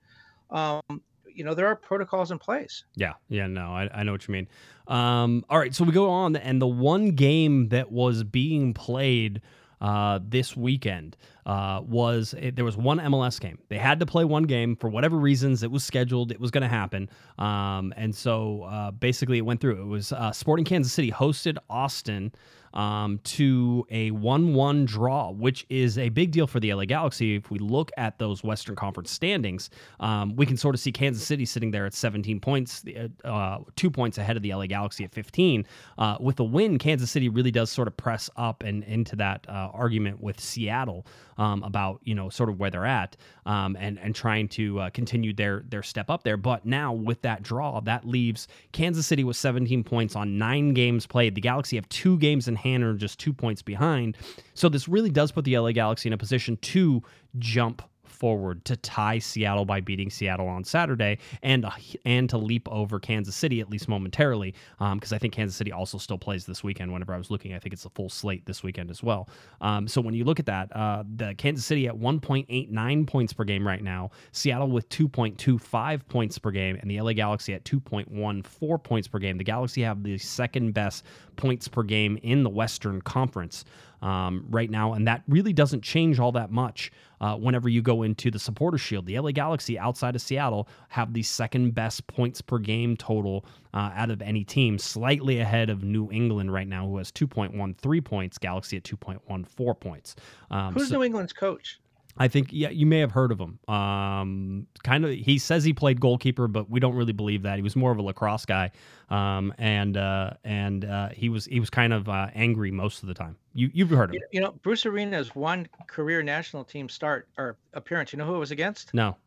um, 0.52 1.02
you 1.36 1.44
know 1.44 1.54
there 1.54 1.68
are 1.68 1.76
protocols 1.76 2.32
in 2.32 2.40
place. 2.40 2.86
Yeah, 2.96 3.14
yeah, 3.30 3.48
no, 3.48 3.72
I, 3.72 3.90
I 3.94 4.04
know 4.04 4.12
what 4.14 4.28
you 4.28 4.32
mean. 4.32 4.48
Um, 4.88 5.46
all 5.50 5.60
right, 5.60 5.74
so 5.74 5.84
we 5.84 5.92
go 5.92 6.10
on, 6.10 6.36
and 6.36 6.62
the 6.62 6.68
one 6.68 7.12
game 7.12 7.70
that 7.70 7.92
was 7.92 8.24
being 8.24 8.74
played 8.74 9.42
uh, 9.82 10.20
this 10.24 10.56
weekend 10.56 11.18
uh, 11.46 11.82
was 11.86 12.34
it, 12.40 12.56
there 12.56 12.66
was 12.66 12.78
one 12.78 13.00
MLS 13.00 13.40
game. 13.40 13.58
They 13.70 13.78
had 13.78 14.00
to 14.00 14.06
play 14.06 14.26
one 14.26 14.44
game 14.44 14.76
for 14.76 14.90
whatever 14.90 15.18
reasons. 15.18 15.64
It 15.64 15.72
was 15.72 15.84
scheduled. 15.84 16.32
It 16.32 16.40
was 16.40 16.52
going 16.52 16.64
to 16.64 16.68
happen. 16.68 17.10
Um, 17.38 17.94
and 17.96 18.16
so 18.16 18.64
uh, 18.64 18.92
basically, 18.92 19.38
it 19.38 19.46
went 19.46 19.62
through. 19.62 19.82
It 19.82 19.88
was 19.88 20.12
uh, 20.12 20.32
Sporting 20.32 20.66
Kansas 20.66 20.92
City 20.92 21.12
hosted 21.12 21.58
Austin 21.70 22.32
um, 22.76 23.20
to 23.24 23.86
a 23.90 24.12
1 24.12 24.54
1 24.54 24.86
draw, 24.86 25.32
which 25.32 25.66
is 25.70 25.98
a 25.98 26.10
big 26.10 26.32
deal 26.32 26.46
for 26.46 26.60
the 26.60 26.74
LA 26.74 26.86
Galaxy. 26.86 27.36
If 27.36 27.50
we 27.50 27.60
look 27.60 27.92
at 27.98 28.20
those 28.20 28.44
Western 28.44 28.76
Conference 28.76 29.12
standings, 29.12 29.70
um, 30.00 30.36
we 30.36 30.46
can 30.46 30.58
sort 30.58 30.76
of 30.76 30.82
see 30.82 30.92
Kansas 30.92 31.26
City 31.26 31.46
sitting 31.46 31.72
there 31.72 31.86
at 31.86 31.94
17 31.94 32.40
points, 32.40 32.84
uh, 32.88 33.28
uh, 33.28 33.60
two 33.76 33.90
points 33.90 34.18
ahead 34.18 34.36
of 34.36 34.44
the 34.44 34.54
LA 34.54 34.68
Galaxy 34.68 35.04
at 35.04 35.14
15. 35.14 35.66
Uh, 35.98 36.18
with 36.20 36.40
a 36.40 36.44
win, 36.44 36.78
Kansas 36.78 37.10
City 37.10 37.30
really 37.30 37.52
does 37.52 37.72
sort 37.72 37.88
of 37.88 37.96
press 37.96 38.30
up 38.36 38.64
and 38.64 38.84
into 38.84 39.16
that 39.16 39.46
uh, 39.48 39.70
argument 39.74 40.22
with 40.22 40.40
Seattle 40.40 41.06
um, 41.38 41.64
about 41.64 42.00
you 42.04 42.16
know 42.16 42.30
sort 42.30 42.50
of 42.50 42.60
where 42.60 42.70
they're 42.70 42.86
at 42.86 43.18
um, 43.46 43.76
and 43.80 44.00
and 44.00 44.16
trying 44.16 44.48
to 44.50 44.80
uh, 44.80 44.90
continue 44.90 45.34
their 45.34 45.64
their 45.68 45.84
step 45.84 46.10
up 46.10 46.24
there. 46.24 46.38
But 46.38 46.66
now 46.66 46.94
with 46.94 47.22
that 47.24 47.44
draw, 47.44 47.80
that 47.82 48.06
leaves 48.06 48.48
Kansas 48.72 49.08
City 49.08 49.24
with 49.24 49.38
17 49.38 49.84
points 49.84 50.16
on 50.16 50.38
nine 50.38 50.74
games 50.74 51.06
played. 51.06 51.36
The 51.36 51.42
Galaxy 51.42 51.76
have 51.76 51.88
two 51.90 52.18
games 52.18 52.48
in 52.48 52.56
hand, 52.56 52.84
or 52.84 52.94
just 52.96 53.20
two 53.20 53.34
points 53.34 53.62
behind. 53.62 54.18
So 54.54 54.70
this 54.70 54.88
really 54.88 55.10
does 55.10 55.32
put 55.32 55.46
the 55.46 55.58
LA 55.58 55.72
Galaxy 55.72 56.10
in 56.10 56.14
a 56.14 56.18
position 56.18 56.58
to 56.58 57.04
jump 57.38 57.82
forward 58.16 58.64
to 58.66 58.76
tie 58.78 59.20
Seattle 59.20 59.66
by 59.66 59.82
beating 59.82 60.10
Seattle 60.10 60.48
on 60.48 60.64
Saturday 60.64 61.20
and 61.44 61.66
uh, 61.66 61.72
and 62.06 62.30
to 62.30 62.38
leap 62.38 62.68
over 62.70 63.00
Kansas 63.00 63.36
City 63.36 63.62
at 63.62 63.70
least 63.70 63.88
momentarily 63.88 64.54
because 64.80 65.12
um, 65.12 65.16
I 65.16 65.18
think 65.18 65.34
Kansas 65.34 65.56
City 65.56 65.72
also 65.72 65.98
still 65.98 66.18
plays 66.18 66.46
this 66.46 66.64
weekend. 66.64 66.92
Whenever 66.92 67.14
I 67.14 67.18
was 67.18 67.30
looking, 67.30 67.54
I 67.54 67.60
think 67.60 67.74
it's 67.74 67.86
a 67.86 67.90
full 67.90 68.10
slate 68.10 68.46
this 68.46 68.64
weekend 68.64 68.90
as 68.90 69.04
well. 69.04 69.30
Um, 69.62 69.88
so 69.88 70.02
when 70.02 70.14
you 70.14 70.24
look 70.24 70.40
at 70.40 70.46
that, 70.46 70.76
uh, 70.76 71.04
the 71.16 71.36
Kansas 71.36 71.66
City 71.66 71.88
at 71.88 71.96
1.89 71.96 73.08
points 73.08 73.34
per 73.34 73.44
game 73.44 73.68
right 73.68 73.84
now, 73.84 74.12
Seattle 74.32 74.70
with 74.70 74.88
2.25 74.90 76.08
points 76.08 76.38
per 76.40 76.52
game, 76.52 76.78
and 76.82 76.90
the 76.90 77.00
LA 77.02 77.14
Galaxy 77.14 77.54
at 77.54 77.64
2.14 77.66 78.84
points 78.84 79.08
per 79.08 79.20
game. 79.20 79.38
The 79.38 79.44
Galaxy 79.44 79.82
have 79.82 80.04
the 80.04 80.18
second 80.18 80.74
best 80.74 81.04
points 81.36 81.68
per 81.68 81.84
game 81.84 82.18
in 82.24 82.44
the 82.44 82.50
Western 82.50 83.02
Conference 83.02 83.66
um, 84.02 84.46
right 84.50 84.70
now, 84.70 84.94
and 84.94 85.08
that 85.08 85.24
really 85.28 85.54
doesn't 85.54 85.82
change 85.82 86.20
all 86.20 86.32
that 86.34 86.52
much 86.52 86.92
uh, 87.22 87.36
whenever 87.36 87.70
you 87.70 87.82
go 87.82 88.04
into 88.04 88.30
the 88.30 88.40
supporter 88.40 88.78
shield. 88.78 89.06
The 89.06 89.20
LA 89.20 89.32
Galaxy 89.32 89.80
outside 89.80 90.16
of 90.16 90.22
Seattle 90.22 90.68
have 90.90 91.14
the 91.14 91.24
second 91.24 91.74
best 91.74 92.06
points 92.08 92.42
per 92.42 92.60
game 92.60 92.98
total 92.98 93.46
uh, 93.74 93.92
out 93.96 94.12
of 94.12 94.22
any 94.22 94.44
team, 94.44 94.78
slightly 94.78 95.40
ahead 95.40 95.70
of 95.70 95.84
New 95.84 96.12
England 96.12 96.52
right 96.52 96.68
now, 96.68 96.88
who 96.88 96.98
has 96.98 97.12
2.13 97.12 98.04
points, 98.04 98.38
Galaxy 98.38 98.78
at 98.78 98.84
2.14 98.84 99.80
points. 99.80 100.16
Um, 100.52 100.74
Who's 100.74 100.90
so, 100.90 100.96
New 100.96 101.04
England's 101.04 101.34
coach? 101.34 101.80
I 102.18 102.28
think 102.28 102.50
yeah, 102.52 102.70
you 102.70 102.86
may 102.86 103.00
have 103.00 103.12
heard 103.12 103.32
of 103.32 103.40
him. 103.40 103.60
Um, 103.68 104.68
kind 104.84 105.04
of, 105.04 105.12
he 105.12 105.38
says 105.38 105.64
he 105.64 105.74
played 105.74 106.00
goalkeeper, 106.00 106.48
but 106.48 106.70
we 106.70 106.80
don't 106.80 106.96
really 106.96 107.14
believe 107.14 107.42
that. 107.42 107.58
He 107.58 107.62
was 107.62 107.76
more 107.76 107.92
of 107.92 107.98
a 107.98 108.02
lacrosse 108.02 108.46
guy, 108.46 108.72
um, 109.10 109.54
and 109.58 109.98
uh, 109.98 110.32
and 110.44 110.86
uh, 110.86 111.10
he 111.10 111.28
was 111.28 111.46
he 111.46 111.60
was 111.60 111.70
kind 111.70 111.92
of 111.92 112.08
uh, 112.08 112.28
angry 112.34 112.72
most 112.72 113.04
of 113.04 113.08
the 113.08 113.14
time. 113.14 113.36
You 113.54 113.70
you've 113.74 113.90
heard 113.90 114.12
of 114.12 114.16
him? 114.16 114.22
You 114.32 114.42
know, 114.42 114.52
Bruce 114.62 114.86
Arena's 114.86 115.36
one 115.36 115.68
career 115.88 116.24
national 116.24 116.64
team 116.64 116.88
start 116.88 117.28
or 117.38 117.58
appearance. 117.74 118.14
You 118.14 118.20
know 118.20 118.26
who 118.26 118.36
it 118.36 118.40
was 118.40 118.52
against? 118.52 118.94
No, 118.94 119.18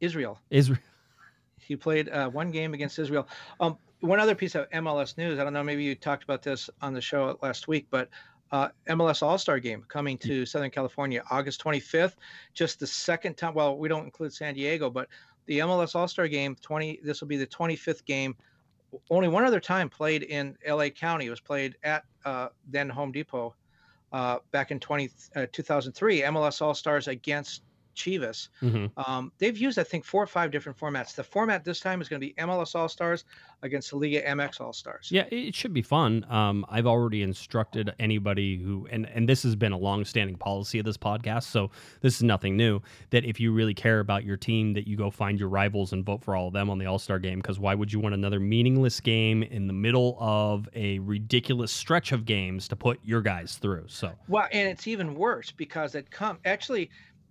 Israel. 0.00 0.38
Israel. 0.50 0.80
He 1.58 1.74
played 1.74 2.08
uh, 2.10 2.30
one 2.30 2.52
game 2.52 2.74
against 2.74 2.96
Israel. 2.96 3.26
Um, 3.58 3.76
one 3.98 4.20
other 4.20 4.36
piece 4.36 4.54
of 4.54 4.70
MLS 4.70 5.16
news. 5.16 5.40
I 5.40 5.42
don't 5.42 5.52
know. 5.52 5.64
Maybe 5.64 5.82
you 5.82 5.96
talked 5.96 6.22
about 6.22 6.42
this 6.42 6.70
on 6.80 6.94
the 6.94 7.00
show 7.00 7.36
last 7.42 7.66
week, 7.66 7.88
but 7.90 8.08
uh, 8.56 8.68
MLS 8.88 9.22
All 9.22 9.36
Star 9.36 9.58
Game 9.60 9.84
coming 9.86 10.16
to 10.18 10.46
Southern 10.46 10.70
California 10.70 11.22
August 11.30 11.62
25th. 11.62 12.14
Just 12.54 12.80
the 12.80 12.86
second 12.86 13.36
time. 13.36 13.52
Well, 13.52 13.76
we 13.76 13.88
don't 13.88 14.04
include 14.04 14.32
San 14.32 14.54
Diego, 14.54 14.88
but 14.88 15.08
the 15.44 15.58
MLS 15.58 15.94
All 15.94 16.08
Star 16.08 16.26
Game 16.26 16.56
20. 16.62 17.00
This 17.04 17.20
will 17.20 17.28
be 17.28 17.36
the 17.36 17.46
25th 17.46 18.04
game. 18.06 18.34
Only 19.10 19.28
one 19.28 19.44
other 19.44 19.60
time 19.60 19.90
played 19.90 20.22
in 20.22 20.56
LA 20.66 20.88
County. 20.88 21.26
It 21.26 21.30
was 21.30 21.40
played 21.40 21.76
at 21.82 22.04
uh, 22.24 22.48
then 22.66 22.88
Home 22.88 23.12
Depot 23.12 23.54
uh, 24.12 24.38
back 24.52 24.70
in 24.70 24.80
20, 24.80 25.10
uh, 25.34 25.46
2003. 25.52 26.22
MLS 26.22 26.62
All 26.62 26.74
Stars 26.74 27.08
against 27.08 27.62
Chivas. 27.96 28.48
Mm-hmm. 28.62 28.86
Um, 29.10 29.32
they've 29.38 29.56
used, 29.56 29.78
I 29.78 29.82
think, 29.82 30.04
four 30.04 30.22
or 30.22 30.26
five 30.26 30.50
different 30.50 30.78
formats. 30.78 31.14
The 31.14 31.24
format 31.24 31.64
this 31.64 31.80
time 31.80 32.00
is 32.00 32.08
going 32.08 32.20
to 32.20 32.26
be 32.26 32.34
MLS 32.34 32.74
All 32.74 32.88
Stars 32.88 33.24
against 33.62 33.90
the 33.90 33.96
Liga 33.96 34.22
MX 34.22 34.60
All 34.60 34.72
Stars. 34.72 35.08
Yeah, 35.10 35.24
it 35.30 35.54
should 35.54 35.72
be 35.72 35.82
fun. 35.82 36.24
Um, 36.28 36.64
I've 36.68 36.86
already 36.86 37.22
instructed 37.22 37.92
anybody 37.98 38.58
who, 38.58 38.86
and, 38.90 39.06
and 39.06 39.28
this 39.28 39.42
has 39.42 39.56
been 39.56 39.72
a 39.72 39.78
long-standing 39.78 40.36
policy 40.36 40.78
of 40.78 40.84
this 40.84 40.96
podcast, 40.96 41.44
so 41.44 41.70
this 42.02 42.16
is 42.16 42.22
nothing 42.22 42.56
new, 42.56 42.80
that 43.10 43.24
if 43.24 43.40
you 43.40 43.52
really 43.52 43.74
care 43.74 44.00
about 44.00 44.24
your 44.24 44.36
team, 44.36 44.74
that 44.74 44.86
you 44.86 44.96
go 44.96 45.10
find 45.10 45.40
your 45.40 45.48
rivals 45.48 45.92
and 45.92 46.04
vote 46.04 46.22
for 46.22 46.36
all 46.36 46.48
of 46.48 46.52
them 46.52 46.70
on 46.70 46.78
the 46.78 46.86
All 46.86 46.98
Star 46.98 47.18
game, 47.18 47.38
because 47.40 47.58
why 47.58 47.74
would 47.74 47.92
you 47.92 47.98
want 47.98 48.14
another 48.14 48.38
meaningless 48.38 49.00
game 49.00 49.42
in 49.42 49.66
the 49.66 49.72
middle 49.72 50.16
of 50.20 50.68
a 50.74 50.98
ridiculous 51.00 51.72
stretch 51.72 52.12
of 52.12 52.24
games 52.24 52.68
to 52.68 52.76
put 52.76 53.00
your 53.02 53.22
guys 53.22 53.56
through? 53.56 53.84
So 53.88 54.12
Well, 54.28 54.46
and 54.52 54.68
it's 54.68 54.86
even 54.86 55.14
worse 55.14 55.50
because 55.50 55.94
it 55.94 56.10
come 56.10 56.38
actually 56.44 56.90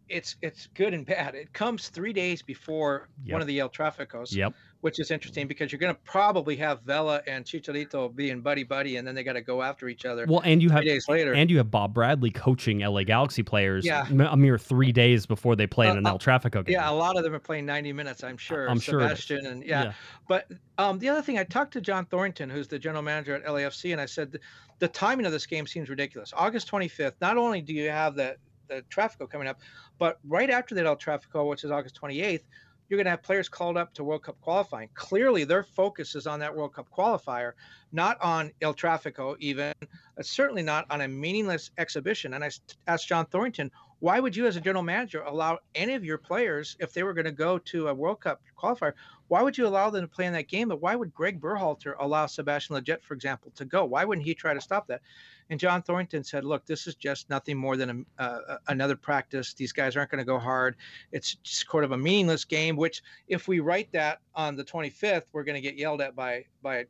it's 0.10 0.36
it's 0.42 0.68
good 0.74 0.94
and 0.94 1.06
bad. 1.06 1.36
It 1.36 1.52
comes 1.54 1.90
three 1.90 2.14
days 2.14 2.42
before 2.42 3.10
yep. 3.24 3.34
one 3.34 3.42
of 3.42 3.48
the 3.48 3.60
El 3.60 3.70
Traficos, 3.70 4.34
yep. 4.34 4.54
which 4.82 5.00
is 5.00 5.10
interesting 5.12 5.48
because 5.48 5.72
you're 5.72 5.80
going 5.80 5.94
to 5.94 6.00
probably 6.04 6.56
have 6.58 6.82
Vela 6.84 7.22
and 7.28 7.44
Chicharito 7.44 8.16
being 8.16 8.42
buddy 8.42 8.64
buddy, 8.64 8.98
and 8.98 9.08
then 9.08 9.16
they 9.16 9.24
got 9.24 9.34
to 9.34 9.42
go 9.42 9.62
after 9.62 9.88
each 9.88 10.06
other. 10.06 10.26
Well, 10.28 10.42
and 10.44 10.62
you 10.62 10.70
have 10.70 10.84
days 10.84 11.08
later, 11.08 11.34
and 11.34 11.50
you 11.50 11.58
have 11.58 11.72
Bob 11.72 11.94
Bradley 11.94 12.30
coaching 12.30 12.80
LA 12.80 13.04
Galaxy 13.04 13.44
players. 13.44 13.86
Yeah. 13.86 14.08
a 14.10 14.38
mere 14.38 14.58
three 14.58 14.92
days 14.92 15.26
before 15.26 15.56
they 15.56 15.68
play 15.68 15.88
uh, 15.88 15.94
in 15.94 15.98
an 16.00 16.06
uh, 16.06 16.12
El 16.12 16.20
Trafico 16.20 16.66
game. 16.66 16.74
Yeah, 16.74 16.90
a 16.90 16.94
lot 16.94 17.18
of 17.18 17.24
them 17.24 17.34
are 17.34 17.40
playing 17.40 17.66
90 17.66 17.94
minutes. 17.94 18.24
I'm 18.24 18.38
sure. 18.38 18.70
I'm 18.70 18.80
Sebastian 18.80 19.44
sure. 19.44 19.52
and 19.52 19.64
yeah, 19.64 19.84
yeah. 19.86 19.94
but 20.28 20.52
um, 20.78 21.00
the 21.00 21.10
other 21.10 21.22
thing, 21.22 21.40
I 21.40 21.44
talked 21.44 21.74
to 21.74 21.82
John 21.82 22.06
Thorrington, 22.06 22.52
who's 22.52 22.68
the 22.68 22.80
general 22.80 23.04
manager 23.04 23.36
at 23.36 23.46
LAFC, 23.46 23.92
and 23.92 24.02
I 24.02 24.06
said 24.06 24.32
the, 24.32 24.40
the 24.80 24.88
timing 24.88 25.26
of 25.26 25.32
this 25.32 25.46
game 25.46 25.66
seems 25.66 25.90
ridiculous. 25.90 26.34
August 26.36 26.70
25th. 26.70 27.14
Not 27.22 27.38
only 27.38 27.62
do 27.62 27.74
you 27.74 27.90
have 27.90 28.16
the 28.16 28.36
the 28.68 28.84
Trafico 28.90 29.30
coming 29.30 29.48
up. 29.48 29.60
But 29.98 30.20
right 30.28 30.50
after 30.50 30.76
that 30.76 30.86
El 30.86 30.96
Trafico, 30.96 31.48
which 31.50 31.64
is 31.64 31.72
August 31.72 32.00
28th, 32.02 32.44
you're 32.90 32.98
going 32.98 33.06
to 33.06 33.12
have 33.12 33.24
players 33.24 33.50
called 33.50 33.78
up 33.78 33.94
to 33.96 34.04
World 34.04 34.24
Cup 34.24 34.40
qualifying. 34.42 34.90
Clearly, 34.94 35.44
their 35.44 35.64
focus 35.64 36.16
is 36.16 36.28
on 36.28 36.40
that 36.40 36.56
World 36.56 36.76
Cup 36.76 36.88
qualifier, 36.96 37.54
not 37.92 38.22
on 38.22 38.52
El 38.62 38.74
Trafico, 38.74 39.36
even, 39.40 39.74
uh, 39.82 40.22
certainly 40.22 40.62
not 40.62 40.86
on 40.92 41.02
a 41.02 41.08
meaningless 41.08 41.72
exhibition. 41.78 42.34
And 42.36 42.44
I 42.44 42.52
asked 42.88 43.08
John 43.08 43.26
Thorrington, 43.26 43.72
why 44.00 44.20
would 44.20 44.36
you, 44.36 44.46
as 44.46 44.56
a 44.56 44.62
general 44.62 44.84
manager, 44.84 45.22
allow 45.24 45.60
any 45.74 45.94
of 45.94 46.04
your 46.04 46.18
players, 46.18 46.76
if 46.80 46.94
they 46.94 47.02
were 47.02 47.14
going 47.14 47.26
to 47.26 47.32
go 47.32 47.58
to 47.58 47.88
a 47.88 47.94
World 47.94 48.22
Cup 48.22 48.42
qualifier, 48.58 48.94
Why 49.28 49.42
would 49.42 49.58
you 49.58 49.66
allow 49.66 49.90
them 49.90 50.04
to 50.04 50.08
play 50.08 50.26
in 50.26 50.34
that 50.34 50.48
game? 50.48 50.68
But 50.70 50.82
why 50.82 50.96
would 50.96 51.14
Greg 51.14 51.42
Berhalter 51.42 51.96
allow 52.00 52.26
Sebastian 52.28 52.76
Lletget, 52.76 53.04
for 53.04 53.14
example, 53.14 53.52
to 53.56 53.66
go? 53.66 53.84
Why 53.86 54.06
wouldn't 54.06 54.26
he 54.26 54.36
try 54.36 54.54
to 54.54 54.62
stop 54.62 54.88
that? 54.88 55.02
And 55.50 55.60
John 55.60 55.84
Thorrington 55.84 56.26
said, 56.26 56.44
"Look, 56.44 56.66
this 56.66 56.88
is 56.88 56.96
just 56.96 57.30
nothing 57.30 57.58
more 57.58 57.78
than 57.78 58.06
a, 58.18 58.24
uh, 58.24 58.58
another 58.68 58.96
practice. 58.96 59.54
These 59.54 59.74
guys 59.74 59.96
aren't 59.96 60.10
going 60.10 60.20
to 60.20 60.26
go 60.26 60.40
hard. 60.40 60.76
It's 61.12 61.36
just 61.36 61.70
sort 61.70 61.84
of 61.84 61.92
a 61.92 61.98
meaningless 61.98 62.46
game. 62.46 62.76
Which, 62.76 63.04
if 63.28 63.48
we 63.48 63.60
write 63.60 63.92
that 63.92 64.20
on 64.34 64.56
the 64.56 64.64
25th, 64.64 65.26
we're 65.34 65.44
going 65.44 65.56
to 65.56 65.62
get 65.62 65.76
yelled 65.76 66.02
at 66.02 66.16
by 66.16 66.46
by 66.62 66.86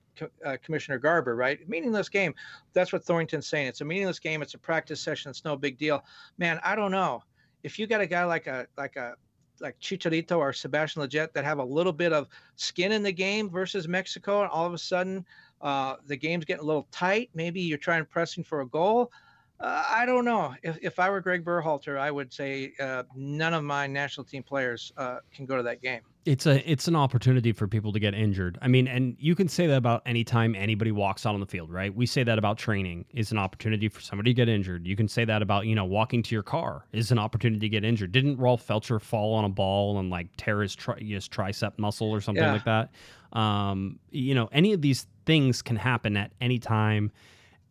uh, 0.46 0.58
Commissioner 0.64 1.00
Garber, 1.00 1.36
right? 1.36 1.68
Meaningless 1.68 2.10
game. 2.10 2.34
That's 2.74 2.94
what 2.94 3.04
Thorrington's 3.04 3.48
saying. 3.48 3.68
It's 3.68 3.82
a 3.82 3.86
meaningless 3.86 4.20
game. 4.20 4.42
It's 4.42 4.54
a 4.54 4.60
practice 4.60 5.02
session. 5.02 5.30
It's 5.30 5.44
no 5.44 5.58
big 5.58 5.78
deal. 5.78 6.04
Man, 6.38 6.60
I 6.64 6.76
don't 6.76 6.92
know 6.92 7.24
if 7.64 7.80
you 7.80 7.88
got 7.88 8.00
a 8.00 8.06
guy 8.06 8.24
like 8.26 8.46
a 8.48 8.68
like 8.78 8.96
a 8.96 9.16
like 9.60 9.80
Chicharito 9.80 10.38
or 10.38 10.54
Sebastian 10.54 11.02
Lletget 11.02 11.34
that 11.34 11.46
have 11.46 11.60
a 11.60 11.64
little 11.64 11.94
bit 11.94 12.14
of 12.14 12.28
skin 12.56 12.92
in 12.92 13.04
the 13.04 13.12
game 13.12 13.50
versus 13.50 13.88
Mexico, 13.88 14.42
and 14.42 14.50
all 14.50 14.66
of 14.66 14.74
a 14.74 14.78
sudden 14.78 15.26
uh, 15.62 15.96
the 16.08 16.16
game's 16.16 16.46
getting 16.46 16.64
a 16.64 16.68
little 16.68 16.88
tight. 16.92 17.30
Maybe 17.34 17.62
you're 17.62 17.78
trying 17.78 18.06
pressing 18.06 18.44
for 18.44 18.62
a 18.62 18.68
goal. 18.68 19.12
Uh, 19.60 19.84
I 19.90 20.06
don't 20.06 20.26
know. 20.26 20.54
If, 20.64 20.78
if 20.82 21.00
I 21.00 21.10
were 21.10 21.22
Greg 21.22 21.46
Berhalter, 21.46 21.98
I 21.98 22.12
would 22.12 22.34
say 22.34 22.74
uh, 22.80 23.04
none 23.16 23.54
of 23.54 23.64
my 23.64 23.88
national 23.88 24.26
team 24.26 24.44
players 24.44 24.92
uh, 24.98 25.20
can 25.34 25.46
go 25.46 25.56
to 25.56 25.64
that 25.64 25.82
game. 25.82 26.02
It's 26.26 26.46
a 26.48 26.70
it's 26.70 26.88
an 26.88 26.96
opportunity 26.96 27.54
for 27.54 27.68
people 27.68 27.94
to 27.94 28.00
get 28.00 28.16
injured. 28.16 28.58
I 28.62 28.68
mean, 28.68 28.88
and 28.88 29.16
you 29.20 29.36
can 29.36 29.48
say 29.48 29.68
that 29.68 29.78
about 29.78 30.02
any 30.06 30.24
time 30.24 30.56
anybody 30.56 30.92
walks 30.92 31.26
out 31.26 31.36
on 31.36 31.40
the 31.40 31.46
field, 31.46 31.72
right? 31.72 31.96
We 31.96 32.08
say 32.08 32.24
that 32.24 32.38
about 32.40 32.58
training 32.58 33.06
is 33.14 33.32
an 33.32 33.38
opportunity 33.38 33.88
for 33.88 34.02
somebody 34.02 34.32
to 34.32 34.34
get 34.34 34.50
injured. 34.50 34.88
You 34.88 34.96
can 34.96 35.08
say 35.08 35.24
that 35.24 35.42
about 35.42 35.68
you 35.68 35.76
know 35.76 35.86
walking 35.86 36.24
to 36.24 36.36
your 36.36 36.44
car 36.44 36.88
is 36.92 37.12
an 37.12 37.20
opportunity 37.20 37.60
to 37.60 37.70
get 37.70 37.86
injured. 37.86 38.12
Didn't 38.12 38.38
Rolf 38.38 38.68
Feltscher 38.68 39.00
fall 39.00 39.36
on 39.36 39.46
a 39.46 39.50
ball 39.50 40.00
and 40.00 40.10
like 40.10 40.28
tear 40.36 40.64
his, 40.64 40.76
tri- 40.76 41.00
his 41.00 41.30
tricep 41.30 41.78
muscle 41.78 42.10
or 42.10 42.20
something 42.22 42.44
yeah. 42.44 42.54
like 42.54 42.66
that? 42.66 42.92
Um, 43.40 44.00
you 44.10 44.34
know, 44.34 44.50
any 44.52 44.74
of 44.74 44.82
these 44.82 45.06
things 45.26 45.62
can 45.62 45.76
happen 45.76 46.18
at 46.18 46.32
any 46.42 46.58
time, 46.58 47.12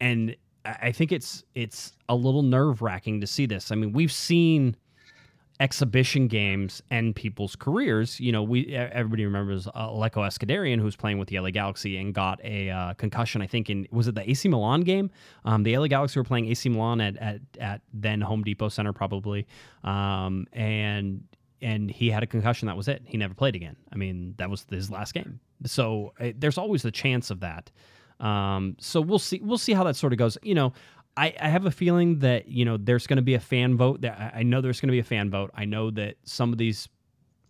and 0.01 0.37
I 0.65 0.93
think 0.93 1.13
it's 1.13 1.45
it's 1.55 1.93
a 2.09 2.15
little 2.15 2.43
nerve 2.43 2.83
wracking 2.83 3.21
to 3.21 3.27
see 3.27 3.47
this. 3.47 3.71
I 3.71 3.75
mean, 3.75 3.93
we've 3.93 4.13
seen 4.13 4.77
exhibition 5.61 6.27
games 6.27 6.83
end 6.91 7.15
people's 7.15 7.55
careers. 7.55 8.19
You 8.19 8.33
know, 8.33 8.43
we 8.43 8.75
everybody 8.75 9.25
remembers 9.25 9.67
uh, 9.69 9.89
Alecko 9.89 10.27
Eskandarian 10.27 10.79
who 10.79 10.85
was 10.85 10.97
playing 10.97 11.19
with 11.19 11.29
the 11.29 11.39
LA 11.39 11.51
Galaxy 11.51 11.97
and 11.99 12.15
got 12.15 12.41
a 12.45 12.71
uh, 12.71 12.95
concussion. 12.95 13.43
I 13.43 13.47
think 13.47 13.71
in 13.71 13.87
was 13.91 14.09
it 14.09 14.15
the 14.15 14.29
AC 14.29 14.49
Milan 14.49 14.81
game? 14.81 15.11
Um, 15.45 15.63
the 15.63 15.77
LA 15.77 15.87
Galaxy 15.87 16.19
were 16.19 16.25
playing 16.25 16.47
AC 16.47 16.69
Milan 16.69 17.01
at 17.01 17.17
at, 17.19 17.41
at 17.61 17.81
then 17.93 18.21
Home 18.21 18.43
Depot 18.43 18.69
Center 18.69 18.93
probably, 18.93 19.47
um, 19.85 20.47
and 20.53 21.25
and 21.61 21.91
he 21.91 22.11
had 22.11 22.23
a 22.23 22.27
concussion. 22.27 22.67
That 22.67 22.77
was 22.77 22.89
it. 22.89 23.03
He 23.05 23.17
never 23.17 23.35
played 23.35 23.55
again. 23.55 23.77
I 23.93 23.97
mean, 23.97 24.35
that 24.39 24.51
was 24.51 24.67
his 24.71 24.91
last 24.91 25.15
game. 25.15 25.41
So 25.67 26.13
uh, 26.21 26.33
there's 26.37 26.59
always 26.59 26.83
the 26.83 26.91
chance 26.91 27.31
of 27.31 27.41
that. 27.41 27.71
Um, 28.21 28.77
so 28.79 29.01
we'll 29.01 29.19
see. 29.19 29.41
We'll 29.43 29.59
see 29.59 29.73
how 29.73 29.85
that 29.85 29.97
sort 29.97 30.13
of 30.13 30.19
goes. 30.19 30.39
You 30.43 30.55
know, 30.55 30.73
I, 31.17 31.35
I 31.41 31.49
have 31.49 31.67
a 31.67 31.71
feeling 31.71 32.21
that 32.21 32.49
you 32.49 32.65
know 32.65 32.77
there's 32.77 33.07
going 33.07 33.17
to 33.17 33.23
be 33.23 33.35
a 33.35 33.41
fan 33.41 33.77
vote. 33.77 34.01
That 34.03 34.33
I 34.35 34.43
know 34.43 34.61
there's 34.61 34.81
going 34.81 34.89
to 34.89 34.93
be 34.93 35.01
a 35.01 35.05
fan 35.05 35.31
vote. 35.31 35.51
I 35.55 35.65
know 35.65 35.91
that 35.93 36.17
some 36.25 36.53
of 36.53 36.59
these 36.59 36.89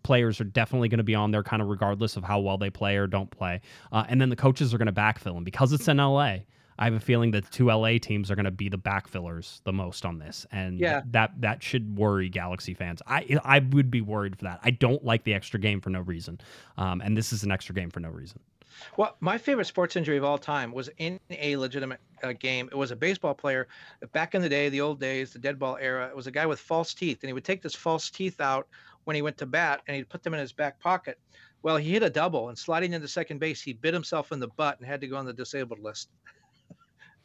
players 0.03 0.41
are 0.41 0.45
definitely 0.45 0.89
going 0.89 0.99
to 0.99 1.05
be 1.05 1.15
on 1.15 1.31
there, 1.31 1.43
kind 1.43 1.63
of 1.63 1.69
regardless 1.69 2.17
of 2.17 2.25
how 2.25 2.39
well 2.41 2.59
they 2.59 2.71
play 2.71 2.97
or 2.97 3.07
don't 3.07 3.31
play. 3.31 3.61
Uh, 3.91 4.05
and 4.09 4.21
then 4.21 4.29
the 4.29 4.37
coaches 4.37 4.73
are 4.75 4.79
going 4.79 4.87
to 4.87 4.93
backfill 4.93 5.35
them 5.35 5.45
because 5.45 5.73
it's 5.73 5.89
in 5.89 5.97
LA. 5.97 6.39
I 6.79 6.87
have 6.87 6.95
a 6.95 7.01
feeling 7.01 7.31
that 7.33 7.45
the 7.45 7.51
two 7.51 7.67
LA 7.67 7.99
teams 7.99 8.31
are 8.31 8.35
going 8.35 8.45
to 8.45 8.51
be 8.51 8.69
the 8.69 8.79
backfillers 8.79 9.63
the 9.63 9.73
most 9.73 10.05
on 10.05 10.19
this, 10.19 10.45
and 10.51 10.81
yeah. 10.81 11.03
that 11.11 11.33
that 11.41 11.63
should 11.63 11.97
worry 11.97 12.29
Galaxy 12.29 12.75
fans. 12.75 13.01
I 13.07 13.39
I 13.45 13.61
would 13.61 13.91
be 13.91 14.01
worried 14.01 14.37
for 14.37 14.45
that. 14.45 14.61
I 14.63 14.71
don't 14.71 15.05
like 15.05 15.25
the 15.25 15.35
extra 15.35 15.61
game 15.61 15.81
for 15.81 15.91
no 15.91 16.01
reason, 16.01 16.41
um, 16.77 17.01
and 17.01 17.17
this 17.17 17.33
is 17.33 17.45
an 17.45 17.53
extra 17.53 17.75
game 17.75 17.91
for 17.91 18.01
no 18.01 18.09
reason. 18.09 18.41
Well, 18.97 19.17
my 19.21 19.39
favorite 19.39 19.67
sports 19.67 19.97
injury 19.97 20.17
of 20.17 20.25
all 20.25 20.39
time 20.39 20.73
was 20.73 20.91
in 20.99 21.19
a 21.31 21.57
legitimate 21.57 22.01
uh, 22.23 22.33
game. 22.33 22.69
It 22.71 22.77
was 22.77 22.91
a 22.91 22.97
baseball 22.97 23.35
player 23.35 23.69
back 24.13 24.35
in 24.35 24.43
the 24.43 24.49
day, 24.49 24.69
the 24.69 24.81
old 24.81 25.01
days, 25.01 25.33
the 25.33 25.39
dead 25.39 25.59
ball 25.59 25.77
era. 25.81 26.09
It 26.09 26.17
was 26.17 26.27
a 26.27 26.31
guy 26.31 26.47
with 26.47 26.61
false 26.61 26.95
teeth, 26.95 27.19
and 27.23 27.29
he 27.29 27.33
would 27.33 27.45
take 27.45 27.63
this 27.63 27.75
false 27.75 28.11
teeth 28.11 28.41
out 28.41 28.69
when 29.05 29.17
he 29.17 29.23
went 29.23 29.39
to 29.39 29.47
bat, 29.47 29.83
and 29.87 29.97
he'd 29.97 30.09
put 30.09 30.23
them 30.23 30.35
in 30.35 30.41
his 30.41 30.53
back 30.53 30.81
pocket. 30.81 31.19
Well, 31.63 31.77
he 31.77 31.93
hit 31.93 32.03
a 32.03 32.11
double, 32.11 32.49
and 32.49 32.59
sliding 32.59 32.93
into 32.93 33.09
second 33.09 33.39
base, 33.39 33.63
he 33.63 33.73
bit 33.73 33.95
himself 33.95 34.33
in 34.33 34.41
the 34.41 34.49
butt 34.49 34.79
and 34.79 34.87
had 34.87 35.01
to 35.01 35.09
go 35.09 35.17
on 35.17 35.25
the 35.25 35.33
disabled 35.33 35.81
list. 35.81 36.11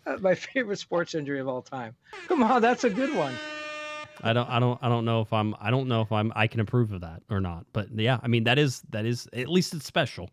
my 0.20 0.36
favorite 0.36 0.80
sports 0.80 1.16
injury 1.16 1.40
of 1.40 1.48
all 1.48 1.62
time. 1.62 1.96
Come 2.28 2.44
on, 2.44 2.62
that's 2.62 2.84
a 2.84 2.90
good 2.90 3.16
one. 3.16 3.36
I 4.22 4.34
don't 4.34 4.50
I 4.50 4.60
don't 4.60 4.80
I 4.82 4.90
don't 4.90 5.06
know 5.06 5.22
if 5.22 5.32
I'm 5.32 5.56
I 5.60 5.72
don't 5.72 5.88
know 5.88 6.02
if 6.02 6.12
I'm 6.12 6.34
I 6.36 6.48
can 6.48 6.60
approve 6.60 6.92
of 6.92 7.02
that 7.02 7.24
or 7.30 7.40
not. 7.40 7.66
But 7.72 7.88
yeah, 7.96 8.20
I 8.22 8.28
mean 8.28 8.44
that 8.46 8.60
is 8.60 8.82
that 8.90 9.06
is 9.06 9.28
at 9.34 9.48
least 9.48 9.74
it's 9.74 9.86
special 9.86 10.30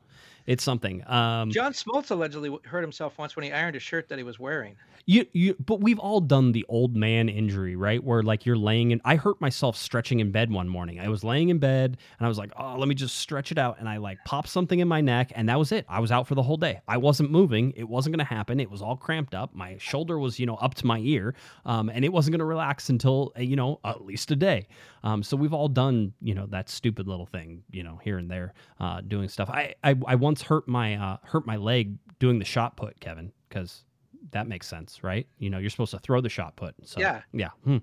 it's 0.46 0.62
something. 0.62 1.02
Um, 1.08 1.50
John 1.50 1.72
Smoltz 1.72 2.10
allegedly 2.10 2.56
hurt 2.64 2.82
himself 2.82 3.18
once 3.18 3.36
when 3.36 3.44
he 3.44 3.52
ironed 3.52 3.76
a 3.76 3.80
shirt 3.80 4.08
that 4.08 4.18
he 4.18 4.24
was 4.24 4.38
wearing. 4.38 4.76
You, 5.08 5.24
you, 5.32 5.54
but 5.64 5.80
we've 5.80 6.00
all 6.00 6.20
done 6.20 6.50
the 6.50 6.64
old 6.68 6.96
man 6.96 7.28
injury, 7.28 7.76
right? 7.76 8.02
Where 8.02 8.24
like 8.24 8.44
you're 8.44 8.56
laying 8.56 8.90
in. 8.90 9.00
I 9.04 9.14
hurt 9.14 9.40
myself 9.40 9.76
stretching 9.76 10.18
in 10.18 10.32
bed 10.32 10.50
one 10.50 10.68
morning. 10.68 10.98
I 10.98 11.08
was 11.08 11.22
laying 11.22 11.48
in 11.48 11.58
bed 11.58 11.96
and 12.18 12.26
I 12.26 12.28
was 12.28 12.38
like, 12.38 12.50
oh, 12.58 12.74
let 12.76 12.88
me 12.88 12.94
just 12.96 13.16
stretch 13.18 13.52
it 13.52 13.58
out, 13.58 13.78
and 13.78 13.88
I 13.88 13.98
like 13.98 14.18
popped 14.24 14.48
something 14.48 14.80
in 14.80 14.88
my 14.88 15.00
neck, 15.00 15.30
and 15.36 15.48
that 15.48 15.58
was 15.58 15.70
it. 15.70 15.84
I 15.88 16.00
was 16.00 16.10
out 16.10 16.26
for 16.26 16.34
the 16.34 16.42
whole 16.42 16.56
day. 16.56 16.80
I 16.88 16.96
wasn't 16.96 17.30
moving. 17.30 17.72
It 17.76 17.88
wasn't 17.88 18.16
going 18.16 18.26
to 18.26 18.34
happen. 18.34 18.58
It 18.58 18.70
was 18.70 18.82
all 18.82 18.96
cramped 18.96 19.34
up. 19.34 19.54
My 19.54 19.76
shoulder 19.78 20.18
was, 20.18 20.40
you 20.40 20.46
know, 20.46 20.56
up 20.56 20.74
to 20.74 20.86
my 20.86 20.98
ear, 20.98 21.34
um, 21.64 21.88
and 21.88 22.04
it 22.04 22.12
wasn't 22.12 22.32
going 22.32 22.40
to 22.40 22.44
relax 22.44 22.88
until 22.88 23.32
uh, 23.38 23.42
you 23.42 23.54
know 23.54 23.78
at 23.84 24.04
least 24.04 24.32
a 24.32 24.36
day. 24.36 24.66
Um, 25.06 25.22
so 25.22 25.36
we've 25.36 25.54
all 25.54 25.68
done, 25.68 26.14
you 26.20 26.34
know, 26.34 26.46
that 26.46 26.68
stupid 26.68 27.06
little 27.06 27.26
thing, 27.26 27.62
you 27.70 27.84
know, 27.84 28.00
here 28.02 28.18
and 28.18 28.28
there, 28.28 28.54
uh, 28.80 29.02
doing 29.02 29.28
stuff. 29.28 29.48
I, 29.48 29.76
I, 29.84 29.94
I 30.04 30.16
once 30.16 30.35
hurt 30.42 30.68
my 30.68 30.96
uh, 30.96 31.16
hurt 31.22 31.46
my 31.46 31.56
leg 31.56 31.96
doing 32.18 32.38
the 32.38 32.44
shot 32.44 32.76
put, 32.76 32.98
Kevin, 33.00 33.32
because 33.48 33.84
that 34.32 34.48
makes 34.48 34.66
sense, 34.66 35.02
right? 35.02 35.26
You 35.38 35.50
know, 35.50 35.58
you're 35.58 35.70
supposed 35.70 35.92
to 35.92 35.98
throw 35.98 36.20
the 36.20 36.28
shot 36.28 36.56
put. 36.56 36.74
So 36.84 37.00
yeah, 37.00 37.22
yeah. 37.32 37.50
Hmm. 37.64 37.78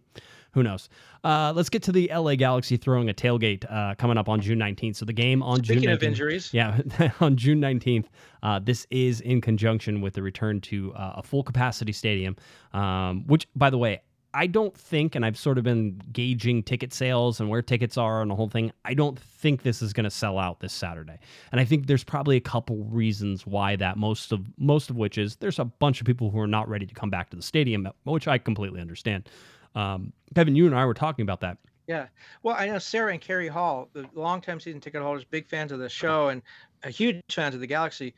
Who 0.53 0.61
knows? 0.61 0.87
Uh, 1.23 1.51
let's 1.55 1.69
get 1.69 1.81
to 1.83 1.91
the 1.91 2.11
LA 2.13 2.35
Galaxy 2.35 2.77
throwing 2.77 3.09
a 3.09 3.13
tailgate 3.13 3.65
uh, 3.71 3.95
coming 3.95 4.17
up 4.17 4.29
on 4.29 4.39
June 4.39 4.59
19th. 4.59 4.97
So 4.97 5.05
the 5.05 5.13
game 5.13 5.41
on 5.41 5.57
Speaking 5.57 5.65
June. 5.65 5.77
Speaking 5.77 5.93
of 5.93 6.03
injuries, 6.03 6.53
yeah, 6.53 6.79
on 7.19 7.35
June 7.37 7.59
19th. 7.59 8.05
Uh, 8.43 8.59
this 8.59 8.85
is 8.91 9.21
in 9.21 9.41
conjunction 9.41 9.99
with 10.01 10.13
the 10.13 10.21
return 10.21 10.61
to 10.61 10.93
uh, 10.93 11.13
a 11.17 11.23
full 11.23 11.43
capacity 11.43 11.91
stadium, 11.91 12.35
um, 12.73 13.25
which, 13.25 13.47
by 13.55 13.69
the 13.69 13.77
way, 13.77 14.01
I 14.33 14.47
don't 14.47 14.75
think, 14.75 15.15
and 15.15 15.25
I've 15.25 15.37
sort 15.37 15.57
of 15.57 15.63
been 15.63 16.01
gauging 16.11 16.63
ticket 16.63 16.93
sales 16.93 17.39
and 17.39 17.49
where 17.49 17.61
tickets 17.61 17.97
are 17.97 18.21
and 18.21 18.31
the 18.31 18.35
whole 18.35 18.49
thing. 18.49 18.71
I 18.83 18.93
don't 18.93 19.19
think 19.19 19.61
this 19.61 19.81
is 19.81 19.93
going 19.93 20.05
to 20.05 20.09
sell 20.09 20.39
out 20.39 20.59
this 20.59 20.73
Saturday, 20.73 21.19
and 21.51 21.61
I 21.61 21.65
think 21.65 21.87
there's 21.87 22.03
probably 22.03 22.37
a 22.37 22.41
couple 22.41 22.77
reasons 22.85 23.45
why 23.45 23.75
that. 23.75 23.97
Most 23.97 24.31
of 24.31 24.41
most 24.57 24.89
of 24.89 24.95
which 24.97 25.17
is 25.17 25.35
there's 25.37 25.59
a 25.59 25.65
bunch 25.65 26.01
of 26.01 26.07
people 26.07 26.31
who 26.31 26.39
are 26.39 26.47
not 26.47 26.67
ready 26.67 26.85
to 26.85 26.93
come 26.93 27.09
back 27.09 27.29
to 27.29 27.35
the 27.35 27.43
stadium, 27.43 27.87
which 28.03 28.27
I 28.27 28.37
completely 28.37 28.81
understand. 28.81 29.29
Um, 29.75 30.13
Kevin, 30.35 30.55
you 30.55 30.65
and 30.65 30.75
I 30.75 30.85
were 30.85 30.93
talking 30.93 31.23
about 31.23 31.41
that. 31.41 31.57
Yeah, 31.87 32.07
well, 32.43 32.55
I 32.57 32.67
know 32.67 32.79
Sarah 32.79 33.11
and 33.11 33.19
Carrie 33.19 33.49
Hall, 33.49 33.89
the 33.93 34.05
longtime 34.13 34.59
season 34.59 34.79
ticket 34.79 35.01
holders, 35.01 35.25
big 35.25 35.47
fans 35.47 35.71
of 35.71 35.79
the 35.79 35.89
show 35.89 36.29
and 36.29 36.41
a 36.83 36.89
huge 36.89 37.21
fans 37.29 37.55
of 37.55 37.61
the 37.61 37.67
Galaxy 37.67 38.13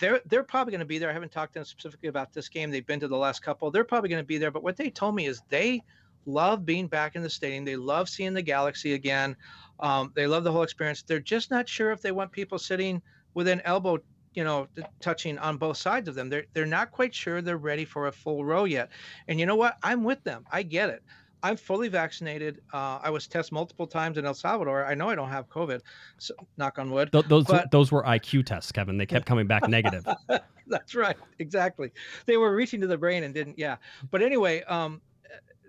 they're 0.00 0.20
they're 0.26 0.42
probably 0.42 0.72
going 0.72 0.80
to 0.80 0.86
be 0.86 0.98
there. 0.98 1.10
I 1.10 1.12
haven't 1.12 1.32
talked 1.32 1.54
to 1.54 1.60
them 1.60 1.64
specifically 1.64 2.08
about 2.08 2.32
this 2.32 2.48
game. 2.48 2.70
They've 2.70 2.86
been 2.86 3.00
to 3.00 3.08
the 3.08 3.16
last 3.16 3.42
couple. 3.42 3.70
They're 3.70 3.84
probably 3.84 4.10
going 4.10 4.22
to 4.22 4.26
be 4.26 4.38
there. 4.38 4.50
But 4.50 4.62
what 4.62 4.76
they 4.76 4.90
told 4.90 5.14
me 5.14 5.26
is 5.26 5.42
they 5.48 5.82
love 6.26 6.64
being 6.64 6.86
back 6.86 7.16
in 7.16 7.22
the 7.22 7.30
stadium. 7.30 7.64
They 7.64 7.76
love 7.76 8.08
seeing 8.08 8.34
the 8.34 8.42
Galaxy 8.42 8.94
again. 8.94 9.36
Um, 9.80 10.12
they 10.14 10.26
love 10.26 10.44
the 10.44 10.52
whole 10.52 10.62
experience. 10.62 11.02
They're 11.02 11.20
just 11.20 11.50
not 11.50 11.68
sure 11.68 11.90
if 11.92 12.02
they 12.02 12.12
want 12.12 12.32
people 12.32 12.58
sitting 12.58 13.00
within 13.34 13.60
elbow, 13.64 13.98
you 14.34 14.44
know, 14.44 14.68
touching 15.00 15.38
on 15.38 15.56
both 15.56 15.76
sides 15.76 16.08
of 16.08 16.14
them. 16.14 16.28
They're 16.28 16.44
they're 16.52 16.66
not 16.66 16.90
quite 16.90 17.14
sure 17.14 17.40
they're 17.40 17.56
ready 17.56 17.84
for 17.84 18.06
a 18.06 18.12
full 18.12 18.44
row 18.44 18.64
yet. 18.64 18.90
And 19.28 19.40
you 19.40 19.46
know 19.46 19.56
what? 19.56 19.76
I'm 19.82 20.04
with 20.04 20.22
them. 20.24 20.44
I 20.50 20.62
get 20.62 20.90
it. 20.90 21.02
I'm 21.42 21.56
fully 21.56 21.88
vaccinated. 21.88 22.60
Uh, 22.72 22.98
I 23.02 23.10
was 23.10 23.26
tested 23.26 23.52
multiple 23.52 23.86
times 23.86 24.18
in 24.18 24.26
El 24.26 24.34
Salvador. 24.34 24.84
I 24.84 24.94
know 24.94 25.08
I 25.08 25.14
don't 25.14 25.28
have 25.28 25.48
COVID. 25.48 25.80
So, 26.18 26.34
knock 26.56 26.78
on 26.78 26.90
wood. 26.90 27.12
Th- 27.12 27.24
those 27.26 27.44
but... 27.44 27.70
those 27.70 27.92
were 27.92 28.02
IQ 28.02 28.46
tests, 28.46 28.72
Kevin. 28.72 28.98
They 28.98 29.06
kept 29.06 29.26
coming 29.26 29.46
back 29.46 29.68
negative. 29.68 30.06
That's 30.66 30.94
right. 30.94 31.16
Exactly. 31.38 31.92
They 32.26 32.36
were 32.36 32.54
reaching 32.54 32.80
to 32.80 32.86
the 32.86 32.98
brain 32.98 33.24
and 33.24 33.32
didn't. 33.32 33.58
Yeah. 33.58 33.76
But 34.10 34.22
anyway, 34.22 34.62
um, 34.64 35.00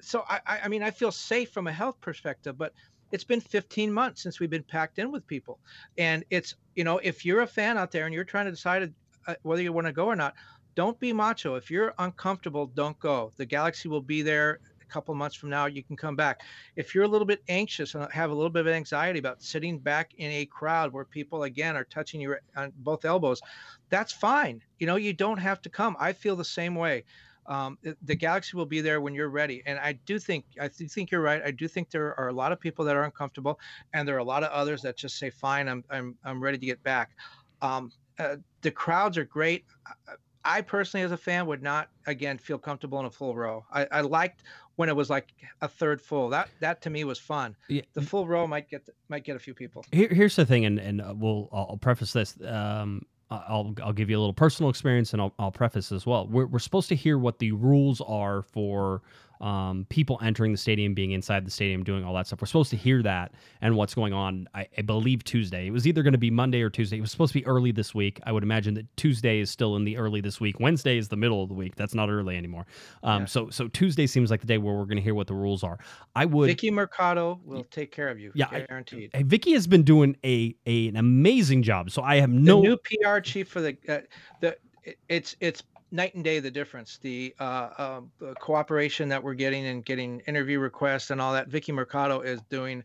so 0.01 0.23
I, 0.27 0.41
I 0.63 0.67
mean, 0.67 0.83
I 0.83 0.91
feel 0.91 1.11
safe 1.11 1.51
from 1.51 1.67
a 1.67 1.71
health 1.71 1.99
perspective, 2.01 2.57
but 2.57 2.73
it's 3.11 3.23
been 3.23 3.41
15 3.41 3.91
months 3.91 4.21
since 4.21 4.39
we've 4.39 4.49
been 4.49 4.63
packed 4.63 4.99
in 4.99 5.11
with 5.11 5.25
people, 5.25 5.59
and 5.97 6.23
it's 6.29 6.55
you 6.75 6.83
know, 6.83 6.99
if 6.99 7.25
you're 7.25 7.41
a 7.41 7.47
fan 7.47 7.77
out 7.77 7.91
there 7.91 8.05
and 8.05 8.13
you're 8.13 8.23
trying 8.23 8.45
to 8.45 8.51
decide 8.51 8.93
uh, 9.27 9.35
whether 9.43 9.61
you 9.61 9.73
want 9.73 9.87
to 9.87 9.93
go 9.93 10.05
or 10.05 10.15
not, 10.15 10.35
don't 10.75 10.99
be 10.99 11.11
macho. 11.11 11.55
If 11.55 11.69
you're 11.69 11.93
uncomfortable, 11.99 12.67
don't 12.67 12.97
go. 12.99 13.31
The 13.37 13.45
Galaxy 13.45 13.89
will 13.89 14.01
be 14.01 14.21
there 14.21 14.59
couple 14.89 15.13
months 15.15 15.35
from 15.35 15.49
now, 15.49 15.65
you 15.67 15.83
can 15.83 15.95
come 15.95 16.15
back. 16.15 16.41
If 16.75 16.93
you're 16.95 17.03
a 17.05 17.07
little 17.07 17.27
bit 17.27 17.41
anxious 17.47 17.95
and 17.95 18.11
have 18.11 18.31
a 18.31 18.33
little 18.35 18.49
bit 18.49 18.61
of 18.67 18.73
anxiety 18.73 19.19
about 19.19 19.41
sitting 19.41 19.79
back 19.79 20.13
in 20.15 20.31
a 20.31 20.45
crowd 20.45 20.93
where 20.93 21.05
people 21.05 21.43
again 21.43 21.75
are 21.77 21.85
touching 21.85 22.21
you 22.21 22.37
on 22.55 22.73
both 22.75 23.05
elbows, 23.05 23.41
that's 23.89 24.11
fine. 24.11 24.61
You 24.79 24.87
know, 24.87 24.95
you 24.95 25.13
don't 25.13 25.37
have 25.39 25.61
to 25.63 25.69
come. 25.69 25.95
I 25.99 26.13
feel 26.13 26.35
the 26.35 26.45
same 26.45 26.75
way. 26.75 27.05
Um, 27.45 27.79
the 28.01 28.15
Galaxy 28.15 28.55
will 28.55 28.67
be 28.67 28.79
there 28.81 29.01
when 29.01 29.15
you're 29.15 29.29
ready. 29.29 29.63
And 29.65 29.79
I 29.79 29.93
do 29.93 30.19
think 30.19 30.45
I 30.59 30.67
think 30.67 31.09
you're 31.09 31.21
right. 31.21 31.41
I 31.43 31.49
do 31.51 31.67
think 31.67 31.89
there 31.89 32.19
are 32.19 32.27
a 32.27 32.33
lot 32.33 32.51
of 32.51 32.59
people 32.59 32.85
that 32.85 32.95
are 32.95 33.03
uncomfortable, 33.03 33.59
and 33.93 34.07
there 34.07 34.15
are 34.15 34.19
a 34.19 34.23
lot 34.23 34.43
of 34.43 34.51
others 34.51 34.83
that 34.83 34.97
just 34.97 35.17
say, 35.17 35.31
"Fine, 35.31 35.67
I'm 35.67 35.83
I'm 35.89 36.17
I'm 36.23 36.43
ready 36.43 36.59
to 36.59 36.65
get 36.65 36.83
back." 36.83 37.17
Um, 37.61 37.91
uh, 38.19 38.37
the 38.61 38.71
crowds 38.71 39.17
are 39.17 39.25
great. 39.25 39.65
I- 39.85 40.15
I 40.45 40.61
personally, 40.61 41.03
as 41.03 41.11
a 41.11 41.17
fan, 41.17 41.47
would 41.47 41.61
not 41.61 41.91
again 42.05 42.37
feel 42.37 42.57
comfortable 42.57 42.97
in 43.01 43.05
a 43.05 43.11
full 43.11 43.35
row. 43.35 43.65
I, 43.71 43.85
I 43.91 44.01
liked 44.01 44.43
when 44.79 44.87
it 44.87 44.95
was 44.95 45.09
like 45.09 45.33
a 45.59 45.67
third 45.67 46.01
full. 46.01 46.29
That 46.29 46.47
that 46.61 46.81
to 46.83 46.89
me 46.89 47.03
was 47.03 47.19
fun. 47.19 47.53
Yeah. 47.67 47.81
The 47.95 48.01
full 48.01 48.25
row 48.25 48.47
might 48.47 48.69
get 48.69 48.87
might 49.09 49.25
get 49.25 49.35
a 49.35 49.39
few 49.39 49.53
people. 49.53 49.83
Here, 49.91 50.07
here's 50.07 50.37
the 50.37 50.45
thing, 50.45 50.63
and 50.63 50.79
and 50.79 51.01
uh, 51.01 51.13
we'll 51.17 51.49
I'll 51.51 51.75
preface 51.75 52.13
this. 52.13 52.37
Um, 52.47 53.05
I'll 53.29 53.75
I'll 53.83 53.91
give 53.91 54.09
you 54.09 54.17
a 54.17 54.21
little 54.21 54.33
personal 54.33 54.69
experience, 54.69 55.11
and 55.11 55.21
I'll 55.21 55.33
I'll 55.37 55.51
preface 55.51 55.91
as 55.91 56.05
well. 56.05 56.27
We're 56.27 56.45
we're 56.45 56.59
supposed 56.59 56.87
to 56.89 56.95
hear 56.95 57.17
what 57.17 57.39
the 57.39 57.51
rules 57.51 57.99
are 57.99 58.41
for 58.41 59.01
um, 59.41 59.85
people 59.89 60.19
entering 60.21 60.51
the 60.51 60.57
stadium, 60.57 60.93
being 60.93 61.11
inside 61.11 61.45
the 61.45 61.51
stadium, 61.51 61.83
doing 61.83 62.03
all 62.03 62.13
that 62.15 62.27
stuff. 62.27 62.41
We're 62.41 62.47
supposed 62.47 62.69
to 62.71 62.75
hear 62.77 63.01
that 63.03 63.31
and 63.61 63.75
what's 63.75 63.93
going 63.95 64.11
on. 64.13 64.47
I, 64.53 64.67
I 64.77 64.81
believe 64.81 65.23
Tuesday. 65.23 65.67
It 65.67 65.71
was 65.71 65.87
either 65.87 66.03
going 66.03 66.11
to 66.13 66.17
be 66.19 66.29
Monday 66.29 66.61
or 66.61 66.69
Tuesday. 66.69 66.97
It 66.97 67.01
was 67.01 67.11
supposed 67.11 67.33
to 67.33 67.39
be 67.39 67.45
early 67.45 67.71
this 67.71 67.95
week. 67.95 68.19
I 68.25 68.31
would 68.31 68.43
imagine 68.43 68.73
that 68.75 68.85
Tuesday 68.97 69.39
is 69.39 69.49
still 69.49 69.75
in 69.75 69.85
the 69.85 69.97
early 69.97 70.19
this 70.21 70.39
week. 70.41 70.59
Wednesday 70.59 70.97
is 70.97 71.07
the 71.07 71.15
middle 71.15 71.41
of 71.41 71.49
the 71.49 71.55
week. 71.55 71.75
That's 71.75 71.93
not 71.95 72.09
early 72.09 72.35
anymore. 72.37 72.65
Um, 73.03 73.21
Yeah. 73.21 73.25
So 73.27 73.49
so 73.49 73.67
Tuesday 73.69 74.07
seems 74.07 74.29
like 74.31 74.41
the 74.41 74.47
day 74.47 74.57
where 74.57 74.73
we're 74.75 74.85
going 74.85 74.97
to 74.97 75.03
hear 75.03 75.15
what 75.15 75.27
the 75.27 75.35
rules 75.35 75.63
are. 75.63 75.79
I 76.15 76.25
would. 76.25 76.47
Vicky 76.47 76.71
Mercado 76.71 77.39
will 77.45 77.63
take 77.65 77.91
care 77.91 78.09
of 78.09 78.19
you. 78.19 78.31
Yeah, 78.35 78.47
I- 78.51 78.61
guaranteed. 78.61 79.11
Hey, 79.13 79.23
Vicky 79.23 79.53
has 79.53 79.67
been 79.67 79.83
doing 79.83 80.17
a, 80.25 80.55
a 80.65 80.87
an 80.89 80.97
amazing 80.97 81.63
job. 81.63 81.91
So 81.91 82.01
I 82.01 82.17
have 82.17 82.29
no 82.29 82.61
the 82.61 82.67
new 82.69 82.77
PR 82.77 83.19
chief 83.19 83.47
for 83.47 83.61
the 83.61 83.77
uh, 83.87 83.99
the 84.41 84.57
it- 84.83 84.97
it's 85.07 85.35
it's 85.39 85.63
night 85.91 86.13
and 86.15 86.23
day 86.23 86.39
the 86.39 86.51
difference. 86.51 86.97
The 87.01 87.33
uh, 87.39 87.69
um, 87.77 88.11
uh, 88.25 88.33
cooperation 88.39 89.09
that 89.09 89.23
we're 89.23 89.33
getting 89.33 89.65
and 89.65 89.83
getting 89.83 90.21
interview 90.27 90.59
requests 90.59 91.09
and 91.11 91.19
all 91.21 91.33
that. 91.33 91.47
Vicky 91.47 91.71
Mercado 91.71 92.21
is 92.21 92.41
doing 92.49 92.83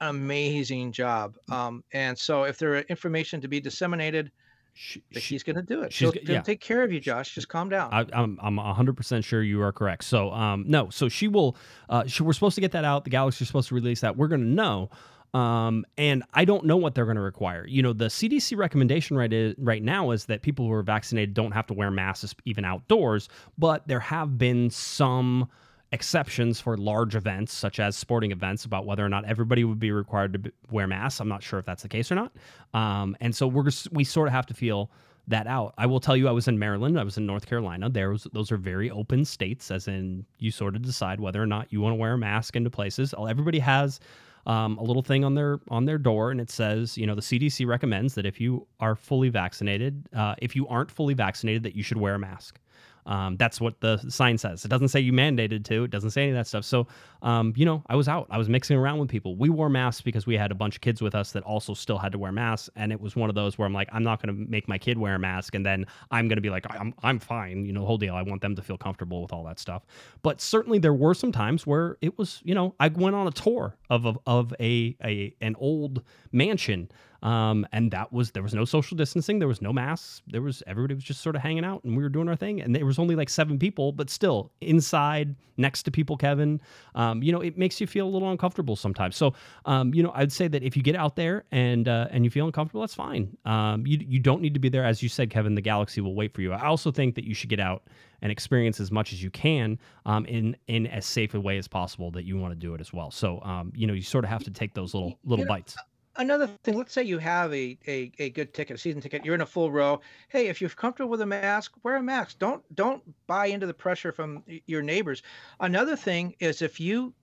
an 0.00 0.08
amazing 0.08 0.92
job. 0.92 1.36
Um, 1.50 1.82
and 1.92 2.18
so 2.18 2.44
if 2.44 2.58
there 2.58 2.74
are 2.74 2.80
information 2.80 3.40
to 3.40 3.48
be 3.48 3.60
disseminated, 3.60 4.30
She, 4.74 5.02
she- 5.12 5.20
Vicky's 5.20 5.42
going 5.42 5.56
to 5.56 5.62
do 5.62 5.82
it. 5.82 5.92
she's 5.92 6.12
She'll, 6.12 6.22
yeah. 6.24 6.42
take 6.42 6.60
care 6.60 6.82
of 6.82 6.92
you, 6.92 7.00
Josh. 7.00 7.34
Just 7.34 7.48
calm 7.48 7.68
down. 7.70 7.92
I, 7.92 8.04
I'm 8.12 8.38
I'm 8.42 8.56
100 8.56 8.96
percent 8.96 9.24
sure 9.24 9.42
you 9.42 9.62
are 9.62 9.72
correct. 9.72 10.04
So 10.04 10.30
um 10.32 10.64
no, 10.68 10.90
so 10.90 11.08
she 11.08 11.28
will. 11.28 11.56
Uh, 11.88 12.06
she, 12.06 12.22
we're 12.22 12.32
supposed 12.34 12.54
to 12.56 12.60
get 12.60 12.72
that 12.72 12.84
out. 12.84 13.04
The 13.04 13.10
Galaxy's 13.10 13.46
supposed 13.48 13.68
to 13.70 13.74
release 13.74 14.00
that. 14.02 14.16
We're 14.16 14.28
going 14.28 14.42
to 14.42 14.46
know. 14.46 14.90
Um, 15.36 15.84
and 15.98 16.24
I 16.32 16.46
don't 16.46 16.64
know 16.64 16.78
what 16.78 16.94
they're 16.94 17.04
going 17.04 17.16
to 17.16 17.22
require. 17.22 17.66
You 17.66 17.82
know, 17.82 17.92
the 17.92 18.06
CDC 18.06 18.56
recommendation 18.56 19.18
right 19.18 19.30
is, 19.30 19.54
right 19.58 19.82
now 19.82 20.12
is 20.12 20.24
that 20.26 20.40
people 20.40 20.66
who 20.66 20.72
are 20.72 20.82
vaccinated 20.82 21.34
don't 21.34 21.52
have 21.52 21.66
to 21.66 21.74
wear 21.74 21.90
masks 21.90 22.34
even 22.46 22.64
outdoors. 22.64 23.28
But 23.58 23.86
there 23.86 24.00
have 24.00 24.38
been 24.38 24.70
some 24.70 25.50
exceptions 25.92 26.58
for 26.58 26.78
large 26.78 27.14
events, 27.14 27.52
such 27.52 27.80
as 27.80 27.96
sporting 27.96 28.32
events, 28.32 28.64
about 28.64 28.86
whether 28.86 29.04
or 29.04 29.10
not 29.10 29.26
everybody 29.26 29.62
would 29.64 29.78
be 29.78 29.92
required 29.92 30.32
to 30.32 30.38
b- 30.38 30.52
wear 30.70 30.86
masks. 30.86 31.20
I'm 31.20 31.28
not 31.28 31.42
sure 31.42 31.58
if 31.58 31.66
that's 31.66 31.82
the 31.82 31.88
case 31.90 32.10
or 32.10 32.14
not. 32.14 32.32
Um, 32.72 33.14
and 33.20 33.36
so 33.36 33.46
we're 33.46 33.70
we 33.92 34.04
sort 34.04 34.28
of 34.28 34.32
have 34.32 34.46
to 34.46 34.54
feel 34.54 34.90
that 35.28 35.46
out. 35.46 35.74
I 35.76 35.84
will 35.84 36.00
tell 36.00 36.16
you, 36.16 36.28
I 36.28 36.32
was 36.32 36.48
in 36.48 36.58
Maryland, 36.58 36.98
I 36.98 37.04
was 37.04 37.18
in 37.18 37.26
North 37.26 37.44
Carolina. 37.44 37.90
There 37.90 38.10
was 38.10 38.26
those 38.32 38.50
are 38.52 38.56
very 38.56 38.90
open 38.90 39.26
states, 39.26 39.70
as 39.70 39.86
in 39.86 40.24
you 40.38 40.50
sort 40.50 40.76
of 40.76 40.82
decide 40.82 41.20
whether 41.20 41.42
or 41.42 41.46
not 41.46 41.70
you 41.70 41.82
want 41.82 41.92
to 41.92 41.96
wear 41.96 42.14
a 42.14 42.18
mask 42.18 42.56
into 42.56 42.70
places. 42.70 43.12
Everybody 43.18 43.58
has 43.58 44.00
um, 44.46 44.78
a 44.78 44.82
little 44.82 45.02
thing 45.02 45.24
on 45.24 45.34
their 45.34 45.60
on 45.68 45.84
their 45.84 45.98
door, 45.98 46.30
and 46.30 46.40
it 46.40 46.50
says, 46.50 46.96
you 46.96 47.06
know, 47.06 47.14
the 47.14 47.20
CDC 47.20 47.66
recommends 47.66 48.14
that 48.14 48.24
if 48.24 48.40
you 48.40 48.66
are 48.80 48.94
fully 48.94 49.28
vaccinated, 49.28 50.08
uh, 50.14 50.34
if 50.38 50.54
you 50.54 50.66
aren't 50.68 50.90
fully 50.90 51.14
vaccinated, 51.14 51.62
that 51.64 51.74
you 51.74 51.82
should 51.82 51.98
wear 51.98 52.14
a 52.14 52.18
mask. 52.18 52.60
Um, 53.06 53.36
that's 53.36 53.60
what 53.60 53.80
the 53.80 53.98
sign 54.08 54.36
says. 54.36 54.64
It 54.64 54.68
doesn't 54.68 54.88
say 54.88 55.00
you 55.00 55.12
mandated 55.12 55.64
to. 55.66 55.84
It 55.84 55.90
doesn't 55.90 56.10
say 56.10 56.22
any 56.22 56.32
of 56.32 56.36
that 56.36 56.46
stuff. 56.46 56.64
So, 56.64 56.86
um, 57.22 57.52
you 57.56 57.64
know, 57.64 57.82
I 57.86 57.96
was 57.96 58.08
out. 58.08 58.26
I 58.30 58.38
was 58.38 58.48
mixing 58.48 58.76
around 58.76 58.98
with 58.98 59.08
people. 59.08 59.36
We 59.36 59.48
wore 59.48 59.68
masks 59.68 60.02
because 60.02 60.26
we 60.26 60.36
had 60.36 60.50
a 60.50 60.54
bunch 60.54 60.74
of 60.74 60.80
kids 60.80 61.00
with 61.00 61.14
us 61.14 61.32
that 61.32 61.42
also 61.44 61.72
still 61.74 61.98
had 61.98 62.12
to 62.12 62.18
wear 62.18 62.32
masks, 62.32 62.68
and 62.76 62.92
it 62.92 63.00
was 63.00 63.16
one 63.16 63.28
of 63.28 63.34
those 63.34 63.58
where 63.58 63.66
I'm 63.66 63.72
like, 63.72 63.88
I'm 63.92 64.02
not 64.02 64.20
going 64.20 64.34
to 64.34 64.50
make 64.50 64.68
my 64.68 64.78
kid 64.78 64.98
wear 64.98 65.14
a 65.14 65.18
mask, 65.18 65.54
and 65.54 65.64
then 65.64 65.86
I'm 66.10 66.28
going 66.28 66.36
to 66.36 66.42
be 66.42 66.50
like, 66.50 66.66
I'm 66.68 66.94
I'm 67.02 67.18
fine. 67.18 67.64
You 67.64 67.72
know, 67.72 67.80
the 67.80 67.86
whole 67.86 67.98
deal. 67.98 68.14
I 68.14 68.22
want 68.22 68.42
them 68.42 68.56
to 68.56 68.62
feel 68.62 68.78
comfortable 68.78 69.22
with 69.22 69.32
all 69.32 69.44
that 69.44 69.58
stuff. 69.58 69.86
But 70.22 70.40
certainly 70.40 70.78
there 70.78 70.94
were 70.94 71.14
some 71.14 71.32
times 71.32 71.66
where 71.66 71.96
it 72.00 72.18
was, 72.18 72.40
you 72.44 72.54
know, 72.54 72.74
I 72.80 72.88
went 72.88 73.14
on 73.14 73.26
a 73.26 73.32
tour 73.32 73.76
of 73.90 74.04
of, 74.04 74.18
of 74.26 74.54
a 74.60 74.96
a 75.04 75.34
an 75.40 75.54
old 75.58 76.02
mansion 76.32 76.90
um, 77.26 77.66
and 77.72 77.90
that 77.90 78.12
was 78.12 78.30
there 78.30 78.42
was 78.44 78.54
no 78.54 78.64
social 78.64 78.96
distancing, 78.96 79.40
there 79.40 79.48
was 79.48 79.60
no 79.60 79.72
masks, 79.72 80.22
there 80.28 80.42
was 80.42 80.62
everybody 80.68 80.94
was 80.94 81.02
just 81.02 81.22
sort 81.22 81.34
of 81.34 81.42
hanging 81.42 81.64
out, 81.64 81.82
and 81.82 81.96
we 81.96 82.02
were 82.04 82.08
doing 82.08 82.28
our 82.28 82.36
thing. 82.36 82.60
And 82.60 82.72
there 82.72 82.86
was 82.86 83.00
only 83.00 83.16
like 83.16 83.28
seven 83.28 83.58
people, 83.58 83.90
but 83.90 84.08
still 84.08 84.52
inside 84.60 85.34
next 85.56 85.82
to 85.84 85.90
people. 85.90 86.16
Kevin, 86.16 86.60
um, 86.94 87.24
you 87.24 87.32
know, 87.32 87.40
it 87.40 87.58
makes 87.58 87.80
you 87.80 87.88
feel 87.88 88.06
a 88.06 88.10
little 88.10 88.30
uncomfortable 88.30 88.76
sometimes. 88.76 89.16
So, 89.16 89.34
um, 89.64 89.92
you 89.92 90.04
know, 90.04 90.12
I'd 90.14 90.30
say 90.30 90.46
that 90.46 90.62
if 90.62 90.76
you 90.76 90.84
get 90.84 90.94
out 90.94 91.16
there 91.16 91.42
and 91.50 91.88
uh, 91.88 92.06
and 92.12 92.24
you 92.24 92.30
feel 92.30 92.46
uncomfortable, 92.46 92.82
that's 92.82 92.94
fine. 92.94 93.36
Um, 93.44 93.84
you 93.84 93.98
you 94.06 94.20
don't 94.20 94.40
need 94.40 94.54
to 94.54 94.60
be 94.60 94.68
there, 94.68 94.84
as 94.84 95.02
you 95.02 95.08
said, 95.08 95.28
Kevin. 95.28 95.56
The 95.56 95.60
galaxy 95.60 96.00
will 96.00 96.14
wait 96.14 96.32
for 96.32 96.42
you. 96.42 96.52
I 96.52 96.66
also 96.66 96.92
think 96.92 97.16
that 97.16 97.24
you 97.24 97.34
should 97.34 97.50
get 97.50 97.58
out 97.58 97.88
and 98.22 98.30
experience 98.30 98.78
as 98.78 98.92
much 98.92 99.12
as 99.12 99.20
you 99.20 99.30
can 99.30 99.80
um, 100.04 100.26
in 100.26 100.56
in 100.68 100.86
as 100.86 101.04
safe 101.04 101.34
a 101.34 101.40
way 101.40 101.58
as 101.58 101.66
possible 101.66 102.12
that 102.12 102.24
you 102.24 102.38
want 102.38 102.52
to 102.52 102.56
do 102.56 102.72
it 102.74 102.80
as 102.80 102.92
well. 102.92 103.10
So, 103.10 103.40
um, 103.42 103.72
you 103.74 103.88
know, 103.88 103.94
you 103.94 104.02
sort 104.02 104.22
of 104.22 104.30
have 104.30 104.44
to 104.44 104.52
take 104.52 104.74
those 104.74 104.94
little 104.94 105.18
little 105.24 105.44
know, 105.44 105.48
bites. 105.48 105.76
Another 106.18 106.46
thing, 106.64 106.76
let's 106.76 106.92
say 106.92 107.02
you 107.02 107.18
have 107.18 107.52
a, 107.52 107.78
a, 107.86 108.10
a 108.18 108.30
good 108.30 108.54
ticket, 108.54 108.76
a 108.76 108.78
season 108.78 109.00
ticket, 109.00 109.24
you're 109.24 109.34
in 109.34 109.42
a 109.42 109.46
full 109.46 109.70
row. 109.70 110.00
Hey, 110.28 110.48
if 110.48 110.60
you're 110.60 110.70
comfortable 110.70 111.10
with 111.10 111.20
a 111.20 111.26
mask, 111.26 111.72
wear 111.82 111.96
a 111.96 112.02
mask. 112.02 112.38
Don't 112.38 112.62
don't 112.74 113.02
buy 113.26 113.46
into 113.46 113.66
the 113.66 113.74
pressure 113.74 114.12
from 114.12 114.42
your 114.66 114.82
neighbors. 114.82 115.22
Another 115.60 115.96
thing 115.96 116.34
is 116.40 116.62
if 116.62 116.80
you 116.80 117.14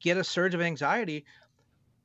get 0.00 0.16
a 0.16 0.24
surge 0.24 0.54
of 0.54 0.60
anxiety, 0.60 1.24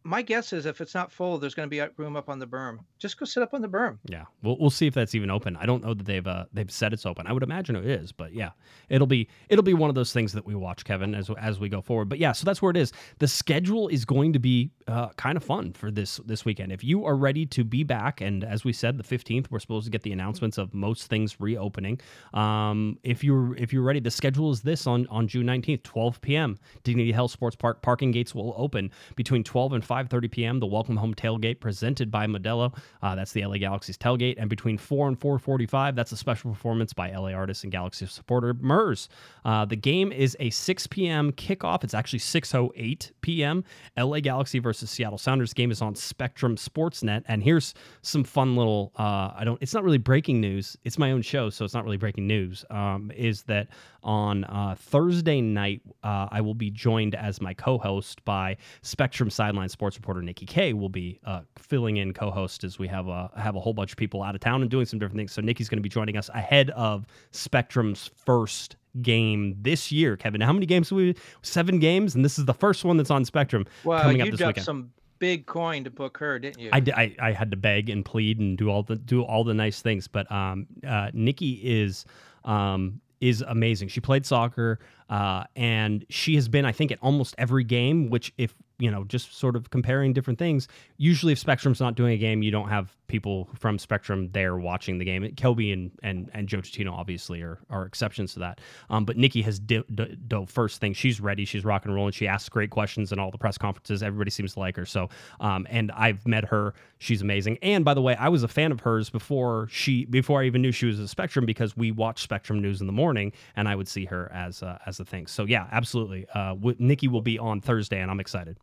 my 0.03 0.21
guess 0.21 0.53
is 0.53 0.65
if 0.65 0.81
it's 0.81 0.93
not 0.93 1.11
full, 1.11 1.37
there's 1.37 1.53
going 1.53 1.69
to 1.69 1.69
be 1.69 1.81
room 1.97 2.15
up 2.15 2.29
on 2.29 2.39
the 2.39 2.47
berm. 2.47 2.79
Just 2.97 3.19
go 3.19 3.25
sit 3.25 3.43
up 3.43 3.53
on 3.53 3.61
the 3.61 3.67
berm. 3.67 3.97
Yeah, 4.05 4.25
we'll 4.41 4.57
we'll 4.59 4.69
see 4.69 4.87
if 4.87 4.93
that's 4.93 5.15
even 5.15 5.29
open. 5.29 5.55
I 5.57 5.65
don't 5.65 5.83
know 5.83 5.93
that 5.93 6.05
they've 6.05 6.25
uh, 6.25 6.45
they've 6.53 6.71
said 6.71 6.93
it's 6.93 7.05
open. 7.05 7.27
I 7.27 7.33
would 7.33 7.43
imagine 7.43 7.75
it 7.75 7.85
is, 7.85 8.11
but 8.11 8.33
yeah, 8.33 8.51
it'll 8.89 9.07
be 9.07 9.27
it'll 9.49 9.63
be 9.63 9.73
one 9.73 9.89
of 9.89 9.95
those 9.95 10.13
things 10.13 10.33
that 10.33 10.45
we 10.45 10.55
watch, 10.55 10.83
Kevin, 10.83 11.13
as 11.13 11.29
as 11.39 11.59
we 11.59 11.69
go 11.69 11.81
forward. 11.81 12.09
But 12.09 12.19
yeah, 12.19 12.31
so 12.31 12.45
that's 12.45 12.61
where 12.61 12.71
it 12.71 12.77
is. 12.77 12.93
The 13.19 13.27
schedule 13.27 13.87
is 13.87 14.05
going 14.05 14.33
to 14.33 14.39
be 14.39 14.71
uh, 14.87 15.09
kind 15.09 15.37
of 15.37 15.43
fun 15.43 15.73
for 15.73 15.91
this 15.91 16.17
this 16.25 16.45
weekend. 16.45 16.71
If 16.71 16.83
you 16.83 17.05
are 17.05 17.15
ready 17.15 17.45
to 17.47 17.63
be 17.63 17.83
back, 17.83 18.21
and 18.21 18.43
as 18.43 18.63
we 18.63 18.73
said, 18.73 18.97
the 18.97 19.03
fifteenth, 19.03 19.51
we're 19.51 19.59
supposed 19.59 19.85
to 19.85 19.91
get 19.91 20.03
the 20.03 20.11
announcements 20.11 20.57
of 20.57 20.73
most 20.73 21.07
things 21.07 21.39
reopening. 21.39 21.99
Um, 22.33 22.97
if 23.03 23.23
you're 23.23 23.55
if 23.55 23.71
you're 23.73 23.83
ready, 23.83 23.99
the 23.99 24.11
schedule 24.11 24.51
is 24.51 24.61
this 24.61 24.87
on 24.87 25.07
on 25.07 25.27
June 25.27 25.45
nineteenth, 25.45 25.83
twelve 25.83 26.19
p.m. 26.21 26.57
Dignity 26.83 27.11
Health 27.11 27.31
Sports 27.31 27.55
Park 27.55 27.81
parking 27.81 28.11
gates 28.11 28.33
will 28.33 28.53
open 28.57 28.91
between 29.15 29.43
twelve 29.43 29.73
and 29.73 29.83
five 29.91 30.07
thirty 30.07 30.29
p.m. 30.29 30.61
The 30.61 30.65
Welcome 30.65 30.95
Home 30.95 31.13
tailgate 31.13 31.59
presented 31.59 32.09
by 32.09 32.25
Modelo. 32.25 32.73
Uh, 33.03 33.13
that's 33.13 33.33
the 33.33 33.45
LA 33.45 33.57
Galaxy's 33.57 33.97
tailgate, 33.97 34.35
and 34.37 34.49
between 34.49 34.77
four 34.77 35.09
and 35.09 35.19
four 35.19 35.37
forty-five, 35.37 35.97
that's 35.97 36.13
a 36.13 36.15
special 36.15 36.49
performance 36.49 36.93
by 36.93 37.11
LA 37.11 37.33
artist 37.33 37.65
and 37.65 37.73
Galaxy 37.73 38.05
supporter 38.05 38.53
Murs. 38.53 39.09
Uh, 39.43 39.65
the 39.65 39.75
game 39.75 40.13
is 40.13 40.37
a 40.39 40.49
six 40.51 40.87
p.m. 40.87 41.33
kickoff. 41.33 41.83
It's 41.83 41.93
actually 41.93 42.19
six 42.19 42.55
oh 42.55 42.71
eight 42.77 43.11
p.m. 43.19 43.65
LA 43.97 44.21
Galaxy 44.21 44.59
versus 44.59 44.89
Seattle 44.89 45.17
Sounders 45.17 45.53
game 45.53 45.71
is 45.71 45.81
on 45.81 45.93
Spectrum 45.93 46.55
Sportsnet, 46.55 47.23
and 47.27 47.43
here's 47.43 47.73
some 48.01 48.23
fun 48.23 48.55
little. 48.55 48.93
Uh, 48.97 49.31
I 49.35 49.41
don't. 49.43 49.61
It's 49.61 49.73
not 49.73 49.83
really 49.83 49.97
breaking 49.97 50.39
news. 50.39 50.77
It's 50.85 50.97
my 50.97 51.11
own 51.11 51.21
show, 51.21 51.49
so 51.49 51.65
it's 51.65 51.73
not 51.73 51.83
really 51.83 51.97
breaking 51.97 52.27
news. 52.27 52.63
Um, 52.69 53.11
is 53.13 53.43
that 53.43 53.67
on 54.03 54.45
uh, 54.45 54.75
Thursday 54.79 55.41
night? 55.41 55.81
Uh, 56.01 56.29
I 56.31 56.39
will 56.39 56.55
be 56.55 56.71
joined 56.71 57.13
as 57.13 57.41
my 57.41 57.53
co-host 57.53 58.23
by 58.23 58.55
Spectrum 58.83 59.29
sideline 59.29 59.67
sports 59.81 59.97
reporter 59.97 60.21
Nikki 60.21 60.45
Kay. 60.45 60.73
Will 60.73 60.89
be 60.89 61.19
uh, 61.25 61.41
filling 61.57 61.97
in 61.97 62.13
co-host 62.13 62.63
as 62.63 62.77
we 62.77 62.87
have 62.87 63.07
a 63.07 63.31
have 63.35 63.55
a 63.55 63.59
whole 63.59 63.73
bunch 63.73 63.91
of 63.91 63.97
people 63.97 64.21
out 64.21 64.35
of 64.35 64.41
town 64.41 64.61
and 64.61 64.69
doing 64.69 64.85
some 64.85 64.99
different 64.99 65.17
things. 65.17 65.31
So 65.31 65.41
Nikki's 65.41 65.69
going 65.69 65.79
to 65.79 65.81
be 65.81 65.89
joining 65.89 66.17
us 66.17 66.29
ahead 66.35 66.69
of 66.71 67.07
Spectrum's 67.31 68.11
first 68.15 68.75
game 69.01 69.55
this 69.59 69.91
year. 69.91 70.15
Kevin, 70.17 70.39
how 70.39 70.53
many 70.53 70.67
games 70.67 70.91
we? 70.91 71.15
Seven 71.41 71.79
games, 71.79 72.13
and 72.13 72.23
this 72.23 72.37
is 72.37 72.45
the 72.45 72.53
first 72.53 72.85
one 72.85 72.97
that's 72.97 73.09
on 73.09 73.25
Spectrum 73.25 73.65
Well, 73.83 74.03
coming 74.03 74.21
up 74.21 74.27
you 74.27 74.31
this 74.33 74.45
weekend. 74.45 74.65
some 74.65 74.91
big 75.17 75.47
coin 75.47 75.83
to 75.85 75.89
book 75.89 76.15
her, 76.19 76.37
didn't 76.37 76.59
you? 76.59 76.69
I 76.71 77.15
I 77.19 77.31
had 77.31 77.49
to 77.49 77.57
beg 77.57 77.89
and 77.89 78.05
plead 78.05 78.39
and 78.39 78.55
do 78.55 78.69
all 78.69 78.83
the 78.83 78.97
do 78.97 79.23
all 79.23 79.43
the 79.43 79.55
nice 79.55 79.81
things, 79.81 80.07
but 80.07 80.31
um, 80.31 80.67
uh, 80.87 81.09
Nikki 81.11 81.53
is 81.53 82.05
um, 82.45 83.01
is 83.19 83.41
amazing. 83.47 83.87
She 83.87 83.99
played 83.99 84.27
soccer, 84.27 84.79
uh, 85.09 85.45
and 85.55 86.05
she 86.09 86.35
has 86.35 86.47
been, 86.47 86.65
I 86.65 86.71
think, 86.71 86.91
at 86.91 86.99
almost 87.01 87.33
every 87.39 87.63
game. 87.63 88.09
Which, 88.09 88.31
if 88.37 88.53
you 88.81 88.89
know, 88.89 89.03
just 89.03 89.37
sort 89.37 89.55
of 89.55 89.69
comparing 89.69 90.11
different 90.11 90.39
things. 90.39 90.67
Usually, 90.97 91.33
if 91.33 91.39
Spectrum's 91.39 91.79
not 91.79 91.95
doing 91.95 92.13
a 92.13 92.17
game, 92.17 92.41
you 92.41 92.49
don't 92.49 92.67
have 92.69 92.97
people 93.07 93.47
from 93.53 93.77
Spectrum 93.77 94.29
there 94.31 94.57
watching 94.57 94.97
the 94.97 95.05
game. 95.05 95.23
Kelby 95.35 95.71
and 95.71 95.91
and 96.01 96.31
and 96.33 96.47
Joe 96.47 96.57
Tutino 96.59 96.91
obviously 96.91 97.41
are, 97.41 97.59
are 97.69 97.85
exceptions 97.85 98.33
to 98.33 98.39
that. 98.39 98.59
Um, 98.89 99.05
but 99.05 99.17
Nikki 99.17 99.43
has 99.43 99.59
done 99.59 99.83
d- 99.93 100.17
d- 100.27 100.45
first 100.47 100.81
thing. 100.81 100.93
She's 100.93 101.21
ready. 101.21 101.45
She's 101.45 101.63
rock 101.63 101.85
and 101.85 101.93
rolling. 101.93 102.13
She 102.13 102.27
asks 102.27 102.49
great 102.49 102.71
questions 102.71 103.11
in 103.11 103.19
all 103.19 103.29
the 103.29 103.37
press 103.37 103.57
conferences. 103.57 104.01
Everybody 104.01 104.31
seems 104.31 104.53
to 104.53 104.59
like 104.59 104.75
her. 104.77 104.85
So, 104.85 105.09
um, 105.39 105.67
and 105.69 105.91
I've 105.91 106.25
met 106.25 106.45
her. 106.45 106.73
She's 106.97 107.21
amazing. 107.21 107.59
And 107.61 107.85
by 107.85 107.93
the 107.93 108.01
way, 108.01 108.15
I 108.15 108.29
was 108.29 108.41
a 108.41 108.47
fan 108.47 108.71
of 108.71 108.79
hers 108.79 109.11
before 109.11 109.67
she 109.69 110.05
before 110.05 110.41
I 110.41 110.45
even 110.45 110.63
knew 110.63 110.71
she 110.71 110.87
was 110.87 110.99
a 110.99 111.07
Spectrum 111.07 111.45
because 111.45 111.77
we 111.77 111.91
watched 111.91 112.23
Spectrum 112.23 112.61
News 112.61 112.81
in 112.81 112.87
the 112.87 112.93
morning, 112.93 113.31
and 113.55 113.67
I 113.67 113.75
would 113.75 113.87
see 113.87 114.05
her 114.05 114.31
as 114.33 114.63
uh, 114.63 114.79
as 114.87 114.99
a 114.99 115.05
thing. 115.05 115.27
So 115.27 115.45
yeah, 115.45 115.67
absolutely. 115.71 116.25
Uh, 116.33 116.55
w- 116.55 116.75
Nikki 116.79 117.07
will 117.07 117.21
be 117.21 117.37
on 117.37 117.61
Thursday, 117.61 118.01
and 118.01 118.09
I'm 118.09 118.19
excited. 118.19 118.57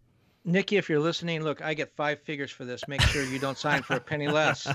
Nikki, 0.49 0.79
if 0.79 0.89
you're 0.89 0.99
listening, 0.99 1.43
look, 1.43 1.63
I 1.63 1.75
get 1.75 1.95
five 1.95 2.21
figures 2.21 2.51
for 2.51 2.65
this. 2.65 2.89
Make 2.89 3.03
sure 3.03 3.23
you 3.23 3.39
don't 3.39 3.59
sign 3.59 3.83
for 3.83 3.97
a 3.97 4.01
penny 4.01 4.29
less. 4.29 4.67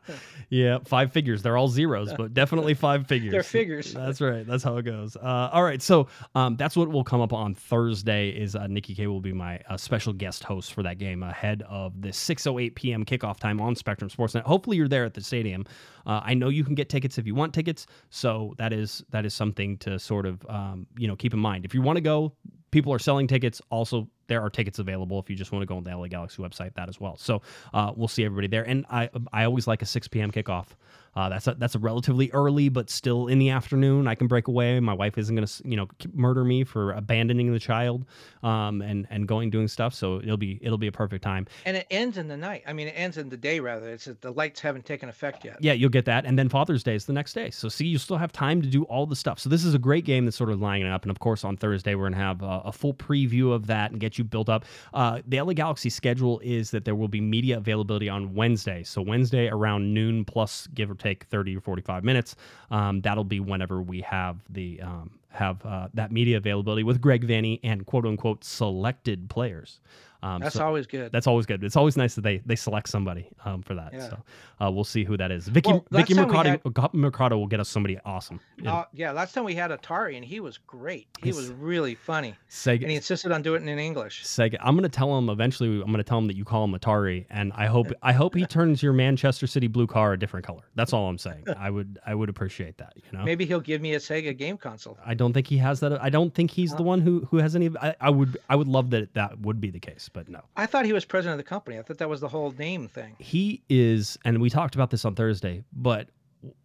yeah, 0.50 0.78
five 0.84 1.12
figures. 1.12 1.42
They're 1.42 1.56
all 1.56 1.68
zeros, 1.68 2.12
but 2.12 2.34
definitely 2.34 2.74
five 2.74 3.06
figures. 3.06 3.32
They're 3.32 3.42
figures. 3.42 3.94
That's 3.94 4.20
right. 4.20 4.46
That's 4.46 4.62
how 4.62 4.76
it 4.76 4.82
goes. 4.82 5.16
Uh, 5.16 5.48
all 5.50 5.62
right. 5.62 5.80
So 5.80 6.08
um, 6.34 6.56
that's 6.56 6.76
what 6.76 6.90
will 6.90 7.04
come 7.04 7.22
up 7.22 7.32
on 7.32 7.54
Thursday. 7.54 8.28
Is 8.28 8.54
uh, 8.54 8.66
Nikki 8.66 8.94
K 8.94 9.06
will 9.06 9.22
be 9.22 9.32
my 9.32 9.60
uh, 9.68 9.78
special 9.78 10.12
guest 10.12 10.44
host 10.44 10.74
for 10.74 10.82
that 10.82 10.98
game 10.98 11.22
ahead 11.22 11.62
of 11.68 12.02
the 12.02 12.08
6:08 12.08 12.74
p.m. 12.74 13.04
kickoff 13.04 13.38
time 13.38 13.62
on 13.62 13.74
Spectrum 13.74 14.10
Sportsnet. 14.10 14.42
Hopefully, 14.42 14.76
you're 14.76 14.88
there 14.88 15.06
at 15.06 15.14
the 15.14 15.22
stadium. 15.22 15.64
Uh, 16.06 16.20
I 16.22 16.34
know 16.34 16.50
you 16.50 16.64
can 16.64 16.74
get 16.74 16.90
tickets 16.90 17.16
if 17.16 17.26
you 17.26 17.34
want 17.34 17.54
tickets, 17.54 17.86
so 18.10 18.54
that 18.58 18.74
is 18.74 19.02
that 19.10 19.24
is 19.24 19.32
something 19.32 19.78
to 19.78 19.98
sort 19.98 20.26
of 20.26 20.44
um, 20.50 20.86
you 20.98 21.08
know 21.08 21.16
keep 21.16 21.32
in 21.32 21.40
mind. 21.40 21.64
If 21.64 21.72
you 21.72 21.80
want 21.80 21.96
to 21.96 22.02
go, 22.02 22.34
people 22.74 22.92
are 22.92 22.98
selling 22.98 23.26
tickets. 23.26 23.62
Also, 23.70 24.08
there 24.26 24.40
are 24.42 24.50
tickets 24.50 24.78
available 24.78 25.18
if 25.18 25.30
you 25.30 25.36
just 25.36 25.52
want 25.52 25.62
to 25.62 25.66
go 25.66 25.76
on 25.76 25.84
the 25.84 25.96
LA 25.96 26.08
Galaxy 26.08 26.42
website. 26.42 26.74
That 26.74 26.88
as 26.88 27.00
well. 27.00 27.16
So 27.16 27.42
uh, 27.72 27.92
we'll 27.94 28.08
see 28.08 28.24
everybody 28.24 28.48
there. 28.48 28.62
And 28.64 28.86
I 28.90 29.10
I 29.32 29.44
always 29.44 29.66
like 29.66 29.82
a 29.82 29.86
6 29.86 30.08
p.m. 30.08 30.30
kickoff. 30.30 30.68
Uh, 31.16 31.28
that's 31.28 31.46
a, 31.46 31.54
that's 31.54 31.74
a 31.74 31.78
relatively 31.78 32.30
early, 32.32 32.68
but 32.68 32.90
still 32.90 33.28
in 33.28 33.38
the 33.38 33.50
afternoon. 33.50 34.08
I 34.08 34.14
can 34.14 34.26
break 34.26 34.48
away. 34.48 34.80
My 34.80 34.92
wife 34.92 35.18
isn't 35.18 35.34
going 35.34 35.46
to 35.46 35.68
you 35.68 35.76
know 35.76 35.88
murder 36.12 36.44
me 36.44 36.64
for 36.64 36.92
abandoning 36.92 37.52
the 37.52 37.58
child 37.58 38.04
um, 38.42 38.82
and 38.82 39.06
and 39.10 39.28
going 39.28 39.50
doing 39.50 39.68
stuff. 39.68 39.94
So 39.94 40.18
it'll 40.18 40.36
be 40.36 40.58
it'll 40.62 40.78
be 40.78 40.86
a 40.86 40.92
perfect 40.92 41.22
time. 41.22 41.46
And 41.64 41.76
it 41.76 41.86
ends 41.90 42.18
in 42.18 42.28
the 42.28 42.36
night. 42.36 42.62
I 42.66 42.72
mean, 42.72 42.88
it 42.88 42.94
ends 42.96 43.16
in 43.16 43.28
the 43.28 43.36
day 43.36 43.60
rather. 43.60 43.88
It's 43.90 44.08
the 44.20 44.32
lights 44.32 44.60
haven't 44.60 44.84
taken 44.84 45.08
effect 45.08 45.44
yet. 45.44 45.56
Yeah, 45.60 45.72
you'll 45.72 45.90
get 45.90 46.04
that, 46.06 46.24
and 46.24 46.38
then 46.38 46.48
Father's 46.48 46.82
Day 46.82 46.94
is 46.94 47.04
the 47.04 47.12
next 47.12 47.32
day. 47.32 47.50
So 47.50 47.68
see, 47.68 47.86
you 47.86 47.98
still 47.98 48.16
have 48.16 48.32
time 48.32 48.62
to 48.62 48.68
do 48.68 48.84
all 48.84 49.06
the 49.06 49.16
stuff. 49.16 49.38
So 49.38 49.48
this 49.48 49.64
is 49.64 49.74
a 49.74 49.78
great 49.78 50.04
game 50.04 50.24
that's 50.24 50.36
sort 50.36 50.50
of 50.50 50.60
lining 50.60 50.88
up. 50.88 51.02
And 51.02 51.10
of 51.10 51.18
course, 51.18 51.44
on 51.44 51.56
Thursday 51.56 51.94
we're 51.94 52.10
gonna 52.10 52.16
have 52.16 52.42
a, 52.42 52.62
a 52.66 52.72
full 52.72 52.94
preview 52.94 53.52
of 53.52 53.66
that 53.66 53.90
and 53.90 54.00
get 54.00 54.18
you 54.18 54.24
built 54.24 54.48
up. 54.48 54.64
Uh, 54.92 55.20
the 55.26 55.40
LA 55.40 55.52
Galaxy 55.52 55.90
schedule 55.90 56.40
is 56.42 56.70
that 56.70 56.84
there 56.84 56.94
will 56.94 57.08
be 57.08 57.20
media 57.20 57.58
availability 57.58 58.08
on 58.08 58.34
Wednesday. 58.34 58.82
So 58.82 59.02
Wednesday 59.02 59.48
around 59.48 59.92
noon 59.92 60.24
plus 60.24 60.66
give 60.74 60.90
or 60.90 60.94
take 61.04 61.24
thirty 61.24 61.56
or 61.56 61.60
45 61.60 62.04
minutes. 62.04 62.36
Um, 62.70 63.00
that'll 63.02 63.24
be 63.24 63.40
whenever 63.40 63.80
we 63.82 64.00
have 64.00 64.38
the 64.50 64.80
um, 64.80 65.10
have 65.30 65.64
uh, 65.66 65.88
that 65.94 66.12
media 66.12 66.36
availability 66.36 66.82
with 66.82 67.00
Greg 67.00 67.26
Vanney 67.26 67.60
and 67.62 67.86
quote 67.86 68.06
unquote 68.06 68.44
selected 68.44 69.28
players. 69.28 69.80
Um, 70.24 70.40
that's 70.40 70.54
so 70.54 70.64
always 70.64 70.86
good. 70.86 71.12
That's 71.12 71.26
always 71.26 71.44
good. 71.44 71.62
It's 71.62 71.76
always 71.76 71.98
nice 71.98 72.14
that 72.14 72.22
they 72.22 72.38
they 72.46 72.56
select 72.56 72.88
somebody 72.88 73.28
um, 73.44 73.60
for 73.60 73.74
that. 73.74 73.92
Yeah. 73.92 74.08
So 74.08 74.18
uh, 74.58 74.70
we'll 74.70 74.82
see 74.82 75.04
who 75.04 75.18
that 75.18 75.30
is. 75.30 75.48
Vicky 75.48 75.70
well, 75.70 75.84
Vicky 75.90 76.14
Mercado, 76.14 76.58
had, 76.64 76.94
Mercado 76.94 77.36
will 77.36 77.46
get 77.46 77.60
us 77.60 77.68
somebody 77.68 77.98
awesome. 78.06 78.40
Uh, 78.66 78.84
yeah, 78.94 79.12
last 79.12 79.34
time 79.34 79.44
we 79.44 79.54
had 79.54 79.70
Atari 79.70 80.16
and 80.16 80.24
he 80.24 80.40
was 80.40 80.56
great. 80.56 81.08
He 81.22 81.32
was 81.32 81.50
really 81.50 81.94
funny. 81.94 82.34
Sega, 82.48 82.80
and 82.82 82.90
he 82.90 82.96
insisted 82.96 83.32
on 83.32 83.42
doing 83.42 83.68
it 83.68 83.70
in 83.70 83.78
English. 83.78 84.24
Sega. 84.24 84.56
I'm 84.60 84.74
gonna 84.74 84.88
tell 84.88 85.16
him 85.18 85.28
eventually. 85.28 85.82
I'm 85.82 85.90
gonna 85.90 86.02
tell 86.02 86.18
him 86.18 86.26
that 86.28 86.36
you 86.36 86.44
call 86.46 86.64
him 86.64 86.72
Atari, 86.72 87.26
and 87.28 87.52
I 87.54 87.66
hope 87.66 87.92
I 88.02 88.12
hope 88.12 88.34
he 88.34 88.46
turns 88.46 88.82
your 88.82 88.94
Manchester 88.94 89.46
City 89.46 89.66
blue 89.66 89.86
car 89.86 90.14
a 90.14 90.18
different 90.18 90.46
color. 90.46 90.62
That's 90.74 90.94
all 90.94 91.06
I'm 91.06 91.18
saying. 91.18 91.44
I 91.58 91.68
would 91.68 91.98
I 92.06 92.14
would 92.14 92.30
appreciate 92.30 92.78
that. 92.78 92.94
You 92.96 93.18
know. 93.18 93.24
Maybe 93.24 93.44
he'll 93.44 93.60
give 93.60 93.82
me 93.82 93.92
a 93.92 93.98
Sega 93.98 94.34
game 94.34 94.56
console. 94.56 94.96
I 95.04 95.12
don't 95.12 95.34
think 95.34 95.48
he 95.48 95.58
has 95.58 95.80
that. 95.80 96.02
I 96.02 96.08
don't 96.08 96.34
think 96.34 96.50
he's 96.50 96.72
uh, 96.72 96.76
the 96.76 96.82
one 96.82 97.02
who 97.02 97.28
who 97.30 97.36
has 97.36 97.54
any. 97.54 97.70
I, 97.78 97.94
I 98.00 98.08
would 98.08 98.38
I 98.48 98.56
would 98.56 98.68
love 98.68 98.88
that 98.90 99.12
that 99.12 99.38
would 99.40 99.60
be 99.60 99.70
the 99.70 99.80
case, 99.80 100.08
but 100.14 100.30
no. 100.30 100.40
I 100.56 100.64
thought 100.64 100.86
he 100.86 100.94
was 100.94 101.04
president 101.04 101.38
of 101.38 101.44
the 101.44 101.48
company. 101.48 101.78
I 101.78 101.82
thought 101.82 101.98
that 101.98 102.08
was 102.08 102.22
the 102.22 102.28
whole 102.28 102.52
name 102.52 102.88
thing. 102.88 103.16
He 103.18 103.62
is, 103.68 104.16
and 104.24 104.40
we 104.40 104.48
talked 104.48 104.74
about 104.74 104.88
this 104.88 105.04
on 105.04 105.14
Thursday, 105.14 105.64
but 105.74 106.08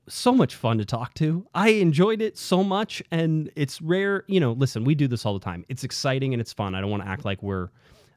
so 0.07 0.31
much 0.31 0.55
fun 0.55 0.77
to 0.77 0.85
talk 0.85 1.13
to. 1.15 1.45
I 1.53 1.69
enjoyed 1.69 2.21
it 2.21 2.37
so 2.37 2.63
much, 2.63 3.03
and 3.11 3.51
it's 3.57 3.81
rare. 3.81 4.23
You 4.27 4.39
know, 4.39 4.53
listen, 4.53 4.85
we 4.85 4.95
do 4.95 5.07
this 5.07 5.25
all 5.25 5.33
the 5.33 5.43
time. 5.43 5.65
It's 5.67 5.83
exciting 5.83 6.33
and 6.33 6.39
it's 6.39 6.53
fun. 6.53 6.75
I 6.75 6.81
don't 6.81 6.89
want 6.91 7.03
to 7.03 7.09
act 7.09 7.25
like 7.25 7.43
we're, 7.43 7.69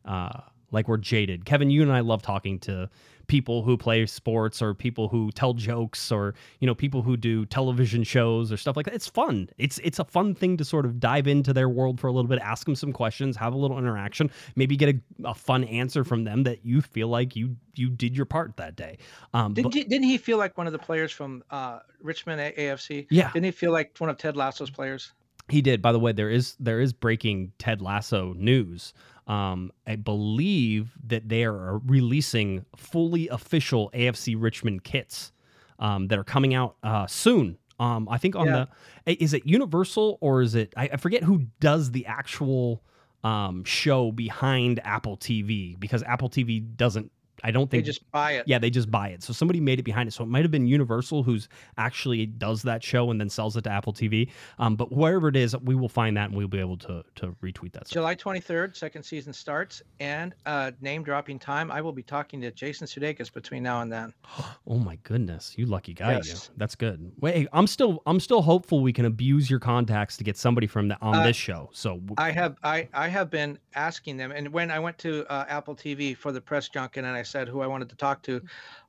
uh, 0.05 0.41
like 0.73 0.89
we're 0.89 0.97
jaded. 0.97 1.45
Kevin, 1.45 1.71
you 1.71 1.83
and 1.83 1.93
I 1.93 2.01
love 2.01 2.23
talking 2.23 2.59
to 2.61 2.91
people 3.27 3.63
who 3.63 3.77
play 3.77 4.05
sports 4.07 4.61
or 4.61 4.75
people 4.75 5.09
who 5.09 5.31
tell 5.31 5.55
jokes 5.55 6.11
or 6.11 6.35
you 6.61 6.67
know 6.67 6.75
people 6.75 7.03
who 7.03 7.17
do 7.17 7.47
television 7.47 8.03
shows 8.03 8.51
or 8.51 8.57
stuff 8.57 8.77
like 8.77 8.85
that 8.85 8.95
it's 8.95 9.09
fun 9.09 9.49
it's 9.59 9.79
it's 9.79 9.99
a 9.99 10.05
fun 10.05 10.35
thing 10.35 10.57
to 10.57 10.65
sort 10.65 10.85
of 10.85 10.99
dive 11.01 11.27
into 11.27 11.53
their 11.53 11.69
world 11.69 12.01
for 12.01 12.09
a 12.09 12.13
little 12.13 12.29
bit 12.29 12.39
ask 12.41 12.65
them 12.67 12.75
some 12.75 12.93
questions 12.93 13.37
have 13.37 13.55
a 13.55 13.57
little 13.57 13.79
interaction 13.79 14.31
maybe 14.57 14.77
get 14.77 14.95
a, 14.95 15.29
a 15.29 15.35
fun 15.35 15.65
answer 15.65 16.05
from 16.05 16.25
them 16.25 16.43
that 16.43 16.65
you 16.65 16.81
feel 16.83 17.09
like 17.09 17.37
you 17.37 17.57
you 17.75 17.89
did 17.89 18.17
your 18.17 18.27
part 18.27 18.57
that 18.57 18.77
day 18.77 18.99
um, 19.35 19.55
didn't, 19.55 19.71
but, 19.71 19.75
he, 19.75 19.85
didn't 19.85 20.05
he 20.05 20.19
feel 20.19 20.37
like 20.37 20.59
one 20.59 20.67
of 20.67 20.73
the 20.73 20.79
players 20.79 21.13
from 21.13 21.43
uh, 21.51 21.79
richmond 22.03 22.41
afc 22.57 23.07
yeah 23.09 23.31
didn't 23.33 23.47
he 23.47 23.51
feel 23.51 23.73
like 23.73 23.97
one 23.99 24.11
of 24.11 24.19
ted 24.19 24.37
lasso's 24.37 24.69
players 24.69 25.13
he 25.49 25.61
did. 25.61 25.83
By 25.83 25.93
the 25.93 25.99
way, 25.99 26.13
there 26.13 26.31
is 26.31 26.57
there 26.61 26.81
is 26.81 26.93
breaking 26.93 27.53
Ted 27.59 27.83
Lasso 27.83 28.33
news. 28.35 28.95
Um, 29.27 29.73
I 29.87 29.97
believe 29.97 30.93
that 31.07 31.29
they 31.29 31.45
are 31.45 31.79
releasing 31.79 32.65
fully 32.77 33.29
official 33.29 33.91
AFC 33.95 34.35
Richmond 34.37 34.85
kits 34.85 35.33
um, 35.79 36.09
that 36.09 36.19
are 36.19 36.25
coming 36.25 36.55
out 36.55 36.77
uh, 36.83 37.07
soon. 37.07 37.59
Um, 37.79 38.09
I 38.09 38.19
think 38.19 38.37
on 38.37 38.47
yeah. 38.47 38.67
the 39.07 39.23
is 39.23 39.35
it 39.35 39.47
Universal 39.47 40.19
or 40.21 40.43
is 40.43 40.55
it 40.55 40.73
I, 40.77 40.91
I 40.93 40.97
forget 40.97 41.25
who 41.25 41.47
does 41.59 41.91
the 41.91 42.07
actual 42.07 42.83
um, 43.25 43.65
show 43.65 44.13
behind 44.13 44.81
Apple 44.85 45.17
TV 45.17 45.79
because 45.79 46.03
Apple 46.03 46.29
TV 46.29 46.65
doesn't 46.77 47.11
I 47.43 47.51
don't 47.51 47.71
think 47.71 47.85
they 47.85 47.87
just 47.87 48.11
buy 48.11 48.33
it. 48.33 48.45
Yeah, 48.47 48.59
they 48.59 48.71
just 48.71 48.91
buy 48.91 49.09
it. 49.09 49.23
So 49.23 49.33
somebody 49.33 49.61
made 49.61 49.79
it 49.79 49.83
behind 49.83 50.09
it. 50.09 50.13
So 50.13 50.25
it 50.25 50.29
might 50.29 50.43
have 50.43 50.51
been 50.51 50.67
Universal 50.67 51.23
who's 51.23 51.49
actually 51.77 52.27
does 52.27 52.63
that 52.63 52.83
show 52.83 53.11
and 53.11 53.21
then 53.21 53.29
sells 53.29 53.57
it 53.57 53.63
to 53.63 53.71
Apple 53.71 53.93
TV. 53.93 54.31
Um, 54.59 54.77
but 54.77 54.93
wherever 54.93 55.29
it 55.29 55.37
is, 55.37 55.57
we 55.59 55.75
will 55.75 55.89
find 55.89 56.17
that 56.17 56.29
and 56.29 56.37
we'll 56.37 56.49
be 56.49 56.61
able 56.61 56.77
to 56.79 57.05
to 57.17 57.37
retweet 57.43 57.73
that. 57.73 57.87
Stuff. 57.87 57.95
July 57.95 58.15
23rd, 58.15 58.77
second 58.77 59.03
season 59.03 59.33
starts, 59.33 59.83
and 60.01 60.35
uh, 60.47 60.73
name 60.81 61.03
dropping 61.03 61.39
time. 61.39 61.71
I 61.71 61.81
will 61.81 61.93
be 61.93 62.03
talking 62.03 62.41
to 62.43 62.51
Jason 62.51 62.87
Sudeikis 62.87 63.33
between 63.33 63.63
now 63.63 63.81
and 63.81 63.93
then. 63.93 64.13
oh 64.67 64.79
my 64.79 64.97
goodness, 65.03 65.55
you 65.57 65.67
lucky 65.67 65.95
guy! 65.95 66.13
Yes. 66.13 66.51
You. 66.51 66.55
That's 66.57 66.75
good. 66.75 67.13
Wait, 67.21 67.49
I'm 67.53 67.67
still 67.67 68.03
I'm 68.07 68.21
still 68.21 68.43
hopeful 68.43 68.81
we 68.81 68.93
can 68.93 69.05
abuse 69.05 69.51
your 69.51 69.61
contacts 69.61 70.17
to 70.19 70.25
get 70.25 70.37
somebody 70.37 70.67
from 70.67 70.89
the, 70.89 71.01
on 71.01 71.17
uh, 71.17 71.25
this 71.25 71.37
show. 71.37 71.71
So 71.73 72.01
I 72.19 72.31
have 72.31 72.57
I 72.63 72.89
I 72.93 73.09
have 73.09 73.31
been 73.31 73.59
asking 73.75 74.17
them, 74.17 74.33
and 74.33 74.53
when 74.53 74.71
I 74.71 74.79
went 74.79 74.99
to 74.99 75.27
uh, 75.31 75.45
Apple 75.49 75.75
TV 75.75 76.17
for 76.17 76.33
the 76.33 76.41
press 76.41 76.69
junket, 76.69 77.05
and 77.05 77.17
I 77.17 77.23
said 77.33 77.49
who 77.49 77.61
I 77.61 77.67
wanted 77.67 77.89
to 77.89 77.97
talk 77.97 78.23
to, 78.25 78.41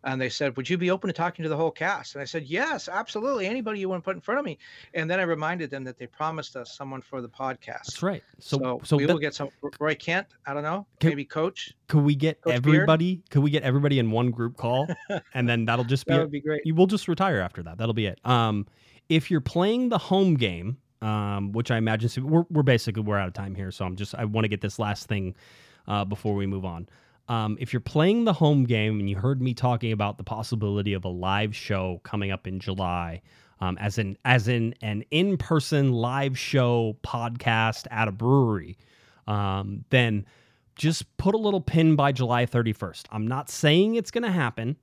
and 0.04 0.22
they 0.22 0.30
said, 0.30 0.56
"Would 0.58 0.70
you 0.70 0.78
be 0.78 0.92
open 0.92 1.08
to 1.08 1.14
talking 1.14 1.44
to 1.44 1.50
the 1.50 1.58
whole 1.58 1.72
cast?" 1.72 2.16
And 2.16 2.22
I 2.22 2.26
said, 2.26 2.44
"Yes, 2.44 2.90
absolutely. 2.90 3.48
Anybody 3.48 3.80
you 3.80 3.90
want 3.90 4.04
to 4.04 4.06
put 4.06 4.16
in 4.16 4.22
front 4.22 4.40
of 4.40 4.46
me." 4.46 4.58
And 4.94 5.10
then 5.10 5.20
I 5.20 5.24
reminded 5.24 5.70
them 5.70 5.84
that 5.86 5.98
they 5.98 6.08
promised 6.08 6.56
us 6.56 6.76
someone 6.76 7.02
for 7.02 7.22
the 7.22 7.30
podcast. 7.30 7.86
That's 7.86 8.04
right. 8.04 8.24
So, 8.40 8.58
so, 8.58 8.82
so 8.84 8.98
we 8.98 9.06
that, 9.06 9.14
will 9.14 9.20
get 9.20 9.34
some 9.34 9.50
Roy 9.80 9.96
Kent. 9.96 10.28
I 10.46 10.54
don't 10.54 10.64
know, 10.64 10.86
can, 11.00 11.10
maybe 11.10 11.26
Coach. 11.26 11.74
Could 11.88 12.04
we 12.04 12.16
get 12.16 12.42
Coach 12.42 12.54
everybody? 12.54 13.16
Beard? 13.16 13.30
Could 13.30 13.44
we 13.44 13.50
get 13.50 13.64
everybody 13.64 14.00
in 14.00 14.12
one 14.12 14.30
group 14.30 14.58
call, 14.58 14.88
and 15.34 15.48
then 15.48 15.66
that'll 15.66 15.86
just 15.86 16.06
be 16.06 16.14
that 16.14 16.20
would 16.20 16.32
be 16.32 16.42
great. 16.42 16.62
You 16.66 16.76
will 16.76 16.88
just 16.88 17.08
retire 17.08 17.40
after 17.40 17.64
that. 17.64 17.78
That'll 17.78 17.94
be 17.94 18.06
it. 18.06 18.20
Um, 18.26 18.68
if 19.10 19.32
you're 19.32 19.42
playing 19.42 19.90
the 19.90 19.98
home 19.98 20.36
game, 20.36 20.78
um, 21.02 21.52
which 21.52 21.72
I 21.72 21.78
imagine 21.78 22.26
we're, 22.26 22.46
we're 22.50 22.64
basically 22.64 23.04
we're 23.04 23.18
out 23.18 23.28
of 23.28 23.34
time 23.34 23.56
here, 23.56 23.72
so 23.72 23.86
I'm 23.86 23.96
just 23.96 24.16
I 24.16 24.26
want 24.26 24.46
to 24.46 24.50
get 24.50 24.62
this 24.62 24.80
last 24.80 25.08
thing 25.08 25.36
uh, 25.88 26.06
before 26.06 26.34
we 26.34 26.46
move 26.46 26.66
on. 26.66 26.88
Um, 27.30 27.58
if 27.60 27.72
you're 27.72 27.80
playing 27.80 28.26
the 28.26 28.34
home 28.34 28.66
game 28.66 29.00
and 29.00 29.10
you 29.10 29.16
heard 29.16 29.42
me 29.42 29.54
talking 29.54 29.92
about 29.92 30.18
the 30.18 30.24
possibility 30.24 30.94
of 30.94 31.06
a 31.06 31.10
live 31.10 31.56
show 31.56 32.02
coming 32.04 32.32
up 32.32 32.48
in 32.48 32.60
July, 32.60 33.22
um, 33.62 33.78
as 33.80 33.98
in 33.98 34.18
as 34.26 34.48
in 34.48 34.76
an 34.82 35.06
in-person 35.10 35.94
live 35.94 36.38
show 36.38 36.98
podcast 37.04 37.88
at 37.92 38.08
a 38.10 38.12
brewery, 38.12 38.78
um, 39.28 39.86
then 39.90 40.26
just 40.76 41.16
put 41.18 41.34
a 41.34 41.38
little 41.38 41.62
pin 41.62 41.96
by 41.96 42.12
July 42.12 42.46
31st. 42.46 43.04
I'm 43.12 43.28
not 43.28 43.50
saying 43.50 43.96
it's 43.96 44.12
going 44.12 44.24
to 44.24 44.32
happen, 44.32 44.76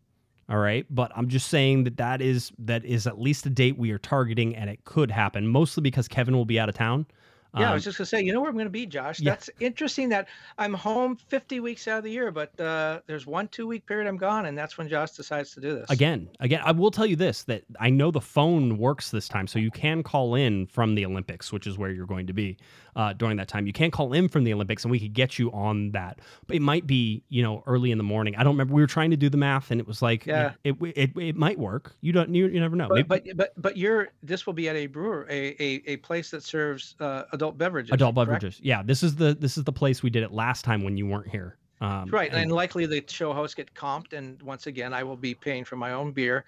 all 0.48 0.58
right, 0.58 0.86
but 0.88 1.12
I'm 1.14 1.28
just 1.28 1.48
saying 1.48 1.84
that 1.84 1.96
that 1.98 2.22
is 2.22 2.52
that 2.58 2.84
is 2.84 3.06
at 3.06 3.20
least 3.20 3.44
a 3.46 3.50
date 3.50 3.76
we 3.76 3.90
are 3.90 3.98
targeting, 3.98 4.56
and 4.56 4.70
it 4.70 4.84
could 4.84 5.10
happen. 5.10 5.46
Mostly 5.46 5.82
because 5.82 6.08
Kevin 6.08 6.34
will 6.34 6.44
be 6.46 6.58
out 6.58 6.68
of 6.68 6.74
town. 6.74 7.06
Yeah, 7.54 7.62
I 7.62 7.66
Um, 7.68 7.74
was 7.74 7.84
just 7.84 7.98
gonna 7.98 8.06
say, 8.06 8.22
you 8.22 8.32
know 8.32 8.40
where 8.40 8.50
I'm 8.50 8.56
gonna 8.56 8.70
be, 8.70 8.86
Josh. 8.86 9.20
yeah. 9.20 9.30
That's 9.30 9.50
interesting 9.60 10.08
that 10.10 10.28
I'm 10.58 10.72
home 10.74 11.16
50 11.16 11.60
weeks 11.60 11.88
out 11.88 11.98
of 11.98 12.04
the 12.04 12.10
year, 12.10 12.30
but 12.30 12.58
uh, 12.60 13.00
there's 13.06 13.26
one 13.26 13.48
two 13.48 13.66
week 13.66 13.86
period 13.86 14.06
I'm 14.08 14.16
gone, 14.16 14.46
and 14.46 14.56
that's 14.56 14.78
when 14.78 14.88
Josh 14.88 15.12
decides 15.12 15.52
to 15.54 15.60
do 15.60 15.74
this. 15.74 15.90
Again, 15.90 16.28
again, 16.40 16.60
I 16.64 16.72
will 16.72 16.90
tell 16.90 17.06
you 17.06 17.16
this 17.16 17.42
that 17.44 17.64
I 17.80 17.90
know 17.90 18.10
the 18.10 18.20
phone 18.20 18.78
works 18.78 19.10
this 19.10 19.28
time, 19.28 19.46
so 19.46 19.58
you 19.58 19.70
can 19.70 20.02
call 20.02 20.34
in 20.34 20.66
from 20.66 20.94
the 20.94 21.04
Olympics, 21.04 21.52
which 21.52 21.66
is 21.66 21.76
where 21.76 21.90
you're 21.90 22.06
going 22.06 22.26
to 22.28 22.32
be 22.32 22.56
uh, 22.96 23.12
during 23.14 23.36
that 23.38 23.48
time. 23.48 23.66
You 23.66 23.72
can 23.72 23.90
call 23.90 24.12
in 24.12 24.28
from 24.28 24.44
the 24.44 24.52
Olympics, 24.52 24.84
and 24.84 24.90
we 24.90 25.00
could 25.00 25.12
get 25.14 25.38
you 25.38 25.50
on 25.52 25.90
that. 25.92 26.20
But 26.46 26.56
it 26.56 26.62
might 26.62 26.86
be, 26.86 27.22
you 27.28 27.42
know, 27.42 27.62
early 27.66 27.90
in 27.90 27.98
the 27.98 28.04
morning. 28.04 28.36
I 28.36 28.42
don't 28.44 28.54
remember. 28.54 28.74
We 28.74 28.80
were 28.82 28.86
trying 28.86 29.10
to 29.10 29.16
do 29.16 29.28
the 29.28 29.36
math, 29.36 29.70
and 29.70 29.80
it 29.80 29.86
was 29.86 30.02
like, 30.02 30.26
Yeah. 30.26 30.52
it 30.64 30.76
it, 30.80 30.92
it, 30.96 31.16
it 31.16 31.36
might 31.36 31.58
work. 31.58 31.92
You 32.00 32.12
don't, 32.12 32.34
you, 32.34 32.46
you 32.48 32.60
never 32.60 32.76
know. 32.76 32.88
But, 32.88 32.94
Maybe- 33.10 33.32
but 33.32 33.36
but 33.36 33.62
but 33.62 33.76
you're 33.76 34.08
this 34.22 34.46
will 34.46 34.52
be 34.54 34.68
at 34.68 34.76
a 34.76 34.86
brewer, 34.86 35.26
a 35.30 35.50
a, 35.62 35.82
a 35.86 35.96
place 35.98 36.30
that 36.30 36.42
serves 36.42 36.94
uh, 37.00 37.24
adult 37.40 37.58
beverages. 37.58 37.90
adult 37.92 38.14
correct? 38.14 38.28
beverages. 38.28 38.60
Yeah, 38.62 38.82
this 38.82 39.02
is 39.02 39.16
the 39.16 39.34
this 39.34 39.56
is 39.56 39.64
the 39.64 39.72
place 39.72 40.02
we 40.02 40.10
did 40.10 40.22
it 40.22 40.32
last 40.32 40.64
time 40.64 40.84
when 40.84 40.96
you 40.96 41.06
weren't 41.06 41.28
here. 41.28 41.56
Um, 41.80 42.10
Right, 42.10 42.30
and 42.30 42.42
and 42.42 42.52
likely 42.52 42.84
the 42.84 43.02
show 43.08 43.32
hosts 43.32 43.54
get 43.54 43.72
comped, 43.74 44.12
and 44.12 44.40
once 44.42 44.66
again, 44.66 44.92
I 44.92 45.02
will 45.02 45.16
be 45.16 45.34
paying 45.34 45.64
for 45.64 45.76
my 45.76 45.92
own 45.92 46.12
beer. 46.12 46.44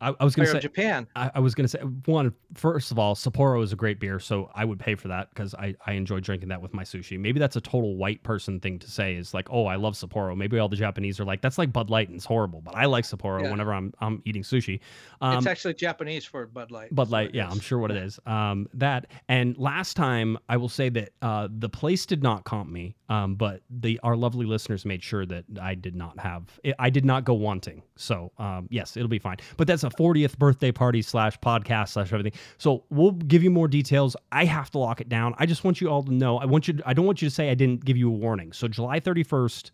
I, 0.00 0.14
I 0.20 0.24
was 0.24 0.34
going 0.34 0.46
to 0.46 0.52
say. 0.52 0.60
Japan. 0.60 1.06
I, 1.16 1.30
I 1.36 1.40
was 1.40 1.54
going 1.54 1.64
to 1.64 1.68
say 1.68 1.80
one. 2.06 2.32
First 2.54 2.90
of 2.90 2.98
all, 2.98 3.14
Sapporo 3.14 3.62
is 3.62 3.72
a 3.72 3.76
great 3.76 4.00
beer, 4.00 4.18
so 4.18 4.50
I 4.54 4.64
would 4.64 4.78
pay 4.78 4.94
for 4.94 5.08
that 5.08 5.30
because 5.30 5.54
I, 5.54 5.74
I 5.86 5.92
enjoy 5.92 6.20
drinking 6.20 6.48
that 6.48 6.60
with 6.60 6.74
my 6.74 6.82
sushi. 6.82 7.18
Maybe 7.18 7.38
that's 7.40 7.56
a 7.56 7.60
total 7.60 7.96
white 7.96 8.22
person 8.22 8.60
thing 8.60 8.78
to 8.80 8.90
say. 8.90 9.14
Is 9.14 9.34
like, 9.34 9.48
oh, 9.50 9.66
I 9.66 9.76
love 9.76 9.94
Sapporo. 9.94 10.36
Maybe 10.36 10.58
all 10.58 10.68
the 10.68 10.76
Japanese 10.76 11.20
are 11.20 11.24
like, 11.24 11.40
that's 11.40 11.58
like 11.58 11.72
Bud 11.72 11.90
Light 11.90 12.08
and 12.08 12.16
it's 12.16 12.24
horrible. 12.24 12.60
But 12.60 12.76
I 12.76 12.86
like 12.86 13.04
Sapporo 13.04 13.42
Yeah. 13.42 13.50
whenever 13.50 13.72
I'm 13.72 13.92
I'm 14.00 14.22
eating 14.24 14.42
sushi. 14.42 14.80
Um, 15.20 15.38
it's 15.38 15.46
actually 15.46 15.74
Japanese 15.74 16.24
for 16.24 16.46
Bud 16.46 16.70
Light. 16.70 16.94
Bud 16.94 17.10
Light, 17.10 17.34
yeah, 17.34 17.48
I'm 17.48 17.60
sure 17.60 17.78
what 17.78 17.90
it 17.90 17.96
is. 17.96 18.18
Um, 18.26 18.68
that 18.74 19.06
and 19.28 19.56
last 19.58 19.96
time 19.96 20.38
I 20.48 20.56
will 20.56 20.68
say 20.68 20.88
that 20.90 21.10
uh, 21.22 21.48
the 21.50 21.68
place 21.68 22.06
did 22.06 22.22
not 22.22 22.44
comp 22.44 22.70
me, 22.70 22.96
um, 23.08 23.36
but 23.36 23.60
the 23.70 24.00
our 24.02 24.16
lovely 24.16 24.46
listeners 24.46 24.84
made 24.84 25.02
sure 25.02 25.24
that 25.26 25.44
I 25.60 25.74
did 25.74 25.94
not 25.94 26.18
have, 26.18 26.58
I 26.78 26.90
did 26.90 27.04
not 27.04 27.24
go 27.24 27.34
wanting. 27.34 27.82
So 27.96 28.32
um, 28.38 28.66
yes, 28.70 28.96
it'll 28.96 29.08
be 29.08 29.18
fine. 29.18 29.36
But 29.56 29.66
that's 29.66 29.83
a 29.84 29.90
40th 29.90 30.38
birthday 30.38 30.72
party 30.72 31.02
slash 31.02 31.38
podcast 31.40 31.90
slash 31.90 32.12
everything. 32.12 32.32
So 32.58 32.84
we'll 32.90 33.12
give 33.12 33.42
you 33.42 33.50
more 33.50 33.68
details. 33.68 34.16
I 34.32 34.44
have 34.46 34.70
to 34.72 34.78
lock 34.78 35.00
it 35.00 35.08
down. 35.08 35.34
I 35.38 35.46
just 35.46 35.62
want 35.64 35.80
you 35.80 35.88
all 35.88 36.02
to 36.02 36.12
know. 36.12 36.38
I 36.38 36.46
want 36.46 36.66
you. 36.68 36.78
I 36.84 36.94
don't 36.94 37.06
want 37.06 37.22
you 37.22 37.28
to 37.28 37.34
say 37.34 37.50
I 37.50 37.54
didn't 37.54 37.84
give 37.84 37.96
you 37.96 38.08
a 38.08 38.12
warning. 38.16 38.52
So 38.52 38.66
July 38.68 39.00
31st, 39.00 39.70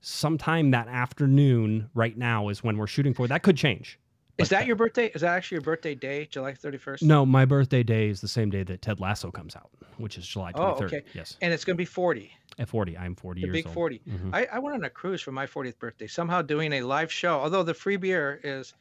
sometime 0.00 0.70
that 0.70 0.88
afternoon, 0.88 1.90
right 1.94 2.16
now 2.16 2.48
is 2.48 2.62
when 2.64 2.76
we're 2.78 2.86
shooting 2.86 3.14
for. 3.14 3.26
That 3.28 3.42
could 3.42 3.56
change. 3.56 3.98
Is 4.38 4.48
that 4.48 4.66
your 4.66 4.76
birthday? 4.76 5.10
Is 5.14 5.20
that 5.20 5.34
actually 5.36 5.56
your 5.56 5.62
birthday 5.62 5.94
day, 5.94 6.26
July 6.30 6.52
31st? 6.52 7.02
No, 7.02 7.26
my 7.26 7.44
birthday 7.44 7.82
day 7.82 8.08
is 8.08 8.22
the 8.22 8.28
same 8.28 8.48
day 8.48 8.62
that 8.62 8.80
Ted 8.80 8.98
Lasso 8.98 9.30
comes 9.30 9.54
out, 9.54 9.68
which 9.98 10.16
is 10.16 10.26
July 10.26 10.52
23rd. 10.52 10.80
Oh, 10.80 10.84
okay. 10.86 11.02
Yes. 11.12 11.36
And 11.42 11.52
it's 11.52 11.62
going 11.62 11.74
to 11.74 11.78
be 11.78 11.84
40, 11.84 12.32
At 12.58 12.66
40. 12.68 12.96
I'm 12.96 13.14
40 13.14 13.40
the 13.42 13.46
years 13.48 13.52
big 13.52 13.66
old. 13.66 13.74
40. 13.74 14.00
Mhm. 14.08 14.30
I, 14.34 14.46
I 14.50 14.58
went 14.58 14.74
on 14.76 14.84
a 14.84 14.88
cruise 14.88 15.20
for 15.20 15.32
my 15.32 15.44
40th 15.46 15.78
birthday, 15.78 16.06
somehow 16.06 16.40
doing 16.40 16.72
a 16.72 16.80
live 16.80 17.12
show. 17.12 17.38
Although 17.38 17.62
the 17.64 17.74
free 17.74 17.96
beer 17.98 18.40
is 18.42 18.72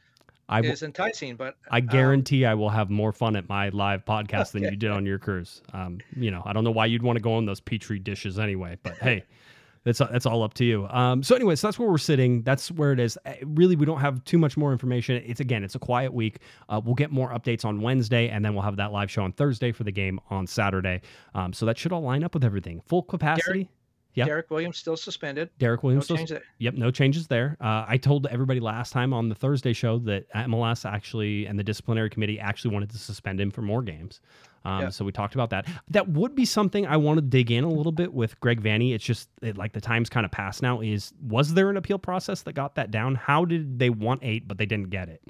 I, 0.49 0.61
will- 0.61 0.71
is 0.71 0.83
enticing, 0.83 1.35
but 1.35 1.55
I 1.71 1.77
um, 1.79 1.85
guarantee 1.85 2.45
I 2.45 2.53
will 2.55 2.69
have 2.69 2.89
more 2.89 3.11
fun 3.11 3.35
at 3.35 3.47
my 3.47 3.69
live 3.69 4.03
podcast 4.05 4.51
than 4.51 4.63
you 4.63 4.75
did 4.75 4.91
on 4.91 5.05
your 5.05 5.19
cruise. 5.19 5.61
Um, 5.73 5.99
you 6.15 6.31
know, 6.31 6.41
I 6.45 6.53
don't 6.53 6.63
know 6.63 6.71
why 6.71 6.87
you'd 6.87 7.03
want 7.03 7.17
to 7.17 7.21
go 7.21 7.33
on 7.33 7.45
those 7.45 7.59
petri 7.59 7.99
dishes 7.99 8.39
anyway, 8.39 8.77
but 8.83 8.97
hey, 8.97 9.23
that's 9.83 9.99
that's 9.99 10.25
all 10.25 10.43
up 10.43 10.53
to 10.55 10.65
you. 10.65 10.87
Um, 10.89 11.23
so, 11.23 11.35
anyways, 11.35 11.61
that's 11.61 11.79
where 11.79 11.87
we're 11.89 11.97
sitting. 11.97 12.41
That's 12.41 12.71
where 12.71 12.91
it 12.91 12.99
is. 12.99 13.17
Uh, 13.25 13.33
Really, 13.45 13.75
we 13.75 13.85
don't 13.85 13.99
have 14.01 14.23
too 14.25 14.37
much 14.37 14.57
more 14.57 14.71
information. 14.71 15.23
It's 15.25 15.39
again, 15.39 15.63
it's 15.63 15.75
a 15.75 15.79
quiet 15.79 16.13
week. 16.13 16.39
Uh, 16.67 16.81
we'll 16.83 16.95
get 16.95 17.11
more 17.11 17.29
updates 17.29 17.63
on 17.63 17.81
Wednesday, 17.81 18.27
and 18.29 18.43
then 18.43 18.53
we'll 18.53 18.63
have 18.63 18.75
that 18.77 18.91
live 18.91 19.09
show 19.09 19.23
on 19.23 19.31
Thursday 19.31 19.71
for 19.71 19.83
the 19.83 19.91
game 19.91 20.19
on 20.29 20.47
Saturday. 20.47 21.01
Um, 21.35 21.53
so 21.53 21.65
that 21.65 21.77
should 21.77 21.93
all 21.93 22.01
line 22.01 22.23
up 22.23 22.33
with 22.33 22.43
everything. 22.43 22.81
Full 22.87 23.03
capacity. 23.03 23.69
Yeah. 24.15 24.25
Derek 24.25 24.49
Williams 24.49 24.77
still 24.77 24.97
suspended. 24.97 25.49
Derek 25.59 25.83
No 25.83 25.87
Williams. 25.87 26.05
still- 26.05 26.17
change. 26.17 26.33
Yep, 26.57 26.73
no 26.73 26.91
changes 26.91 27.27
there. 27.27 27.55
Uh, 27.61 27.85
I 27.87 27.97
told 27.97 28.25
everybody 28.27 28.59
last 28.59 28.91
time 28.91 29.13
on 29.13 29.29
the 29.29 29.35
Thursday 29.35 29.71
show 29.73 29.99
that 29.99 30.25
MLS 30.33 30.83
actually 30.83 31.45
and 31.45 31.57
the 31.59 31.63
disciplinary 31.63 32.09
committee 32.09 32.39
actually 32.39 32.73
wanted 32.73 32.89
to 32.91 32.97
suspend 32.97 33.39
him 33.39 33.51
for 33.51 33.61
more 33.61 33.81
games. 33.81 34.19
Um, 34.65 34.81
Yeah. 34.81 34.89
So 34.89 35.05
we 35.05 35.11
talked 35.11 35.35
about 35.35 35.51
that. 35.51 35.67
That 35.89 36.09
would 36.09 36.35
be 36.35 36.43
something 36.43 36.85
I 36.85 36.97
want 36.97 37.17
to 37.17 37.21
dig 37.21 37.51
in 37.51 37.63
a 37.63 37.69
little 37.69 37.91
bit 37.93 38.13
with 38.13 38.37
Greg 38.39 38.61
Vanney. 38.61 38.93
It's 38.93 39.05
just 39.05 39.29
it, 39.41 39.57
like 39.57 39.73
the 39.73 39.81
time's 39.81 40.09
kind 40.09 40.25
of 40.25 40.31
passed 40.31 40.61
now. 40.61 40.81
Is 40.81 41.13
was 41.21 41.53
there 41.53 41.69
an 41.69 41.77
appeal 41.77 41.99
process 41.99 42.41
that 42.41 42.53
got 42.53 42.75
that 42.75 42.91
down? 42.91 43.15
How 43.15 43.45
did 43.45 43.79
they 43.79 43.89
want 43.89 44.21
eight 44.23 44.47
but 44.47 44.57
they 44.57 44.65
didn't 44.65 44.89
get 44.89 45.07
it? 45.07 45.21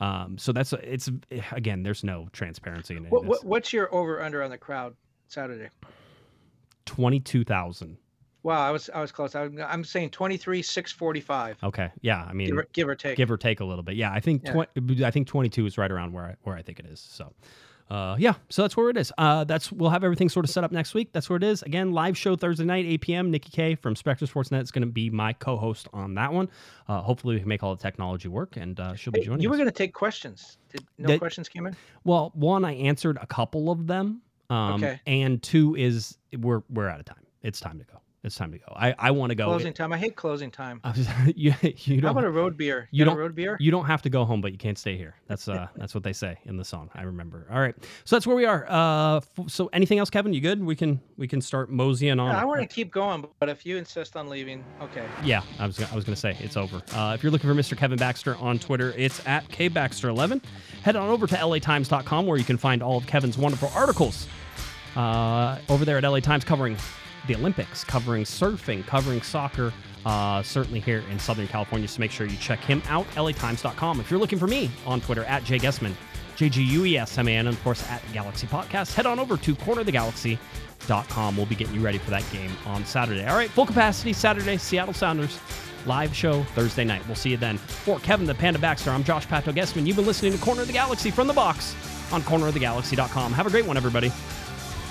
Um, 0.00 0.38
so 0.38 0.52
that's 0.52 0.72
it's 0.72 1.10
again. 1.52 1.82
There's 1.82 2.02
no 2.04 2.28
transparency 2.32 2.96
in 2.96 3.04
it. 3.04 3.12
What, 3.12 3.26
what, 3.26 3.44
what's 3.44 3.70
your 3.70 3.94
over 3.94 4.22
under 4.22 4.42
on 4.42 4.50
the 4.50 4.56
crowd 4.56 4.94
Saturday? 5.28 5.68
Twenty 6.86 7.20
two 7.20 7.44
thousand. 7.44 7.98
Wow, 8.42 8.60
I 8.66 8.70
was 8.70 8.88
I 8.94 9.00
was 9.00 9.12
close. 9.12 9.34
I'm, 9.34 9.58
I'm 9.66 9.84
saying 9.84 10.10
23 10.10 10.62
645. 10.62 11.58
Okay, 11.62 11.90
yeah. 12.00 12.24
I 12.28 12.32
mean, 12.32 12.48
Give 12.48 12.56
or, 12.58 12.66
give 12.72 12.88
or 12.88 12.94
take. 12.94 13.16
give 13.16 13.30
or 13.30 13.36
take 13.36 13.60
a 13.60 13.64
little 13.64 13.82
bit. 13.82 13.96
Yeah, 13.96 14.12
I 14.12 14.20
think 14.20 14.42
Yeah. 14.44 14.52
twen- 14.74 15.04
I 15.04 15.10
think 15.10 15.26
22 15.28 15.66
is 15.66 15.76
right 15.78 15.90
around 15.90 16.12
where 16.12 16.24
I, 16.24 16.34
where 16.44 16.56
I 16.56 16.62
think 16.62 16.78
it 16.80 16.86
is. 16.86 17.00
So, 17.00 17.32
uh, 17.90 18.16
yeah, 18.18 18.34
so 18.48 18.62
that's 18.62 18.76
where 18.76 18.88
it 18.88 18.96
is. 18.96 19.12
Uh, 19.18 19.44
that's 19.44 19.70
we'll 19.72 19.90
have 19.90 20.04
everything 20.04 20.28
sort 20.28 20.44
of 20.46 20.50
set 20.50 20.62
up 20.64 20.72
next 20.72 20.94
week. 20.94 21.12
That's 21.12 21.28
where 21.28 21.36
it 21.36 21.42
is. 21.42 21.62
Again, 21.62 21.92
live 21.92 22.16
show 22.16 22.34
Thursday 22.36 22.64
night, 22.64 22.86
8 22.86 23.00
p.m. 23.00 23.30
Nikki 23.30 23.50
K 23.50 23.74
from 23.74 23.94
Spectre 23.96 24.24
Sportsnet 24.26 24.62
is 24.62 24.70
going 24.70 24.86
to 24.86 24.92
be 24.92 25.10
my 25.10 25.32
co-host 25.34 25.88
on 25.92 26.14
that 26.14 26.32
one. 26.32 26.48
Uh, 26.88 27.02
hopefully, 27.02 27.34
we 27.34 27.40
can 27.40 27.48
make 27.48 27.62
all 27.62 27.74
the 27.74 27.82
technology 27.82 28.28
work, 28.28 28.56
and 28.56 28.78
uh, 28.80 28.94
she'll 28.94 29.12
be 29.12 29.20
Hey, 29.20 29.26
joining 29.26 29.42
you 29.42 29.50
were 29.50 29.56
going 29.56 29.68
to 29.68 29.72
take 29.72 29.92
questions. 29.92 30.56
Did 30.70 30.86
no 30.98 31.08
That- 31.08 31.18
questions 31.18 31.48
came 31.48 31.66
in? 31.66 31.76
Well, 32.04 32.30
one, 32.34 32.64
I 32.64 32.72
answered 32.74 33.18
a 33.20 33.26
couple 33.26 33.70
of 33.70 33.86
them. 33.86 34.22
Um, 34.48 34.82
Okay. 34.82 34.98
And 35.06 35.42
two 35.42 35.76
is 35.76 36.16
we're 36.38 36.62
we're 36.70 36.88
out 36.88 36.98
of 37.00 37.06
time. 37.06 37.24
It's 37.42 37.60
time 37.60 37.78
to 37.78 37.84
go. 37.84 37.99
It's 38.22 38.34
time 38.36 38.52
to 38.52 38.58
go. 38.58 38.66
I, 38.76 38.94
I 38.98 39.10
want 39.12 39.30
to 39.30 39.34
go. 39.34 39.46
Closing 39.46 39.72
time. 39.72 39.94
I 39.94 39.98
hate 39.98 40.14
closing 40.14 40.50
time. 40.50 40.82
You, 41.34 41.54
you 41.62 42.00
don't 42.02 42.10
about 42.10 42.24
a 42.24 42.30
road 42.30 42.56
beer? 42.58 42.86
you 42.90 43.04
don't- 43.06 43.16
road 43.16 43.34
beer? 43.34 43.56
You 43.60 43.70
don't 43.70 43.86
have 43.86 44.02
to 44.02 44.10
go 44.10 44.26
home, 44.26 44.42
but 44.42 44.52
you 44.52 44.58
can't 44.58 44.76
stay 44.76 44.96
here. 44.96 45.14
That's 45.26 45.48
uh, 45.48 45.68
that's 45.76 45.94
what 45.94 46.04
they 46.04 46.12
say 46.12 46.36
in 46.44 46.58
the 46.58 46.64
song. 46.64 46.90
I 46.94 47.02
remember. 47.02 47.46
All 47.50 47.58
right, 47.60 47.74
so 48.04 48.16
that's 48.16 48.26
where 48.26 48.36
we 48.36 48.44
are. 48.44 48.66
Uh, 48.68 49.16
f- 49.16 49.28
so 49.48 49.70
anything 49.72 49.98
else, 49.98 50.10
Kevin? 50.10 50.34
You 50.34 50.42
good? 50.42 50.62
We 50.62 50.76
can 50.76 51.00
we 51.16 51.26
can 51.26 51.40
start 51.40 51.70
moseying 51.70 52.20
on. 52.20 52.30
Yeah, 52.30 52.42
I 52.42 52.44
want 52.44 52.60
to 52.60 52.66
keep 52.66 52.90
going, 52.92 53.24
but 53.38 53.48
if 53.48 53.64
you 53.64 53.78
insist 53.78 54.16
on 54.16 54.28
leaving, 54.28 54.64
okay. 54.82 55.06
Yeah, 55.24 55.40
I 55.58 55.66
was 55.66 55.78
gonna- 55.78 55.90
I 55.92 55.94
was 55.94 56.04
gonna 56.04 56.16
say 56.16 56.36
it's 56.40 56.58
over. 56.58 56.82
Uh, 56.92 57.12
if 57.14 57.22
you're 57.22 57.32
looking 57.32 57.48
for 57.48 57.54
Mr. 57.56 57.74
Kevin 57.76 57.96
Baxter 57.98 58.36
on 58.36 58.58
Twitter, 58.58 58.92
it's 58.98 59.26
at 59.26 59.48
kbaxter11. 59.48 60.42
Head 60.82 60.94
on 60.96 61.08
over 61.08 61.26
to 61.26 61.34
latimes.com 61.36 62.26
where 62.26 62.36
you 62.36 62.44
can 62.44 62.58
find 62.58 62.82
all 62.82 62.98
of 62.98 63.06
Kevin's 63.06 63.38
wonderful 63.38 63.70
articles. 63.74 64.26
Uh, 64.96 65.58
over 65.68 65.84
there 65.84 65.96
at 65.98 66.04
LA 66.04 66.20
Times 66.20 66.44
covering 66.44 66.76
the 67.26 67.34
Olympics, 67.36 67.84
covering 67.84 68.24
surfing, 68.24 68.86
covering 68.86 69.22
soccer, 69.22 69.72
uh, 70.06 70.42
certainly 70.42 70.80
here 70.80 71.04
in 71.10 71.18
Southern 71.18 71.46
California. 71.48 71.86
So 71.88 72.00
make 72.00 72.10
sure 72.10 72.26
you 72.26 72.36
check 72.38 72.60
him 72.60 72.82
out, 72.88 73.06
latimes.com. 73.14 74.00
If 74.00 74.10
you're 74.10 74.20
looking 74.20 74.38
for 74.38 74.46
me 74.46 74.70
on 74.86 75.00
Twitter, 75.00 75.24
at 75.24 75.44
Jay 75.44 75.58
Guesman, 75.58 75.94
J 76.36 76.48
G 76.48 76.62
U 76.62 76.84
E 76.86 76.96
S 76.96 77.18
M 77.18 77.28
A 77.28 77.36
N, 77.36 77.46
and 77.46 77.56
of 77.56 77.62
course 77.62 77.86
at 77.90 78.02
Galaxy 78.12 78.46
Podcast, 78.46 78.94
head 78.94 79.06
on 79.06 79.18
over 79.18 79.36
to 79.36 79.54
cornerthegalaxy.com. 79.54 81.36
We'll 81.36 81.46
be 81.46 81.54
getting 81.54 81.74
you 81.74 81.80
ready 81.80 81.98
for 81.98 82.10
that 82.10 82.24
game 82.32 82.50
on 82.66 82.84
Saturday. 82.84 83.26
All 83.26 83.36
right, 83.36 83.50
full 83.50 83.66
capacity 83.66 84.12
Saturday, 84.12 84.56
Seattle 84.56 84.94
Sounders. 84.94 85.38
Live 85.86 86.14
show 86.14 86.42
Thursday 86.54 86.84
night. 86.84 87.06
We'll 87.06 87.16
see 87.16 87.30
you 87.30 87.36
then. 87.38 87.56
For 87.56 87.98
Kevin 88.00 88.26
the 88.26 88.34
Panda 88.34 88.58
Baxter, 88.58 88.90
I'm 88.90 89.04
Josh 89.04 89.26
Pato 89.26 89.52
Guesman. 89.54 89.86
You've 89.86 89.96
been 89.96 90.06
listening 90.06 90.32
to 90.32 90.38
Corner 90.38 90.60
of 90.62 90.66
the 90.66 90.74
Galaxy 90.74 91.10
from 91.10 91.26
the 91.26 91.32
box 91.32 91.74
on 92.12 92.22
cornerofthegalaxy.com. 92.22 93.32
Have 93.32 93.46
a 93.46 93.50
great 93.50 93.66
one, 93.66 93.76
everybody. 93.76 94.12